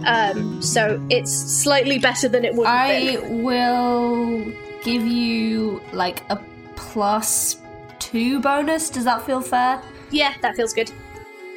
Um, 0.06 0.62
so 0.62 1.06
it's 1.10 1.32
slightly 1.32 2.00
better 2.00 2.30
than 2.30 2.46
it 2.46 2.54
would 2.56 2.66
have 2.66 2.90
I 2.90 3.16
been. 3.18 3.44
will 3.44 4.54
give 4.84 5.06
you 5.06 5.82
like 5.92 6.24
a 6.30 6.42
plus 6.78 7.58
two 8.00 8.40
bonus. 8.40 8.90
Does 8.90 9.04
that 9.04 9.26
feel 9.26 9.42
fair? 9.42 9.82
Yeah, 10.12 10.34
that 10.42 10.56
feels 10.56 10.74
good. 10.74 10.92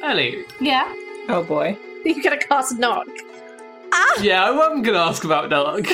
Ellie. 0.03 0.43
Yeah. 0.59 0.93
Oh 1.29 1.43
boy. 1.43 1.77
You're 2.05 2.21
gonna 2.23 2.37
cast 2.37 2.77
knock. 2.77 3.07
Yeah, 4.21 4.43
I 4.45 4.51
wasn't 4.51 4.83
going 4.85 4.93
to 4.95 5.01
ask 5.01 5.23
about 5.25 5.49
knock. 5.49 5.83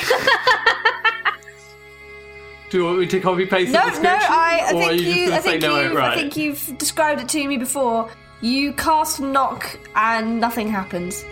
Do 2.70 2.78
you 2.78 2.84
want 2.84 2.98
me 2.98 3.06
to 3.06 3.20
copy 3.20 3.46
paste 3.46 3.72
No, 3.72 3.88
the 3.90 4.00
no. 4.02 4.10
I, 4.10 4.62
I 4.66 4.72
think 4.72 5.00
you. 5.00 5.06
you 5.08 5.32
I, 5.32 5.38
think 5.38 5.62
no 5.62 5.80
you've, 5.80 5.94
right? 5.94 6.12
I 6.12 6.14
think 6.14 6.36
you've 6.36 6.76
described 6.78 7.20
it 7.20 7.28
to 7.30 7.48
me 7.48 7.56
before. 7.56 8.10
You 8.40 8.72
cast 8.74 9.20
knock 9.20 9.78
and 9.96 10.38
nothing 10.40 10.68
happens. 10.68 11.24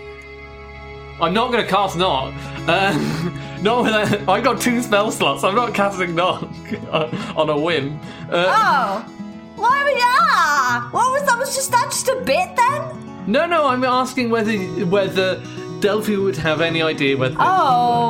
I'm 1.21 1.33
not 1.33 1.51
going 1.51 1.63
to 1.63 1.69
cast 1.69 1.95
knock. 1.97 2.33
Um, 2.67 3.59
not 3.61 3.83
when 3.83 3.93
I, 3.93 4.31
I 4.31 4.41
got 4.41 4.59
two 4.59 4.81
spell 4.81 5.11
slots. 5.11 5.43
I'm 5.43 5.55
not 5.55 5.73
casting 5.73 6.15
knock 6.15 6.43
on, 6.91 7.15
on 7.37 7.49
a 7.49 7.57
whim. 7.57 7.99
Uh, 8.29 8.45
Oh. 8.49 9.13
Why 9.55 9.83
would 9.83 9.97
ah? 10.01 10.89
What 10.91 11.11
was 11.13 11.23
that? 11.27 11.37
Was 11.39 11.55
just 11.55 11.71
that 11.71 11.85
just 11.91 12.07
a 12.09 12.21
bit 12.25 12.55
then? 12.55 13.06
No, 13.27 13.45
no. 13.45 13.67
I'm 13.67 13.83
asking 13.83 14.29
whether 14.29 14.57
whether 14.85 15.41
Delphi 15.79 16.15
would 16.15 16.37
have 16.37 16.61
any 16.61 16.81
idea 16.81 17.17
whether 17.17 17.35
Oh. 17.39 17.45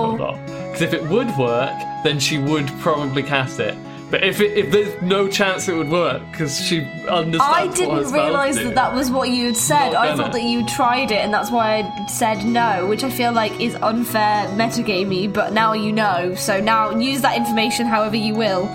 it 0.05 0.11
would 0.11 0.20
work 0.20 0.30
or 0.30 0.32
oh. 0.32 0.32
not. 0.32 0.68
Because 0.68 0.82
if 0.82 0.93
it 0.93 1.03
would 1.09 1.38
work, 1.38 1.74
then 2.03 2.20
she 2.20 2.38
would 2.38 2.68
probably 2.80 3.24
cast 3.24 3.59
it. 3.59 3.76
But 4.09 4.24
if 4.24 4.39
it, 4.39 4.57
if 4.57 4.72
there's 4.72 5.01
no 5.01 5.28
chance 5.28 5.68
it 5.68 5.74
would 5.74 5.89
work 5.89 6.22
because 6.32 6.57
she 6.61 6.80
understands 7.09 7.39
I 7.41 7.65
what 7.65 7.78
her 7.78 8.03
didn't 8.03 8.13
realise 8.13 8.55
that 8.55 8.76
that 8.76 8.95
was 8.95 9.11
what 9.11 9.30
you 9.30 9.47
had 9.47 9.57
said. 9.57 9.91
Not 9.91 9.95
I 9.97 10.07
gonna. 10.07 10.24
thought 10.24 10.32
that 10.32 10.43
you 10.43 10.65
tried 10.65 11.11
it, 11.11 11.18
and 11.18 11.34
that's 11.34 11.51
why 11.51 11.80
I 11.80 12.05
said 12.07 12.45
no, 12.45 12.88
which 12.88 13.03
I 13.03 13.09
feel 13.09 13.34
like 13.34 13.59
is 13.59 13.76
unfair 13.76 14.47
metagamey. 14.55 15.32
But 15.32 15.51
now 15.51 15.74
you 15.74 15.91
know, 15.91 16.36
so 16.36 16.61
now 16.61 16.91
use 16.91 17.22
that 17.22 17.36
information 17.36 17.86
however 17.86 18.15
you 18.15 18.34
will. 18.34 18.70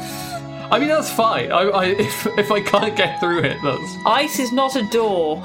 I 0.70 0.78
mean, 0.78 0.88
that's 0.88 1.10
fine. 1.10 1.50
I, 1.50 1.62
I 1.62 1.84
if 2.08 2.26
if 2.38 2.50
I 2.50 2.60
can't 2.60 2.94
get 2.94 3.18
through 3.18 3.38
it, 3.38 3.56
that's 3.62 3.96
Ice 4.04 4.38
is 4.38 4.52
not 4.52 4.76
a 4.76 4.82
door. 4.88 5.42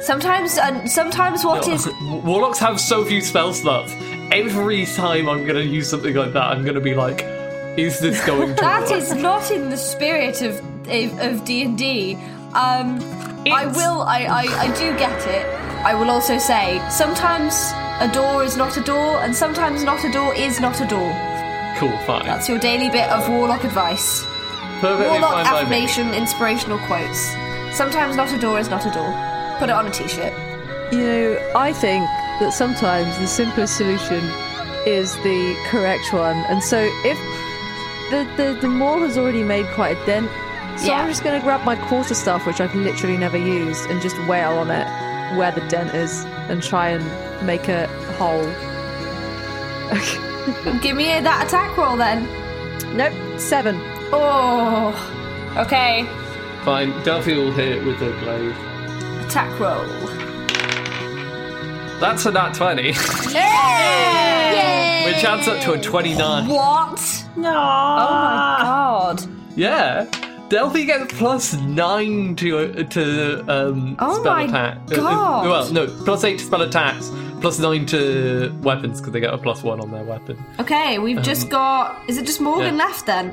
Sometimes, 0.00 0.56
uh, 0.58 0.86
sometimes 0.86 1.44
what 1.44 1.68
is 1.68 1.88
Warlocks 2.24 2.58
have 2.58 2.80
so 2.80 3.04
few 3.04 3.20
spell 3.20 3.52
slots. 3.52 3.92
Every 4.32 4.86
time 4.86 5.28
I'm 5.28 5.46
gonna 5.46 5.60
use 5.60 5.88
something 5.90 6.14
like 6.14 6.32
that, 6.32 6.42
I'm 6.42 6.64
gonna 6.64 6.80
be 6.80 6.94
like, 6.94 7.22
"Is 7.78 8.00
this 8.00 8.24
going 8.24 8.48
to 8.48 8.54
that 8.62 8.82
work?" 8.82 8.92
is 8.92 9.12
not 9.14 9.50
in 9.50 9.70
the 9.70 9.76
spirit 9.76 10.40
of 10.42 10.58
of 11.20 11.44
D 11.44 11.62
and 11.62 11.76
D. 11.76 12.14
Um, 12.54 12.98
I 13.46 13.66
will. 13.66 14.02
I, 14.02 14.24
I 14.24 14.42
I 14.64 14.66
do 14.78 14.96
get 14.98 15.26
it. 15.28 15.46
I 15.84 15.94
will 15.94 16.10
also 16.10 16.38
say 16.38 16.82
sometimes 16.90 17.54
a 18.00 18.10
door 18.12 18.42
is 18.42 18.56
not 18.56 18.76
a 18.76 18.82
door, 18.82 19.20
and 19.22 19.36
sometimes 19.36 19.84
not 19.84 20.02
a 20.04 20.10
door 20.10 20.34
is 20.34 20.60
not 20.60 20.80
a 20.80 20.86
door. 20.86 21.12
Cool, 21.78 21.96
fine. 22.06 22.24
That's 22.24 22.48
your 22.48 22.58
daily 22.58 22.88
bit 22.90 23.08
of 23.10 23.28
warlock 23.28 23.64
advice. 23.64 24.24
Perfectly 24.80 25.08
Warlock 25.08 25.32
fine 25.32 25.44
by 25.44 25.52
me. 25.52 25.58
affirmation, 25.58 26.14
inspirational 26.14 26.78
quotes. 26.86 27.34
Sometimes 27.76 28.16
not 28.16 28.32
a 28.32 28.38
door 28.38 28.58
is 28.58 28.68
not 28.70 28.86
a 28.86 28.90
door. 28.90 29.29
Put 29.60 29.68
it 29.68 29.72
on 29.72 29.86
a 29.86 29.90
t-shirt. 29.90 30.32
You 30.92 30.98
know, 30.98 31.52
I 31.54 31.72
think 31.72 32.04
that 32.40 32.52
sometimes 32.52 33.16
the 33.18 33.26
simplest 33.26 33.76
solution 33.76 34.24
is 34.86 35.14
the 35.18 35.54
correct 35.68 36.12
one. 36.12 36.36
And 36.48 36.62
so 36.64 36.78
if 37.04 37.18
the, 38.10 38.24
the, 38.36 38.58
the 38.62 38.68
maul 38.68 39.00
has 39.00 39.16
already 39.18 39.44
made 39.44 39.66
quite 39.74 39.96
a 39.98 40.06
dent, 40.06 40.28
so 40.80 40.86
Yeah. 40.86 41.02
I'm 41.02 41.08
just 41.08 41.22
going 41.22 41.38
to 41.38 41.44
grab 41.44 41.62
my 41.64 41.76
quarterstaff, 41.76 42.46
which 42.46 42.60
I've 42.60 42.74
literally 42.74 43.18
never 43.18 43.36
used, 43.36 43.88
and 43.90 44.00
just 44.00 44.16
wail 44.26 44.52
on 44.58 44.70
it 44.70 44.86
where 45.36 45.52
the 45.52 45.60
dent 45.68 45.94
is 45.94 46.24
and 46.48 46.62
try 46.62 46.88
and 46.88 47.04
make 47.46 47.68
a 47.68 47.86
hole. 48.16 48.42
Give 50.80 50.96
me 50.96 51.04
that 51.20 51.46
attack 51.46 51.76
roll 51.76 51.96
then. 51.96 52.26
Nope, 52.96 53.12
seven. 53.38 53.76
Oh, 54.12 54.94
okay. 55.56 56.08
Fine. 56.64 56.90
Delphi 57.04 57.34
will 57.36 57.52
hit 57.52 57.76
it 57.76 57.84
with 57.84 57.98
the 58.00 58.10
glaive. 58.20 58.56
Attack 59.30 59.60
roll. 59.60 59.84
That's 62.00 62.26
a 62.26 62.32
nat 62.32 62.52
twenty, 62.54 62.88
Yay! 63.32 65.04
which 65.04 65.22
adds 65.24 65.46
up 65.46 65.60
to 65.62 65.74
a 65.74 65.80
twenty-nine. 65.80 66.48
What? 66.48 66.98
No. 67.36 67.50
Oh 67.50 67.52
my 67.54 68.58
god. 68.60 69.22
Yeah. 69.54 70.06
Delphi 70.48 70.82
gets 70.84 71.14
plus 71.16 71.54
nine 71.54 72.34
to 72.36 72.58
uh, 72.58 72.82
to 72.82 73.44
um, 73.48 73.94
Oh 74.00 74.18
spell 74.20 74.32
my 74.34 74.42
attack. 74.42 74.78
Uh, 74.90 74.94
uh, 74.94 74.96
God. 74.96 75.46
well, 75.46 75.72
no, 75.72 75.86
plus 76.04 76.24
eight 76.24 76.38
to 76.40 76.44
spell 76.44 76.62
attacks, 76.62 77.08
plus 77.40 77.60
nine 77.60 77.86
to 77.86 78.52
weapons 78.62 79.00
because 79.00 79.12
they 79.12 79.20
get 79.20 79.32
a 79.32 79.38
plus 79.38 79.62
one 79.62 79.78
on 79.80 79.92
their 79.92 80.02
weapon. 80.02 80.42
Okay, 80.58 80.98
we've 80.98 81.22
just 81.22 81.48
got. 81.50 81.96
Is 82.08 82.18
it 82.18 82.26
just 82.26 82.40
Morgan 82.40 82.70
Um, 82.74 82.78
yeah. 82.78 82.84
left 82.86 83.06
then? 83.06 83.32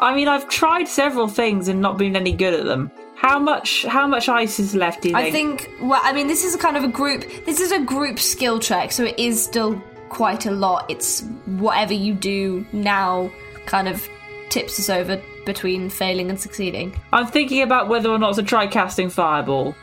I 0.00 0.14
mean, 0.16 0.26
I've 0.26 0.48
tried 0.48 0.88
several 0.88 1.28
things 1.28 1.68
and 1.68 1.80
not 1.80 1.96
been 1.96 2.16
any 2.16 2.32
good 2.32 2.54
at 2.54 2.64
them. 2.64 2.90
How 3.20 3.38
much? 3.38 3.84
How 3.84 4.06
much 4.06 4.28
ice 4.28 4.60
is 4.60 4.74
left? 4.76 5.02
Do 5.02 5.08
you 5.10 5.16
I 5.16 5.30
think. 5.32 5.68
Well, 5.80 6.00
I 6.04 6.12
mean, 6.12 6.28
this 6.28 6.44
is 6.44 6.54
a 6.54 6.58
kind 6.58 6.76
of 6.76 6.84
a 6.84 6.88
group. 6.88 7.24
This 7.46 7.60
is 7.60 7.72
a 7.72 7.80
group 7.80 8.18
skill 8.20 8.60
check, 8.60 8.92
so 8.92 9.04
it 9.04 9.18
is 9.18 9.42
still 9.42 9.82
quite 10.08 10.46
a 10.46 10.52
lot. 10.52 10.86
It's 10.88 11.22
whatever 11.58 11.92
you 11.92 12.14
do 12.14 12.64
now, 12.72 13.28
kind 13.66 13.88
of 13.88 14.08
tips 14.50 14.78
us 14.78 14.88
over 14.88 15.20
between 15.44 15.90
failing 15.90 16.30
and 16.30 16.38
succeeding. 16.40 16.94
I'm 17.12 17.26
thinking 17.26 17.62
about 17.62 17.88
whether 17.88 18.08
or 18.08 18.18
not 18.18 18.36
to 18.36 18.42
try 18.44 18.66
casting 18.68 19.10
fireball. 19.10 19.74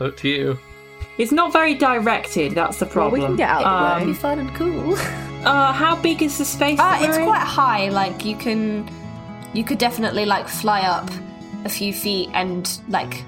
Up 0.00 0.16
to 0.18 0.28
you. 0.28 0.58
It's 1.16 1.30
not 1.32 1.52
very 1.52 1.74
directed. 1.74 2.54
That's 2.54 2.78
the 2.78 2.86
Well, 2.86 2.92
problem. 2.94 3.20
we 3.20 3.26
can 3.26 3.36
get 3.36 3.50
out 3.50 3.62
of 3.64 4.00
the 4.00 4.02
It'd 4.02 4.14
be 4.16 4.20
fun 4.20 4.38
and 4.40 4.54
cool. 4.54 4.96
Uh, 5.40 5.72
how 5.72 5.96
big 5.96 6.22
is 6.22 6.36
the 6.36 6.44
space? 6.44 6.78
Uh, 6.78 6.82
that 6.82 7.00
it's 7.00 7.16
we're 7.16 7.20
in? 7.22 7.26
quite 7.26 7.40
high. 7.40 7.88
Like 7.88 8.26
you 8.26 8.36
can, 8.36 8.86
you 9.54 9.64
could 9.64 9.78
definitely 9.78 10.26
like 10.26 10.46
fly 10.46 10.82
up 10.82 11.08
a 11.64 11.68
few 11.68 11.92
feet 11.92 12.28
and 12.32 12.80
like. 12.88 13.24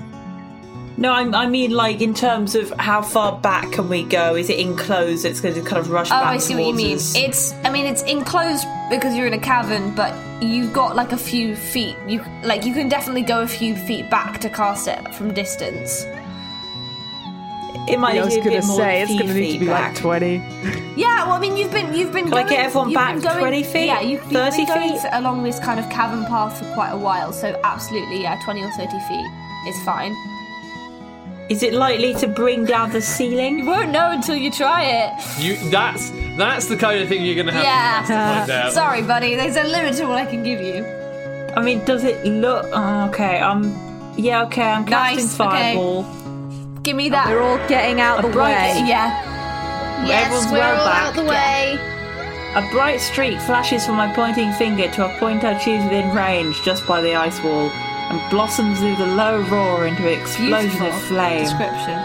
No, 0.99 1.13
I, 1.13 1.23
I 1.45 1.47
mean 1.47 1.71
like 1.71 2.01
in 2.01 2.13
terms 2.13 2.55
of 2.55 2.71
how 2.73 3.01
far 3.03 3.39
back 3.41 3.73
can 3.73 3.89
we 3.89 4.05
go? 4.05 4.37
Is 4.37 4.51
it 4.51 4.59
enclosed? 4.59 5.25
It's 5.25 5.41
going 5.41 5.55
to 5.55 5.63
kind 5.63 5.79
of 5.79 5.91
rush 5.91 6.11
back. 6.11 6.23
Oh. 6.23 6.27
I 6.27 6.37
see 6.37 6.55
what 6.55 6.67
you 6.67 6.75
mean. 6.75 6.97
us? 6.97 7.17
It's, 7.17 7.53
I 7.65 7.71
mean, 7.71 7.87
it's 7.87 8.03
enclosed 8.03 8.67
because 8.91 9.17
you're 9.17 9.27
in 9.27 9.33
a 9.33 9.39
cavern, 9.39 9.95
but 9.95 10.15
you've 10.43 10.73
got 10.73 10.95
like 10.95 11.13
a 11.13 11.17
few 11.17 11.57
feet. 11.57 11.97
You 12.07 12.23
like 12.43 12.65
you 12.65 12.75
can 12.75 12.89
definitely 12.89 13.23
go 13.23 13.41
a 13.41 13.49
few 13.49 13.75
feet 13.75 14.11
back 14.11 14.41
to 14.41 14.51
cast 14.51 14.87
it 14.89 15.15
from 15.15 15.33
distance. 15.33 16.05
It 17.89 17.99
might 17.99 18.17
I 18.17 18.25
was 18.25 18.35
need 18.37 18.43
to 18.45 18.49
be 18.51 18.55
a 18.57 18.61
going 18.61 18.63
to 18.63 18.67
bit 18.67 18.67
more 18.69 18.77
say 18.77 19.03
it's 19.03 19.13
going 19.13 19.27
to 19.27 19.35
need 19.35 19.53
to 19.55 19.59
be 19.59 19.67
back. 19.67 19.93
like 19.95 20.21
20. 20.21 20.37
Yeah, 20.97 21.25
well, 21.25 21.33
I 21.33 21.39
mean, 21.41 21.57
you've 21.57 21.73
been 21.73 21.93
you've 21.95 22.13
been. 22.13 22.25
Can 22.27 22.35
I 22.35 22.43
going, 22.43 22.49
get 22.49 22.65
everyone 22.67 22.91
you've 22.91 22.95
back 22.99 23.21
going, 23.23 23.39
20 23.39 23.63
feet? 23.65 23.87
Yeah, 23.87 24.01
you've, 24.01 24.23
you've 24.23 24.33
30 24.33 24.57
been 24.57 24.67
going 24.67 24.99
feet? 25.01 25.09
along 25.13 25.43
this 25.43 25.59
kind 25.59 25.81
of 25.81 25.89
cavern 25.91 26.25
path 26.27 26.59
for 26.59 26.73
quite 26.75 26.91
a 26.91 26.97
while. 26.99 27.33
So 27.33 27.59
absolutely, 27.65 28.23
yeah, 28.23 28.39
twenty 28.45 28.63
or 28.63 28.71
thirty 28.73 28.99
feet 29.09 29.27
is 29.67 29.83
fine. 29.85 30.15
Is 31.49 31.63
it 31.63 31.75
likely 31.75 32.15
to 32.15 32.29
bring 32.29 32.65
down 32.65 32.91
the 32.93 33.01
ceiling? 33.03 33.59
You 33.59 33.67
won't 33.67 33.91
know 33.91 34.11
until 34.13 34.37
you 34.37 34.51
try 34.51 34.85
it. 34.85 35.13
You 35.43 35.57
that's 35.71 36.11
that's 36.39 36.67
the 36.67 36.77
kind 36.77 37.03
of 37.03 37.09
thing 37.09 37.25
you're 37.25 37.35
gonna 37.35 37.53
have 37.53 37.65
Yeah. 37.65 38.01
to 38.03 38.07
find 38.47 38.51
out. 38.51 38.73
Sorry, 38.73 39.03
buddy. 39.03 39.35
There's 39.35 39.57
a 39.57 39.65
limit 39.65 39.97
to 39.97 40.07
what 40.07 40.19
I 40.19 40.27
can 40.27 40.43
give 40.45 40.61
you. 40.61 40.85
I 41.57 41.63
mean, 41.63 41.85
does 41.85 42.05
it 42.05 42.25
look? 42.25 42.65
Oh, 42.73 43.09
okay, 43.09 43.41
um, 43.41 43.65
yeah, 44.17 44.45
okay, 44.45 44.63
I'm 44.63 44.87
casting 44.87 45.25
Nice, 45.27 45.41
okay. 45.41 45.75
Fireball. 46.83 46.85
Give 46.85 46.97
me 46.97 47.09
that. 47.11 47.29
We're 47.29 47.43
all 47.43 47.59
getting 47.69 48.01
out 48.01 48.23
the 48.23 48.29
bright- 48.29 48.75
way. 48.77 48.85
yeah. 48.87 50.05
Yes, 50.07 50.25
Everyone's 50.27 50.53
we're 50.53 50.59
well 50.59 50.81
all 50.81 50.87
back. 50.87 51.03
out 51.07 51.15
the 51.15 51.25
way. 51.25 51.79
A 52.55 52.69
bright 52.71 53.01
streak 53.01 53.41
flashes 53.41 53.87
from 53.87 53.97
my 53.97 54.13
pointing 54.13 54.53
finger 54.53 54.89
to 54.91 55.07
a 55.07 55.19
point 55.19 55.43
I 55.45 55.55
choose 55.55 55.83
within 55.85 56.13
range, 56.15 56.61
just 56.65 56.87
by 56.87 57.01
the 57.01 57.15
ice 57.15 57.41
wall, 57.43 57.71
and 58.11 58.21
blossoms 58.31 58.79
through 58.79 58.97
the 58.97 59.07
low 59.07 59.41
roar 59.43 59.87
into 59.87 60.03
an 60.07 60.21
explosion 60.21 60.51
Beautiful 60.71 60.89
of 60.89 61.03
flame. 61.05 61.45
description. 61.45 61.99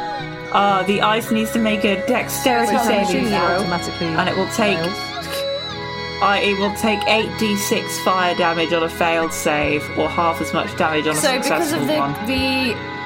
Uh, 0.54 0.84
the 0.88 1.02
ice 1.02 1.32
needs 1.32 1.52
to 1.52 1.60
make 1.60 1.84
a 1.84 1.96
dexterity 2.08 2.74
It's 2.76 2.86
not 2.88 3.08
saving 3.08 3.28
throw, 3.28 3.38
automatically 3.38 4.08
and 4.08 4.30
it 4.30 4.38
will 4.38 4.48
take. 4.56 4.78
fails. 4.78 4.94
Uh, 6.22 6.40
it 6.42 6.58
will 6.60 6.74
take 6.76 7.00
8d6 7.02 8.00
fire 8.06 8.34
damage 8.36 8.72
on 8.74 8.84
a 8.84 8.90
failed 8.90 9.34
save, 9.34 9.84
or 10.00 10.08
half 10.08 10.40
as 10.40 10.54
much 10.54 10.76
damage 10.78 11.06
on 11.08 11.14
a 11.14 11.16
So 11.16 11.34
because 11.34 11.48
successful 11.70 11.82
of 11.82 11.88
the 11.88 11.98
one. 11.98 12.14
the 12.26 12.97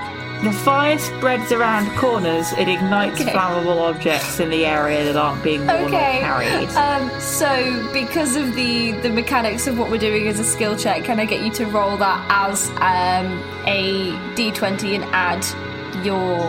The 0.44 0.52
fire 0.52 0.98
spreads 0.98 1.52
around 1.52 1.96
corners, 1.98 2.52
it 2.54 2.68
ignites 2.68 3.22
Okay. 3.22 3.32
flammable 3.32 3.80
objects 3.88 4.40
in 4.40 4.50
the 4.50 4.66
area 4.66 5.04
that 5.04 5.16
aren't 5.16 5.44
being 5.44 5.68
worn 5.68 5.86
okay. 5.86 6.18
or 6.18 6.22
carried. 6.22 6.70
Um, 6.70 7.12
so 7.22 7.88
because 7.94 8.36
of 8.36 8.56
the 8.56 8.94
the 9.04 9.10
mechanics 9.10 9.68
of 9.68 9.78
what 9.78 9.92
we're 9.92 10.00
doing 10.00 10.28
as 10.28 10.40
a 10.40 10.44
skill 10.44 10.76
check, 10.76 11.04
can 11.04 11.20
I 11.20 11.26
get 11.26 11.44
you 11.44 11.52
to 11.52 11.66
roll 11.68 11.96
that 11.98 12.26
as 12.30 12.70
um, 12.78 13.28
a 13.68 14.12
d20 14.36 14.96
and 14.96 15.04
add 15.14 15.46
your 16.04 16.40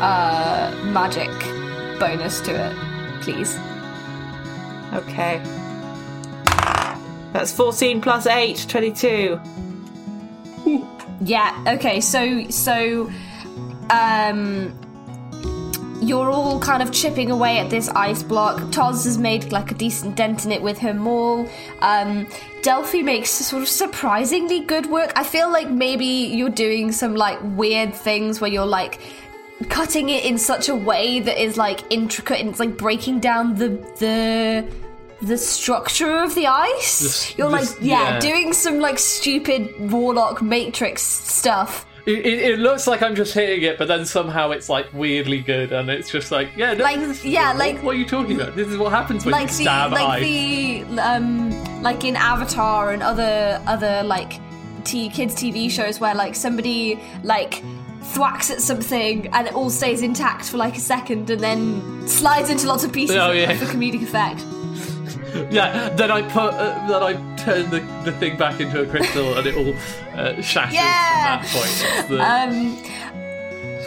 uh, 0.00 0.72
magic 0.92 1.30
bonus 1.98 2.40
to 2.42 2.52
it, 2.54 3.22
please. 3.22 3.58
Okay. 4.92 5.42
That's 7.32 7.50
14 7.52 8.00
plus 8.00 8.28
8, 8.28 8.66
22. 8.68 9.40
Yeah. 11.20 11.64
Okay. 11.66 12.00
So 12.00 12.48
so 12.50 13.10
um 13.94 14.78
you're 16.02 16.30
all 16.30 16.60
kind 16.60 16.82
of 16.82 16.92
chipping 16.92 17.30
away 17.30 17.58
at 17.58 17.70
this 17.70 17.88
ice 17.88 18.22
block. 18.22 18.60
Toz 18.70 19.04
has 19.04 19.16
made 19.16 19.52
like 19.52 19.70
a 19.70 19.74
decent 19.74 20.16
dent 20.16 20.44
in 20.44 20.52
it 20.52 20.60
with 20.60 20.76
her 20.78 20.92
maul. 20.92 21.48
Um, 21.80 22.26
Delphi 22.62 23.00
makes 23.00 23.30
sort 23.30 23.62
of 23.62 23.68
surprisingly 23.68 24.60
good 24.60 24.84
work. 24.86 25.12
I 25.16 25.24
feel 25.24 25.50
like 25.50 25.70
maybe 25.70 26.04
you're 26.04 26.50
doing 26.50 26.92
some 26.92 27.14
like 27.14 27.38
weird 27.42 27.94
things 27.94 28.38
where 28.38 28.50
you're 28.50 28.66
like 28.66 29.00
cutting 29.70 30.10
it 30.10 30.24
in 30.26 30.36
such 30.36 30.68
a 30.68 30.74
way 30.74 31.20
that 31.20 31.42
is 31.42 31.56
like 31.56 31.80
intricate 31.90 32.38
and 32.40 32.50
it's 32.50 32.60
like 32.60 32.76
breaking 32.76 33.20
down 33.20 33.54
the 33.54 33.68
the 33.98 34.68
the 35.22 35.38
structure 35.38 36.18
of 36.18 36.34
the 36.34 36.46
ice. 36.48 37.00
This- 37.00 37.38
you're 37.38 37.50
this- 37.50 37.70
like 37.72 37.80
yeah, 37.82 38.14
yeah. 38.14 38.20
doing 38.20 38.52
some 38.52 38.78
like 38.78 38.98
stupid 38.98 39.90
warlock 39.90 40.42
matrix 40.42 41.00
stuff. 41.02 41.86
It, 42.06 42.18
it, 42.26 42.38
it 42.50 42.58
looks 42.58 42.86
like 42.86 43.02
I'm 43.02 43.14
just 43.14 43.32
hitting 43.32 43.62
it, 43.62 43.78
but 43.78 43.88
then 43.88 44.04
somehow 44.04 44.50
it's 44.50 44.68
like 44.68 44.86
weirdly 44.92 45.40
good, 45.40 45.72
and 45.72 45.88
it's 45.88 46.10
just 46.10 46.30
like, 46.30 46.50
yeah, 46.54 46.74
no, 46.74 46.84
Like, 46.84 46.98
is- 46.98 47.24
yeah, 47.24 47.48
what- 47.48 47.58
like- 47.58 47.82
what 47.82 47.94
are 47.94 47.98
you 47.98 48.04
talking 48.04 48.38
about? 48.38 48.54
This 48.54 48.68
is 48.68 48.76
what 48.76 48.92
happens 48.92 49.24
when 49.24 49.32
like 49.32 49.42
you 49.50 49.56
the 49.56 49.62
stab 49.64 49.92
like 49.92 50.22
ice. 50.22 50.22
the 50.22 50.84
um 51.00 51.82
like 51.82 52.04
in 52.04 52.14
Avatar 52.16 52.92
and 52.92 53.02
other 53.02 53.60
other 53.66 54.02
like 54.04 54.34
t- 54.84 55.08
kids 55.08 55.34
TV 55.34 55.70
shows 55.70 55.98
where 55.98 56.14
like 56.14 56.34
somebody 56.34 57.00
like 57.22 57.62
thwacks 58.12 58.50
at 58.50 58.60
something 58.60 59.26
and 59.28 59.46
it 59.46 59.54
all 59.54 59.70
stays 59.70 60.02
intact 60.02 60.44
for 60.50 60.58
like 60.58 60.76
a 60.76 60.80
second 60.80 61.30
and 61.30 61.40
then 61.40 62.06
slides 62.06 62.50
into 62.50 62.66
lots 62.66 62.84
of 62.84 62.92
pieces 62.92 63.16
Oh, 63.16 63.32
yeah. 63.32 63.54
for 63.56 63.64
comedic 63.64 64.02
effect. 64.02 64.44
Yeah, 65.50 65.88
then 65.96 66.12
I 66.12 66.22
put, 66.22 66.54
uh, 66.54 66.86
then 66.86 67.02
I 67.02 67.33
turn 67.44 67.70
the, 67.70 67.80
the 68.04 68.12
thing 68.12 68.36
back 68.36 68.60
into 68.60 68.82
a 68.82 68.86
crystal, 68.86 69.36
and 69.36 69.46
it 69.46 69.54
all 69.56 69.74
uh, 70.18 70.40
shatters 70.40 70.74
Yeah. 70.74 71.40
at 71.40 71.42
that 71.42 71.46
point. 71.52 72.08
The- 72.08 72.22
Um 72.22 72.78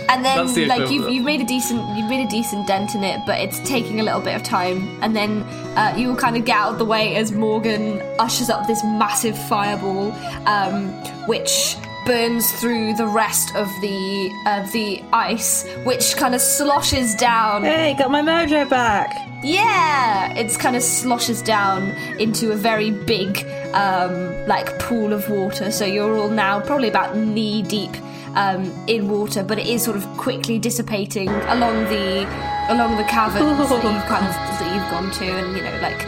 and 0.09 0.23
That's 0.23 0.53
the 0.53 0.65
then 0.65 0.79
like 0.79 0.89
you've, 0.89 1.09
you've 1.09 1.25
made 1.25 1.41
a 1.41 1.43
decent 1.43 1.81
you've 1.97 2.09
made 2.09 2.25
a 2.25 2.29
decent 2.29 2.65
dent 2.65 2.95
in 2.95 3.03
it 3.03 3.19
but 3.25 3.41
it's 3.41 3.59
taking 3.67 3.99
a 3.99 4.03
little 4.03 4.21
bit 4.21 4.37
of 4.37 4.41
time 4.41 4.87
and 5.03 5.13
then 5.13 5.41
uh, 5.75 5.93
you 5.97 6.07
will 6.07 6.15
kind 6.15 6.37
of 6.37 6.45
get 6.45 6.55
out 6.55 6.71
of 6.71 6.77
the 6.79 6.85
way 6.85 7.17
as 7.17 7.33
morgan 7.33 8.01
ushers 8.17 8.49
up 8.49 8.65
this 8.67 8.81
massive 8.85 9.37
fireball 9.49 10.13
um, 10.47 10.87
which 11.27 11.75
burns 12.07 12.51
through 12.59 12.93
the 12.95 13.05
rest 13.05 13.53
of 13.55 13.67
the 13.81 14.31
of 14.47 14.71
the 14.71 15.03
ice 15.13 15.67
which 15.83 16.15
kind 16.15 16.33
of 16.33 16.41
sloshes 16.41 17.13
down 17.15 17.63
Hey, 17.63 17.95
got 17.99 18.09
my 18.09 18.21
mojo 18.21 18.67
back. 18.69 19.13
yeah, 19.43 20.33
it's 20.33 20.57
kind 20.57 20.75
of 20.75 20.81
sloshes 20.83 21.41
down 21.41 21.89
into 22.19 22.51
a 22.51 22.55
very 22.55 22.91
big, 22.91 23.45
um, 23.73 24.13
like 24.47 24.79
pool 24.79 25.13
of 25.13 25.29
water. 25.29 25.69
So 25.71 25.85
you're 25.85 26.17
all 26.17 26.29
now 26.29 26.59
probably 26.59 26.87
about 26.89 27.15
knee 27.15 27.61
deep 27.61 27.91
um, 28.35 28.63
in 28.87 29.09
water, 29.09 29.43
but 29.43 29.59
it 29.59 29.67
is 29.67 29.83
sort 29.83 29.97
of 29.97 30.03
quickly 30.17 30.57
dissipating 30.59 31.29
along 31.29 31.83
the 31.85 32.25
along 32.73 32.97
the 32.97 33.03
caverns 33.03 33.69
that 33.69 33.83
you've 33.83 34.05
kind 34.07 34.25
of 34.25 34.33
that 34.59 34.69
you've 34.73 34.89
gone 34.91 35.11
to, 35.19 35.25
and 35.25 35.57
you 35.57 35.63
know, 35.63 35.79
like 35.81 36.01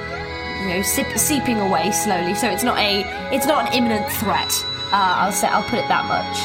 you 0.62 0.70
know, 0.70 0.82
sip, 0.82 1.08
seeping 1.18 1.60
away 1.60 1.92
slowly. 1.92 2.34
So 2.36 2.48
it's 2.50 2.64
not 2.64 2.78
a 2.80 3.04
it's 3.36 3.46
not 3.46 3.68
an 3.68 3.74
imminent 3.74 4.10
threat. 4.14 4.52
Uh, 4.92 5.22
I'll 5.22 5.32
say 5.32 5.48
I'll 5.48 5.64
put 5.64 5.80
it 5.80 5.88
that 5.88 6.06
much. 6.06 6.38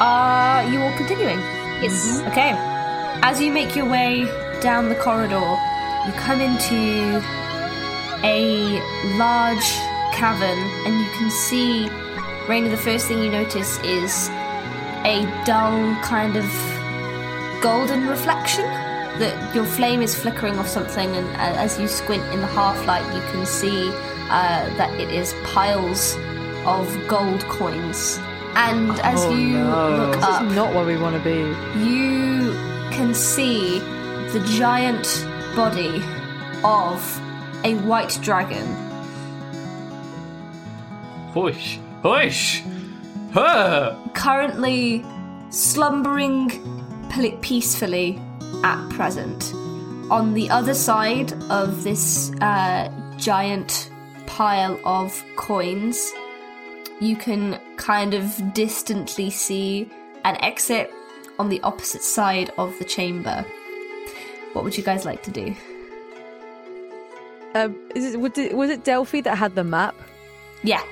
Are 0.00 0.68
you 0.68 0.82
all 0.82 0.96
continuing? 0.96 1.38
Yes. 1.80 2.20
Okay. 2.26 2.52
As 3.22 3.40
you 3.40 3.52
make 3.52 3.76
your 3.76 3.86
way 3.88 4.24
down 4.60 4.88
the 4.88 4.96
corridor, 4.96 5.56
you 6.06 6.12
come 6.14 6.40
into 6.40 7.22
a 8.24 8.80
large 9.16 9.64
cavern, 10.12 10.58
and 10.84 10.98
you 10.98 11.10
can 11.12 11.30
see. 11.30 11.88
Raina, 12.46 12.70
the 12.70 12.76
first 12.76 13.06
thing 13.06 13.22
you 13.22 13.30
notice 13.30 13.78
is 13.80 14.28
a 15.04 15.22
dull 15.44 15.94
kind 16.02 16.36
of 16.36 16.44
golden 17.62 18.08
reflection. 18.08 18.64
That 19.18 19.54
your 19.54 19.64
flame 19.64 20.02
is 20.02 20.14
flickering 20.14 20.58
off 20.58 20.68
something, 20.68 21.14
and 21.16 21.26
uh, 21.36 21.62
as 21.62 21.78
you 21.78 21.88
squint 21.88 22.22
in 22.34 22.40
the 22.40 22.46
half 22.46 22.84
light, 22.86 23.06
you 23.14 23.22
can 23.32 23.46
see 23.46 23.88
uh, 24.28 24.68
that 24.76 24.92
it 25.00 25.08
is 25.08 25.34
piles 25.44 26.16
of 26.66 26.86
gold 27.08 27.42
coins. 27.48 28.18
And 28.54 28.90
as 29.00 29.24
Oh, 29.24 29.30
you 29.34 29.58
no. 29.58 29.96
look 29.96 30.14
This 30.16 30.24
up, 30.24 30.42
is 30.44 30.54
not 30.54 30.74
where 30.74 30.84
we 30.86 30.96
want 30.96 31.16
to 31.16 31.22
be. 31.22 31.40
you 31.88 32.52
can 32.90 33.12
see 33.14 33.78
the 34.32 34.40
giant 34.58 35.26
body 35.54 36.02
of 36.64 37.20
a 37.64 37.74
white 37.86 38.18
dragon. 38.22 38.66
Hush, 41.34 41.78
hush, 42.02 42.62
huh. 43.32 43.94
currently 44.14 45.04
slumbering 45.50 46.50
peacefully 47.42 48.20
at 48.64 48.88
present. 48.90 49.52
On 50.10 50.34
the 50.34 50.48
other 50.50 50.74
side 50.74 51.32
of 51.50 51.82
this 51.82 52.30
uh, 52.40 52.90
giant 53.16 53.90
pile 54.26 54.78
of 54.84 55.22
coins, 55.36 56.12
you 57.00 57.16
can 57.16 57.60
kind 57.76 58.14
of 58.14 58.54
distantly 58.54 59.30
see 59.30 59.90
an 60.24 60.36
exit 60.36 60.92
on 61.38 61.48
the 61.48 61.60
opposite 61.62 62.02
side 62.02 62.50
of 62.58 62.78
the 62.78 62.84
chamber. 62.84 63.44
What 64.52 64.64
would 64.64 64.76
you 64.76 64.82
guys 64.82 65.04
like 65.04 65.22
to 65.24 65.30
do? 65.30 65.54
Um, 67.54 67.76
is 67.94 68.14
it, 68.14 68.20
was 68.20 68.36
it 68.36 68.56
was 68.56 68.70
it 68.70 68.84
Delphi 68.84 69.20
that 69.22 69.36
had 69.36 69.54
the 69.54 69.64
map? 69.64 69.94
Yeah. 70.62 70.82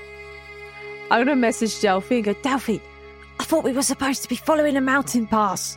I'm 1.10 1.24
gonna 1.24 1.36
message 1.36 1.80
Delphi 1.80 2.16
and 2.16 2.24
go, 2.24 2.32
Delphi, 2.34 2.78
I 3.40 3.44
thought 3.44 3.64
we 3.64 3.72
were 3.72 3.82
supposed 3.82 4.22
to 4.22 4.28
be 4.28 4.36
following 4.36 4.76
a 4.76 4.80
mountain 4.80 5.26
pass. 5.26 5.76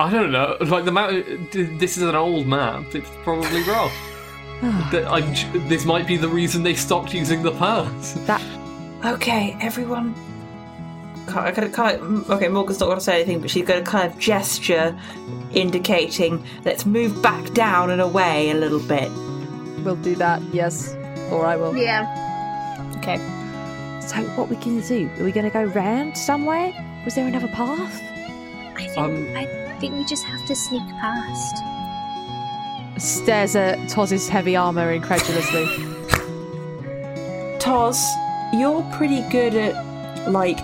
I 0.00 0.10
don't 0.10 0.30
know. 0.30 0.56
Like 0.60 0.84
the 0.84 0.92
map. 0.92 1.10
This 1.52 1.96
is 1.96 2.02
an 2.02 2.14
old 2.14 2.46
map. 2.46 2.94
It's 2.94 3.10
probably 3.22 3.62
wrong. 3.62 3.90
That 4.90 5.06
I'm 5.06 5.68
this 5.68 5.84
might 5.84 6.06
be 6.06 6.16
the 6.16 6.28
reason 6.28 6.64
they 6.64 6.74
stopped 6.74 7.14
using 7.14 7.42
the 7.42 7.52
pass. 7.52 8.14
That 8.26 8.42
Okay, 9.04 9.56
everyone. 9.60 10.14
Kind 11.26 11.48
of, 11.48 11.54
kind 11.54 11.66
of, 11.68 11.72
kind 11.72 12.00
of, 12.00 12.30
okay, 12.30 12.48
Morgan's 12.48 12.80
not 12.80 12.86
going 12.86 12.98
to 12.98 13.04
say 13.04 13.16
anything, 13.16 13.40
but 13.40 13.50
she's 13.50 13.66
going 13.66 13.84
to 13.84 13.88
kind 13.90 14.10
of 14.10 14.18
gesture, 14.18 14.98
indicating 15.52 16.44
let's 16.64 16.84
move 16.86 17.22
back 17.22 17.52
down 17.52 17.90
and 17.90 18.00
away 18.00 18.50
a 18.50 18.54
little 18.54 18.80
bit. 18.80 19.10
We'll 19.84 19.96
do 19.96 20.14
that. 20.16 20.42
Yes, 20.52 20.94
or 21.30 21.46
I 21.46 21.56
will. 21.56 21.76
Yeah. 21.76 22.04
Okay. 22.98 23.16
So 24.00 24.16
what 24.36 24.48
we 24.48 24.56
gonna 24.56 24.80
do? 24.86 25.08
Are 25.18 25.24
we 25.24 25.32
gonna 25.32 25.50
go 25.50 25.64
round 25.64 26.16
somewhere? 26.16 26.72
Was 27.04 27.14
there 27.14 27.26
another 27.26 27.48
path? 27.48 28.00
I 28.74 28.86
think, 28.86 28.98
Um, 28.98 29.36
I 29.36 29.76
think 29.80 29.94
we 29.94 30.04
just 30.06 30.24
have 30.24 30.44
to 30.46 30.56
sneak 30.56 30.82
past. 31.00 31.56
Stares 33.00 33.54
at 33.54 33.78
Toz's 33.88 34.28
heavy 34.28 34.56
armor 34.56 34.90
incredulously. 34.92 35.66
Toz, 37.58 38.02
you're 38.52 38.82
pretty 38.92 39.22
good 39.30 39.54
at, 39.54 40.28
like, 40.28 40.58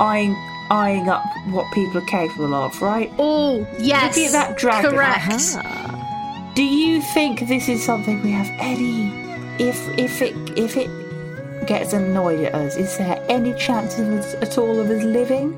eyeing, 0.00 0.34
eyeing 0.70 1.08
up 1.08 1.24
what 1.48 1.72
people 1.72 1.98
are 1.98 2.06
capable 2.06 2.54
of, 2.54 2.80
right? 2.82 3.12
Oh, 3.18 3.66
yes. 3.78 4.16
Look 4.16 4.26
at 4.26 4.32
that 4.32 4.56
dragon. 4.58 4.90
Correct. 4.90 5.56
Ah. 5.56 6.52
Do 6.54 6.62
you 6.64 7.02
think 7.02 7.46
this 7.48 7.68
is 7.68 7.84
something 7.84 8.22
we 8.22 8.30
have 8.30 8.50
any? 8.58 9.12
If 9.58 9.78
if 9.98 10.22
it 10.22 10.34
if 10.56 10.76
it 10.76 10.88
gets 11.66 11.92
annoyed 11.92 12.40
at 12.44 12.54
us, 12.54 12.76
is 12.76 12.96
there 12.98 13.22
any 13.28 13.52
chance 13.54 13.98
of 13.98 14.06
us, 14.08 14.34
at 14.36 14.56
all 14.58 14.78
of 14.80 14.88
us 14.88 15.04
living? 15.04 15.54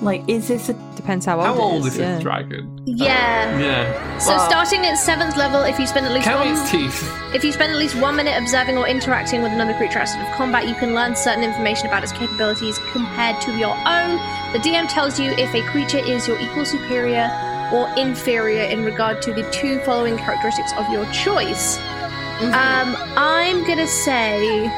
Like, 0.00 0.22
is 0.28 0.48
this 0.48 0.68
a 0.70 0.74
Depends 1.04 1.26
how 1.26 1.36
old. 1.36 1.44
How 1.44 1.60
old 1.60 1.86
is, 1.86 1.92
is 1.92 1.98
yeah. 1.98 2.14
this 2.14 2.22
dragon? 2.22 2.80
Yeah. 2.86 3.58
Yeah. 3.58 4.18
So 4.18 4.30
Well, 4.30 4.48
starting 4.48 4.86
at 4.86 4.96
seventh 4.96 5.36
level, 5.36 5.62
if 5.62 5.78
you 5.78 5.86
spend 5.86 6.06
at 6.06 6.12
least 6.12 6.26
one, 6.26 6.48
its 6.48 6.70
teeth. 6.70 7.12
if 7.34 7.44
you 7.44 7.52
spend 7.52 7.70
at 7.72 7.78
least 7.78 7.94
one 7.96 8.16
minute 8.16 8.34
observing 8.40 8.78
or 8.78 8.88
interacting 8.88 9.42
with 9.42 9.52
another 9.52 9.74
creature 9.74 9.98
outside 9.98 10.26
of 10.26 10.34
combat, 10.34 10.66
you 10.66 10.74
can 10.74 10.94
learn 10.94 11.14
certain 11.14 11.44
information 11.44 11.88
about 11.88 12.04
its 12.04 12.12
capabilities 12.12 12.78
compared 12.90 13.38
to 13.42 13.54
your 13.58 13.76
own. 13.84 14.16
The 14.54 14.60
DM 14.64 14.88
tells 14.88 15.20
you 15.20 15.32
if 15.32 15.54
a 15.54 15.60
creature 15.68 15.98
is 15.98 16.26
your 16.26 16.40
equal, 16.40 16.64
superior, 16.64 17.28
or 17.70 17.86
inferior 17.98 18.64
in 18.64 18.82
regard 18.82 19.20
to 19.28 19.34
the 19.34 19.42
two 19.50 19.80
following 19.80 20.16
characteristics 20.16 20.72
of 20.78 20.88
your 20.88 21.04
choice. 21.12 21.76
Um, 22.40 22.96
I'm 23.14 23.62
gonna 23.66 23.86
say 23.86 24.68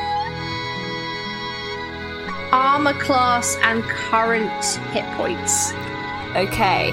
armor 2.51 2.95
class 2.95 3.57
and 3.63 3.85
current 3.85 4.65
hit 4.91 5.05
points. 5.15 5.73
Okay. 6.37 6.93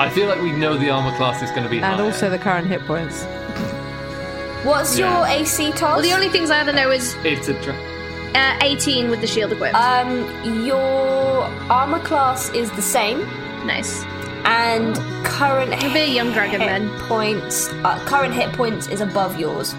I 0.00 0.10
feel 0.10 0.26
like 0.28 0.40
we 0.42 0.50
know 0.52 0.76
the 0.76 0.90
armor 0.90 1.16
class 1.16 1.42
is 1.42 1.50
going 1.50 1.62
to 1.64 1.68
be 1.70 1.76
And 1.76 1.84
higher. 1.96 2.04
also 2.04 2.28
the 2.28 2.38
current 2.38 2.66
hit 2.66 2.80
points. 2.86 3.24
What's 4.64 4.98
Yeah. 4.98 5.18
your 5.18 5.26
AC, 5.26 5.70
Toz? 5.72 5.80
Well, 5.96 6.02
the 6.02 6.12
only 6.12 6.28
things 6.28 6.50
I 6.50 6.58
ever 6.60 6.72
know 6.72 6.90
is 6.90 7.14
it's 7.24 7.48
a 7.48 7.54
dra- 7.62 7.74
uh, 8.34 8.58
18 8.62 9.10
with 9.10 9.20
the 9.20 9.26
shield 9.26 9.52
equipped. 9.52 9.74
Um, 9.74 10.24
your 10.66 11.44
armor 11.70 11.98
class 12.00 12.50
is 12.50 12.70
the 12.72 12.82
same. 12.82 13.26
nice. 13.66 14.04
and 14.44 14.96
current 15.24 15.70
You'll 15.80 15.92
be 15.92 16.00
a 16.00 16.06
young 16.06 16.32
dragon 16.32 16.60
hit 16.60 16.66
then. 16.68 16.90
points. 17.06 17.68
Uh, 17.84 17.96
current 18.06 18.34
hit 18.34 18.52
points 18.54 18.88
is 18.88 19.00
above 19.00 19.38
yours. 19.38 19.72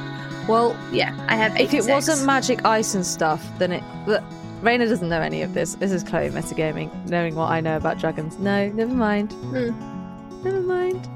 Well, 0.47 0.73
Yeah, 0.89 1.11
I 1.27 1.35
have. 1.35 1.51
if 1.55 1.73
it 1.73 1.79
86. 1.83 1.89
wasn't 1.89 2.25
magic 2.25 2.63
ice 2.65 2.95
and 2.95 3.05
stuff, 3.05 3.41
then 3.59 3.73
it. 3.73 3.83
But 4.05 4.23
Raina 4.63 4.87
doesn't 4.87 5.09
know 5.09 5.21
any 5.21 5.41
of 5.41 5.53
this. 5.53 5.75
This 5.75 5.91
is 5.91 6.03
Chloe 6.03 6.29
metagaming, 6.29 6.89
knowing 7.09 7.35
what 7.35 7.51
I 7.51 7.59
know 7.59 7.75
about 7.77 7.99
dragons. 7.99 8.39
No, 8.39 8.69
never 8.69 8.93
mind. 8.93 9.33
Hmm. 9.33 9.71
Never 10.43 10.61
mind. 10.61 11.07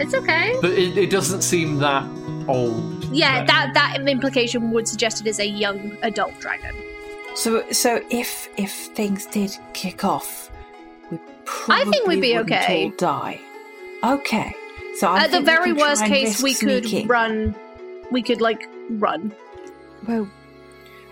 it's 0.00 0.14
okay. 0.14 0.54
But 0.60 0.72
it, 0.72 0.96
it 0.98 1.10
doesn't 1.10 1.42
seem 1.42 1.78
that 1.78 2.04
old. 2.48 3.04
Yeah, 3.06 3.38
then. 3.38 3.46
that 3.46 3.70
that 3.74 4.08
implication 4.08 4.70
would 4.72 4.86
suggest 4.88 5.20
it 5.20 5.26
is 5.28 5.38
a 5.40 5.46
young 5.46 5.96
adult 6.02 6.38
dragon. 6.40 6.74
So, 7.34 7.70
so 7.70 8.02
if 8.10 8.48
if 8.56 8.72
things 8.94 9.26
did 9.26 9.56
kick 9.74 10.04
off, 10.04 10.50
we 11.10 11.18
I 11.68 11.84
think 11.84 12.06
we'd 12.06 12.16
probably 12.16 12.20
be 12.20 12.32
wouldn't 12.36 12.52
okay. 12.52 12.84
all 12.84 12.90
die. 12.90 13.40
Okay. 14.02 14.54
So 14.96 15.08
I 15.08 15.24
At 15.24 15.30
the 15.30 15.36
think 15.38 15.46
we 15.46 15.52
very 15.52 15.72
worst 15.72 16.04
case, 16.04 16.42
we 16.42 16.54
could 16.54 16.84
sneaking. 16.84 17.06
run. 17.06 17.54
We 18.10 18.22
could 18.22 18.40
like 18.40 18.68
run. 18.90 19.32
Well, 20.06 20.28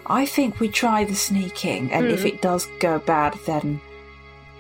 I 0.09 0.25
think 0.27 0.61
we 0.61 0.69
try 0.69 1.05
the 1.05 1.15
sneaking, 1.15 1.93
and 1.93 2.07
if 2.07 2.21
Hmm. 2.21 2.27
it 2.29 2.43
does 2.43 2.67
go 2.81 2.99
bad, 2.99 3.35
then 3.47 3.81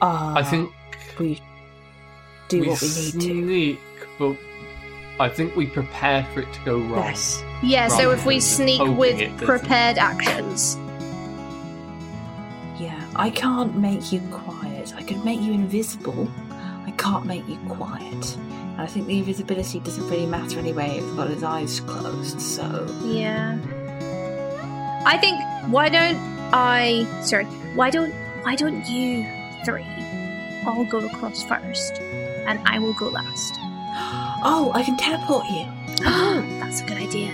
uh, 0.03 0.35
I 0.37 0.43
think 0.43 0.71
we 1.19 1.41
do 2.49 2.61
we 2.61 2.69
what 2.69 2.83
we 2.83 2.89
need 2.89 3.13
to. 3.13 3.21
sneak, 3.21 3.81
but 4.19 4.37
I 5.21 5.29
think 5.29 5.57
we 5.57 5.67
prepare 5.67 6.25
for 6.35 6.41
it 6.41 6.53
to 6.53 6.61
go 6.65 6.79
wrong. 6.79 6.99
Yes. 7.05 7.43
Yeah, 7.63 7.89
so 7.89 8.11
if 8.11 8.27
we 8.27 8.41
sneak 8.41 8.83
with 8.99 9.21
it 9.21 9.31
doesn't. 9.33 9.47
prepared 9.47 9.99
actions. 9.99 10.77
Yeah. 12.79 13.01
I 13.17 13.31
can't 13.31 13.77
make 13.79 14.13
you 14.13 14.21
quiet. 14.31 14.93
I 14.97 15.03
could 15.03 15.25
make 15.25 15.41
you 15.41 15.53
invisible. 15.53 16.29
I 16.87 16.91
can't 16.99 17.25
make 17.25 17.49
you 17.49 17.57
quiet. 17.69 18.37
And 18.37 18.81
I 18.83 18.87
think 18.87 19.07
the 19.07 19.19
invisibility 19.19 19.81
doesn't 19.81 20.07
really 20.11 20.27
matter 20.27 20.59
anyway 20.59 20.99
if 20.99 21.05
he's 21.05 21.15
got 21.15 21.31
his 21.31 21.43
eyes 21.43 21.81
closed. 21.81 22.41
So 22.41 22.87
Yeah. 23.07 23.57
I 25.09 25.17
think 25.19 25.41
why 25.73 25.89
don't 25.89 26.17
I 26.53 27.07
sorry, 27.23 27.45
why 27.75 27.91
don't 27.91 28.13
why 28.43 28.55
don't 28.57 28.85
you 28.89 29.25
three 29.65 29.87
all 30.67 30.85
go 30.85 30.99
across 30.99 31.43
first 31.45 32.01
and 32.47 32.59
I 32.67 32.79
will 32.79 32.95
go 32.95 33.09
last. 33.09 33.55
Oh, 34.49 34.71
I 34.75 34.83
can 34.83 34.97
teleport 34.99 35.47
you. 35.49 35.65
That's 36.61 36.83
a 36.83 36.85
good 36.85 36.99
idea. 36.99 37.33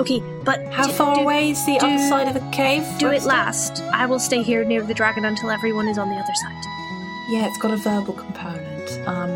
Okay, 0.00 0.20
but 0.42 0.60
How 0.72 0.86
d- 0.86 0.92
far 0.92 1.14
do- 1.14 1.20
away 1.22 1.50
is 1.50 1.64
the 1.64 1.78
do- 1.78 1.86
other 1.86 1.98
side 2.08 2.26
of 2.26 2.34
the 2.34 2.40
cave? 2.50 2.82
Do 2.98 3.10
it 3.10 3.22
last. 3.22 3.80
I 3.92 4.06
will 4.06 4.18
stay 4.18 4.42
here 4.42 4.64
near 4.64 4.82
the 4.82 4.92
dragon 4.92 5.24
until 5.24 5.50
everyone 5.50 5.86
is 5.88 5.98
on 5.98 6.08
the 6.10 6.16
other 6.16 6.34
side. 6.34 6.64
Yeah, 7.30 7.46
it's 7.46 7.58
got 7.58 7.70
a 7.70 7.76
verbal 7.76 8.12
component. 8.14 8.90
Um, 9.06 9.30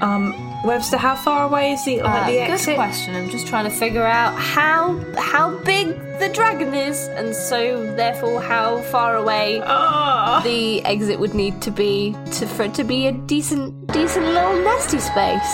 um, 0.00 0.32
Webster, 0.64 0.96
how 0.96 1.16
far 1.16 1.44
away 1.44 1.72
is 1.72 1.84
the, 1.84 2.00
Uh, 2.00 2.04
like, 2.08 2.26
the 2.26 2.32
good 2.46 2.50
exit? 2.52 2.76
question. 2.76 3.16
I'm 3.16 3.28
just 3.30 3.48
trying 3.48 3.64
to 3.64 3.70
figure 3.70 4.06
out 4.06 4.34
how 4.38 4.96
how 5.18 5.50
big 5.64 5.88
the 6.20 6.28
dragon 6.28 6.72
is, 6.72 7.08
and 7.18 7.34
so 7.34 7.58
therefore 7.96 8.40
how 8.40 8.78
far 8.92 9.16
away 9.16 9.60
Ah. 9.66 10.40
the 10.44 10.84
exit 10.84 11.18
would 11.18 11.34
need 11.34 11.60
to 11.62 11.70
be 11.72 12.14
to 12.38 12.46
for 12.46 12.62
it 12.64 12.74
to 12.74 12.84
be 12.84 13.08
a 13.08 13.12
decent 13.12 13.74
decent 13.92 14.26
little 14.26 14.54
nesty 14.62 15.00
space. 15.00 15.52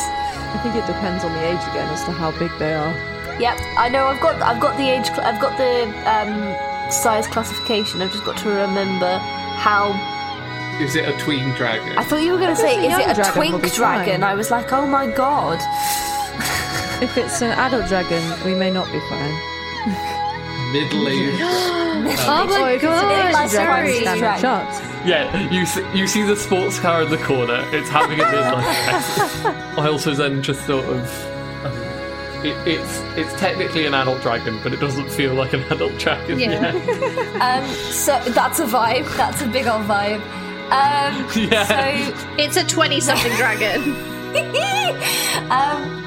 I 0.54 0.59
think 0.62 0.74
it 0.76 0.86
depends 0.86 1.24
on 1.24 1.32
the 1.32 1.42
age 1.52 1.62
again 1.70 1.88
as 1.88 2.04
to 2.04 2.12
how 2.12 2.30
big 2.32 2.50
they 2.59 2.74
are. 2.74 2.92
Yep, 3.40 3.56
I 3.78 3.88
know. 3.88 4.09
I've 4.09 4.20
got 4.20 4.34
I've 4.42 4.61
got 4.61 4.76
the 4.76 4.88
age. 4.90 5.06
cl- 5.06 5.26
I've 5.26 5.40
got 5.40 5.56
the 5.56 5.74
um, 6.14 6.54
size 6.90 7.26
classification. 7.28 8.02
I've 8.02 8.12
just 8.12 8.24
got 8.26 8.36
to 8.44 8.48
remember 8.50 9.16
how. 9.66 9.94
Is 10.81 10.95
it 10.97 11.09
a 11.09 11.16
tween 11.18 11.51
dragon? 11.55 11.99
I 11.99 12.05
thought 12.05 12.22
you 12.22 12.33
were 12.33 12.39
going 12.39 12.55
to 12.55 12.61
say, 12.61 12.76
is 12.87 12.97
it 12.99 13.11
a 13.11 13.14
dragon 13.14 13.33
twink 13.35 13.62
be 13.62 13.70
dragon? 13.70 14.22
I 14.22 14.35
was 14.35 14.51
like, 14.51 14.72
oh 14.72 14.87
my 14.87 15.07
god. 15.11 15.59
If 17.03 17.16
it's 17.16 17.43
an 17.43 17.51
adult 17.53 17.89
dragon, 17.89 18.22
we 18.45 18.55
may 18.55 18.70
not 18.70 18.87
be 18.93 19.01
fine. 19.09 19.35
Middle-aged. 20.72 21.43
Oh 22.01 22.43
Or 22.45 22.47
my 22.61 22.70
if 22.70 22.74
it's 22.76 22.83
god, 22.85 23.51
sorry. 23.51 23.99
a. 24.05 25.07
Yeah, 25.07 25.51
you 25.51 25.66
see, 25.66 25.85
you 25.95 26.07
see 26.07 26.22
the 26.22 26.37
sports 26.37 26.79
car 26.79 27.03
in 27.03 27.11
the 27.11 27.18
corner. 27.18 27.64
It's 27.72 27.89
having 27.89 28.20
a 28.20 28.24
midlife 28.24 28.62
crisis. 28.85 29.45
I 29.79 29.89
also 29.89 30.14
then 30.14 30.43
just 30.43 30.64
sort 30.64 30.85
of. 30.85 31.01
Um, 31.66 31.72
it, 32.47 32.57
it's 32.68 33.01
it's 33.18 33.41
technically 33.41 33.85
an 33.87 33.95
adult 33.95 34.22
dragon, 34.22 34.61
but 34.62 34.72
it 34.72 34.79
doesn't 34.81 35.11
feel 35.11 35.35
like 35.35 35.53
an 35.55 35.62
adult 35.72 35.99
dragon 35.99 36.39
Yeah. 36.39 36.72
yet. 36.72 37.33
Um, 37.43 37.68
so 37.74 38.18
that's 38.31 38.61
a 38.61 38.66
vibe. 38.66 39.05
That's 39.16 39.43
a 39.43 39.47
big 39.49 39.66
old 39.66 39.83
vibe. 39.87 40.22
Um, 40.70 41.26
Yeah. 41.34 41.64
So 41.64 42.24
It's 42.38 42.56
a 42.56 42.64
20 42.64 43.00
something 43.00 43.32
dragon. 43.36 43.82
so, 44.34 45.50
um, 45.50 46.04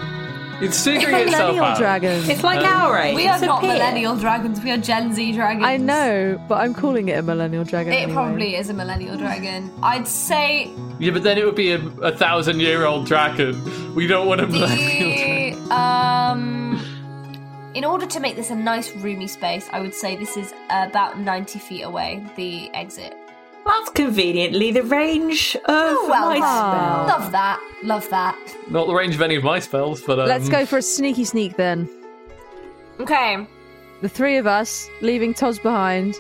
It's 0.61 0.83
figuring 0.83 1.15
itself 1.15 1.55
Millennial 1.55 1.65
out. 1.65 1.77
dragon. 1.77 2.29
It's 2.29 2.43
like 2.43 2.59
Um, 2.59 2.65
our 2.67 2.97
age. 2.99 3.15
we 3.15 3.27
are 3.27 3.35
It's 3.37 3.43
not 3.45 3.61
peer. 3.61 3.73
millennial 3.73 4.15
dragons. 4.15 4.61
We 4.61 4.69
are 4.71 4.77
Gen 4.77 5.13
Z 5.13 5.31
dragons. 5.33 5.65
I 5.65 5.77
know, 5.77 6.39
but 6.47 6.55
I'm 6.61 6.73
calling 6.75 7.09
it 7.09 7.17
a 7.17 7.21
millennial 7.23 7.63
dragon. 7.63 7.93
It 7.93 7.97
anyway. 7.97 8.13
probably 8.13 8.55
is 8.55 8.69
a 8.69 8.73
millennial 8.73 9.17
dragon. 9.17 9.71
I'd 9.81 10.07
say 10.07 10.69
Yeah, 10.99 11.11
but 11.11 11.23
then 11.23 11.37
it 11.39 11.45
would 11.45 11.55
be 11.55 11.71
a, 11.71 11.79
a 12.01 12.11
thousand 12.15 12.59
year 12.59 12.85
old 12.85 13.07
dragon. 13.07 13.55
We 13.95 14.05
don't 14.05 14.27
want 14.27 14.41
a 14.41 14.47
millennial 14.47 15.17
dragon. 15.17 15.63
the 15.69 15.73
um. 15.75 16.85
In 17.73 17.85
order 17.85 18.05
to 18.05 18.19
make 18.19 18.35
this 18.35 18.49
a 18.51 18.55
nice 18.55 18.93
roomy 18.97 19.27
space, 19.27 19.69
I 19.71 19.79
would 19.79 19.93
say 19.95 20.17
this 20.17 20.35
is 20.35 20.53
about 20.69 21.17
90 21.19 21.57
feet 21.57 21.83
away, 21.83 22.21
the 22.35 22.69
exit. 22.75 23.15
That's 23.65 23.89
conveniently 23.91 24.71
the 24.71 24.83
range 24.83 25.55
of 25.55 25.61
Oh, 25.67 26.07
well, 26.09 26.29
my 26.29 26.37
spell. 26.37 27.19
Love 27.19 27.31
that. 27.31 27.59
Love 27.83 28.09
that. 28.09 28.37
Not 28.69 28.87
the 28.87 28.93
range 28.93 29.15
of 29.15 29.21
any 29.21 29.35
of 29.35 29.43
my 29.43 29.59
spells, 29.59 30.01
but 30.01 30.19
um, 30.19 30.27
Let's 30.27 30.49
go 30.49 30.65
for 30.65 30.77
a 30.77 30.81
sneaky 30.81 31.25
sneak 31.25 31.57
then. 31.57 31.89
Okay. 32.99 33.45
The 34.01 34.09
three 34.09 34.37
of 34.37 34.47
us, 34.47 34.89
leaving 35.01 35.33
Toz 35.33 35.59
behind, 35.61 36.15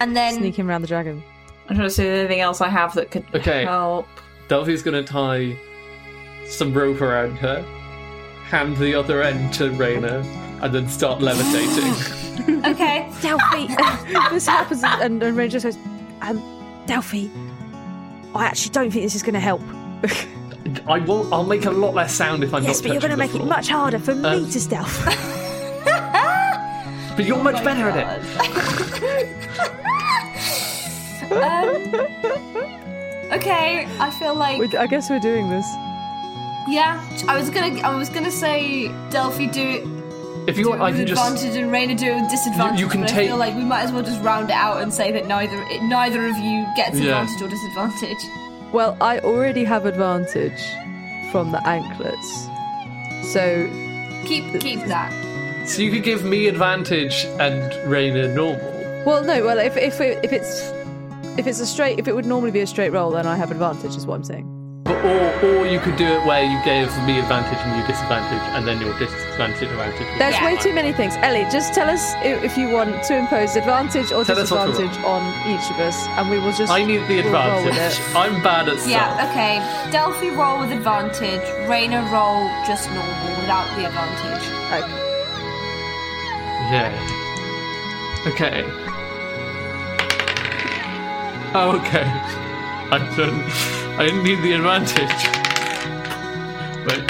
And 0.00 0.16
then 0.16 0.34
sneaking 0.36 0.68
around 0.68 0.82
the 0.82 0.88
dragon. 0.88 1.22
I'm 1.68 1.76
trying 1.76 1.88
to 1.88 1.94
see 1.94 2.06
anything 2.06 2.40
else 2.40 2.60
I 2.60 2.68
have 2.68 2.94
that 2.94 3.10
could 3.10 3.24
Okay. 3.34 3.64
help. 3.64 4.06
Delphi's 4.48 4.82
gonna 4.82 5.02
tie 5.02 5.56
some 6.46 6.72
rope 6.72 7.00
around 7.00 7.36
her, 7.36 7.62
hand 8.44 8.76
the 8.78 8.94
other 8.94 9.22
end 9.22 9.52
to 9.54 9.70
Raina, 9.70 10.24
and 10.62 10.74
then 10.74 10.88
start 10.88 11.20
levitating. 11.20 11.94
Okay. 12.66 13.10
Delphi! 13.22 13.66
this 14.30 14.46
happens, 14.46 14.84
and, 14.84 15.22
and 15.22 15.36
Ray 15.36 15.48
just 15.48 15.64
goes, 15.64 15.76
um, 16.22 16.42
Delphi, 16.86 17.26
I 18.34 18.44
actually 18.46 18.70
don't 18.72 18.90
think 18.90 19.04
this 19.04 19.14
is 19.14 19.22
going 19.22 19.34
to 19.34 19.40
help. 19.40 19.62
I 20.88 20.98
will. 20.98 21.32
I'll 21.32 21.44
make 21.44 21.64
a 21.64 21.70
lot 21.70 21.94
less 21.94 22.12
sound 22.14 22.42
if 22.44 22.52
I'm 22.52 22.62
yes, 22.64 22.76
not. 22.78 22.82
but 22.84 22.92
you're 22.92 23.00
going 23.00 23.10
to 23.12 23.16
make 23.16 23.32
the 23.32 23.40
it 23.40 23.46
much 23.46 23.68
harder 23.68 23.98
for 23.98 24.14
me 24.14 24.28
Um, 24.28 24.50
to 24.50 24.60
stealth. 24.60 25.04
But 27.16 27.24
you're 27.24 27.42
much 27.42 27.64
better 27.64 27.88
at 27.88 28.20
it. 28.20 29.26
Um, 31.32 31.94
okay. 33.32 33.86
I 33.98 34.10
feel 34.18 34.34
like 34.34 34.58
We- 34.60 34.76
I 34.76 34.86
guess 34.86 35.08
we're 35.10 35.18
doing 35.20 35.48
this. 35.50 35.66
yeah. 36.68 37.00
I 37.26 37.36
was 37.38 37.48
gonna. 37.50 37.80
I 37.80 37.96
was 37.96 38.08
gonna 38.10 38.30
say 38.30 38.88
Delphi 39.10 39.46
do 39.46 39.62
it 39.62 39.84
If 40.46 40.56
you 40.56 40.64
do 40.64 40.70
want, 40.70 40.82
I 40.82 40.92
can 40.92 41.06
just. 41.06 41.20
advantage 41.20 41.56
and 41.56 41.72
Raina 41.72 41.98
do 41.98 42.06
it 42.06 42.20
with 42.20 42.30
disadvantage. 42.30 42.78
You- 42.80 42.86
you 42.86 42.90
can 42.92 43.00
but 43.02 43.10
I 43.12 43.26
feel 43.26 43.36
like 43.36 43.54
we 43.56 43.64
might 43.64 43.82
as 43.82 43.92
well 43.92 44.02
just 44.02 44.22
round 44.22 44.50
it 44.50 44.54
out 44.56 44.80
and 44.82 44.92
say 44.92 45.10
that 45.12 45.26
neither 45.26 45.60
it, 45.70 45.82
neither 45.82 46.26
of 46.26 46.36
you 46.38 46.64
gets 46.76 46.98
Yeah. 46.98 47.20
advantage 47.22 47.42
or 47.42 47.48
disadvantage. 47.48 48.18
Well, 48.72 48.96
I 49.00 49.18
already 49.20 49.64
have 49.64 49.86
advantage 49.86 50.60
from 51.32 51.50
the 51.52 51.66
anklets. 51.66 52.48
So, 53.32 53.68
Keep 54.24 54.60
keep 54.60 54.80
that. 54.86 55.12
So 55.66 55.82
you 55.82 55.90
could 55.90 56.04
give 56.04 56.24
me 56.24 56.46
advantage 56.46 57.26
and 57.40 57.72
Raina 57.90 58.32
normal. 58.34 58.72
well, 59.04 59.22
no, 59.24 59.44
well, 59.44 59.58
if 59.58 59.76
if 59.76 60.00
it, 60.00 60.18
if 60.24 60.32
it's 60.32 60.72
if 61.38 61.46
it's 61.46 61.60
a 61.60 61.66
straight, 61.66 61.98
if 61.98 62.06
it 62.08 62.14
would 62.14 62.24
normally 62.26 62.50
be 62.52 62.60
a 62.60 62.66
straight 62.66 62.90
roll, 62.92 63.10
then 63.10 63.26
I 63.26 63.36
have 63.36 63.50
advantage. 63.50 63.96
Is 63.96 64.06
what 64.06 64.14
I'm 64.14 64.24
saying. 64.24 64.46
But, 64.86 65.04
or, 65.04 65.58
or 65.58 65.66
you 65.66 65.80
could 65.80 65.96
do 65.96 66.06
it 66.06 66.24
where 66.24 66.44
you 66.44 66.62
gave 66.64 66.86
me 67.02 67.18
advantage 67.18 67.58
and 67.58 67.76
you 67.76 67.84
disadvantage, 67.88 68.40
and 68.54 68.66
then 68.68 68.80
your 68.80 68.96
disadvantage 68.98 69.68
advantage. 69.68 70.06
There's 70.16 70.38
be 70.38 70.44
way 70.44 70.56
too 70.58 70.72
many 70.72 70.92
things. 70.92 71.16
Ellie, 71.16 71.42
just 71.50 71.74
tell 71.74 71.90
us 71.90 72.14
if, 72.22 72.44
if 72.44 72.56
you 72.56 72.70
want 72.70 73.02
to 73.04 73.16
impose 73.16 73.56
advantage 73.56 74.12
or 74.12 74.24
Tell 74.24 74.38
us 74.38 74.48
what 74.50 74.58
to 74.66 74.70
roll. 74.70 74.72
disadvantage 74.78 75.04
on 75.04 75.22
each 75.50 75.68
of 75.72 75.80
us, 75.80 76.06
and 76.16 76.30
we 76.30 76.38
will 76.38 76.52
just. 76.52 76.70
I 76.70 76.84
need 76.84 76.98
the 77.08 77.16
we'll 77.22 77.34
advantage. 77.34 78.00
I'm 78.14 78.40
bad 78.42 78.68
at 78.68 78.78
stuff. 78.78 78.88
Yeah. 78.88 79.28
Okay. 79.30 79.58
Delphi 79.90 80.30
roll 80.30 80.60
with 80.60 80.70
advantage. 80.70 81.42
Raina 81.66 82.00
roll 82.12 82.46
just 82.64 82.88
normal 82.90 83.40
without 83.40 83.66
the 83.76 83.86
advantage. 83.86 84.46
Okay. 84.70 84.86
Yeah. 86.70 88.22
Okay. 88.26 88.64
Oh, 91.58 91.78
okay. 91.78 92.02
I 92.92 92.98
didn't. 93.16 93.85
I 93.98 94.04
didn't 94.04 94.24
need 94.24 94.42
the 94.42 94.52
advantage. 94.52 95.08
Wait. 96.86 97.06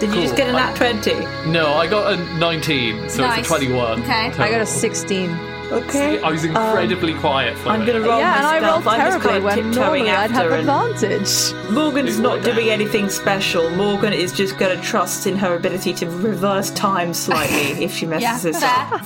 Did 0.00 0.14
you 0.14 0.22
just 0.22 0.36
get 0.36 0.48
a 0.48 0.52
nat 0.52 0.74
20? 0.76 1.50
No, 1.50 1.74
I 1.74 1.86
got 1.86 2.12
a 2.12 2.16
19, 2.38 3.08
so 3.10 3.22
Nice. 3.22 3.38
it's 3.40 3.46
a 3.46 3.50
21. 3.50 4.02
Okay. 4.02 4.12
I 4.12 4.50
got 4.50 4.60
a 4.60 4.66
16. 4.66 5.30
Okay. 5.72 6.22
I 6.22 6.30
was 6.30 6.44
um, 6.44 6.50
incredibly 6.50 7.12
quiet 7.14 7.58
for 7.58 7.70
I'm 7.70 7.84
going 7.84 8.00
to 8.00 8.08
roll 8.08 8.18
yeah, 8.20 8.36
and 8.36 8.64
I 8.64 8.70
rolled. 8.70 8.86
I'm 8.86 9.00
terribly 9.10 9.40
when 9.40 9.54
tiptoeing 9.56 9.74
normally 9.74 10.10
I'd 10.10 10.30
have 10.30 10.52
after 10.52 10.54
advantage. 10.58 11.70
Morgan's 11.72 12.20
not 12.20 12.44
doing 12.44 12.68
anything 12.70 13.08
special. 13.08 13.68
Morgan 13.70 14.12
is 14.12 14.32
just 14.32 14.58
going 14.58 14.76
to 14.76 14.82
trust 14.84 15.26
in 15.26 15.36
her 15.36 15.56
ability 15.56 15.92
to 15.94 16.06
reverse 16.06 16.70
time 16.70 17.12
slightly 17.12 17.82
if 17.84 17.92
she 17.92 18.06
Yeah, 18.06 18.10
messes 18.10 18.42
this 18.44 18.60
fair, 18.60 18.94
up. 18.94 19.04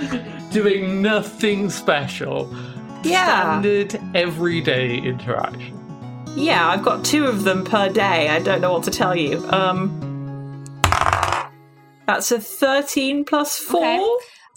fair, 0.00 0.20
fair. 0.20 0.38
Doing 0.52 1.02
nothing 1.02 1.70
special. 1.70 2.44
Yeah. 3.04 3.60
Standard 3.60 4.00
everyday 4.14 4.98
interaction. 4.98 5.78
Yeah, 6.34 6.68
I've 6.68 6.82
got 6.82 7.04
two 7.04 7.26
of 7.26 7.44
them 7.44 7.64
per 7.64 7.88
day. 7.88 8.28
I 8.28 8.38
don't 8.38 8.60
know 8.60 8.72
what 8.72 8.84
to 8.84 8.90
tell 8.90 9.16
you. 9.16 9.44
Um, 9.50 10.10
that's 12.06 12.32
a 12.32 12.40
13 12.40 13.24
plus 13.24 13.58
4. 13.58 13.80
Okay. 13.84 14.08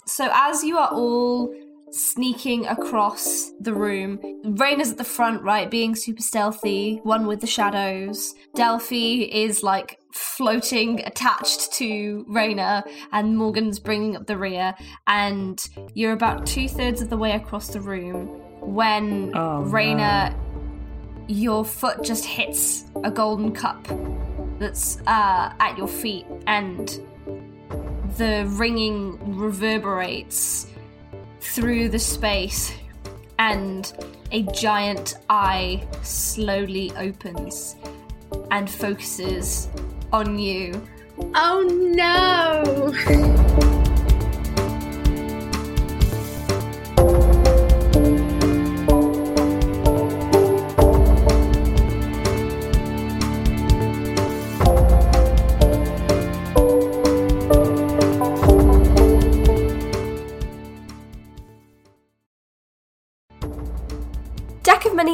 So 0.06 0.28
as 0.32 0.64
you 0.64 0.78
are 0.78 0.88
all 0.88 1.54
sneaking 1.96 2.66
across 2.66 3.50
the 3.60 3.72
room, 3.72 4.18
Raina's 4.44 4.92
at 4.92 4.98
the 4.98 5.04
front, 5.04 5.42
right, 5.42 5.70
being 5.70 5.94
super 5.94 6.22
stealthy, 6.22 7.00
one 7.02 7.26
with 7.26 7.40
the 7.40 7.46
shadows. 7.46 8.34
Delphi 8.54 9.28
is 9.30 9.62
like 9.62 9.98
floating 10.12 11.00
attached 11.00 11.72
to 11.74 12.24
Raina, 12.28 12.82
and 13.12 13.36
Morgan's 13.36 13.78
bringing 13.78 14.16
up 14.16 14.26
the 14.26 14.36
rear. 14.36 14.74
And 15.06 15.66
you're 15.94 16.12
about 16.12 16.46
two 16.46 16.68
thirds 16.68 17.00
of 17.00 17.10
the 17.10 17.16
way 17.16 17.32
across 17.32 17.68
the 17.68 17.80
room 17.80 18.26
when 18.60 19.32
Oh, 19.34 19.64
Raina, 19.66 20.34
your 21.28 21.64
foot 21.64 22.02
just 22.02 22.24
hits 22.24 22.84
a 23.04 23.10
golden 23.10 23.52
cup 23.52 23.86
that's 24.58 25.00
uh, 25.06 25.52
at 25.60 25.76
your 25.76 25.88
feet, 25.88 26.26
and 26.46 26.88
the 28.16 28.46
ringing 28.56 29.36
reverberates 29.36 30.66
through 31.52 31.88
the 31.88 31.98
space, 31.98 32.72
and 33.38 33.92
a 34.32 34.42
giant 34.42 35.14
eye 35.28 35.86
slowly 36.02 36.92
opens 36.96 37.76
and 38.50 38.68
focuses 38.68 39.68
on 40.12 40.38
you. 40.38 40.80
Oh 41.34 41.62
no! 41.94 43.82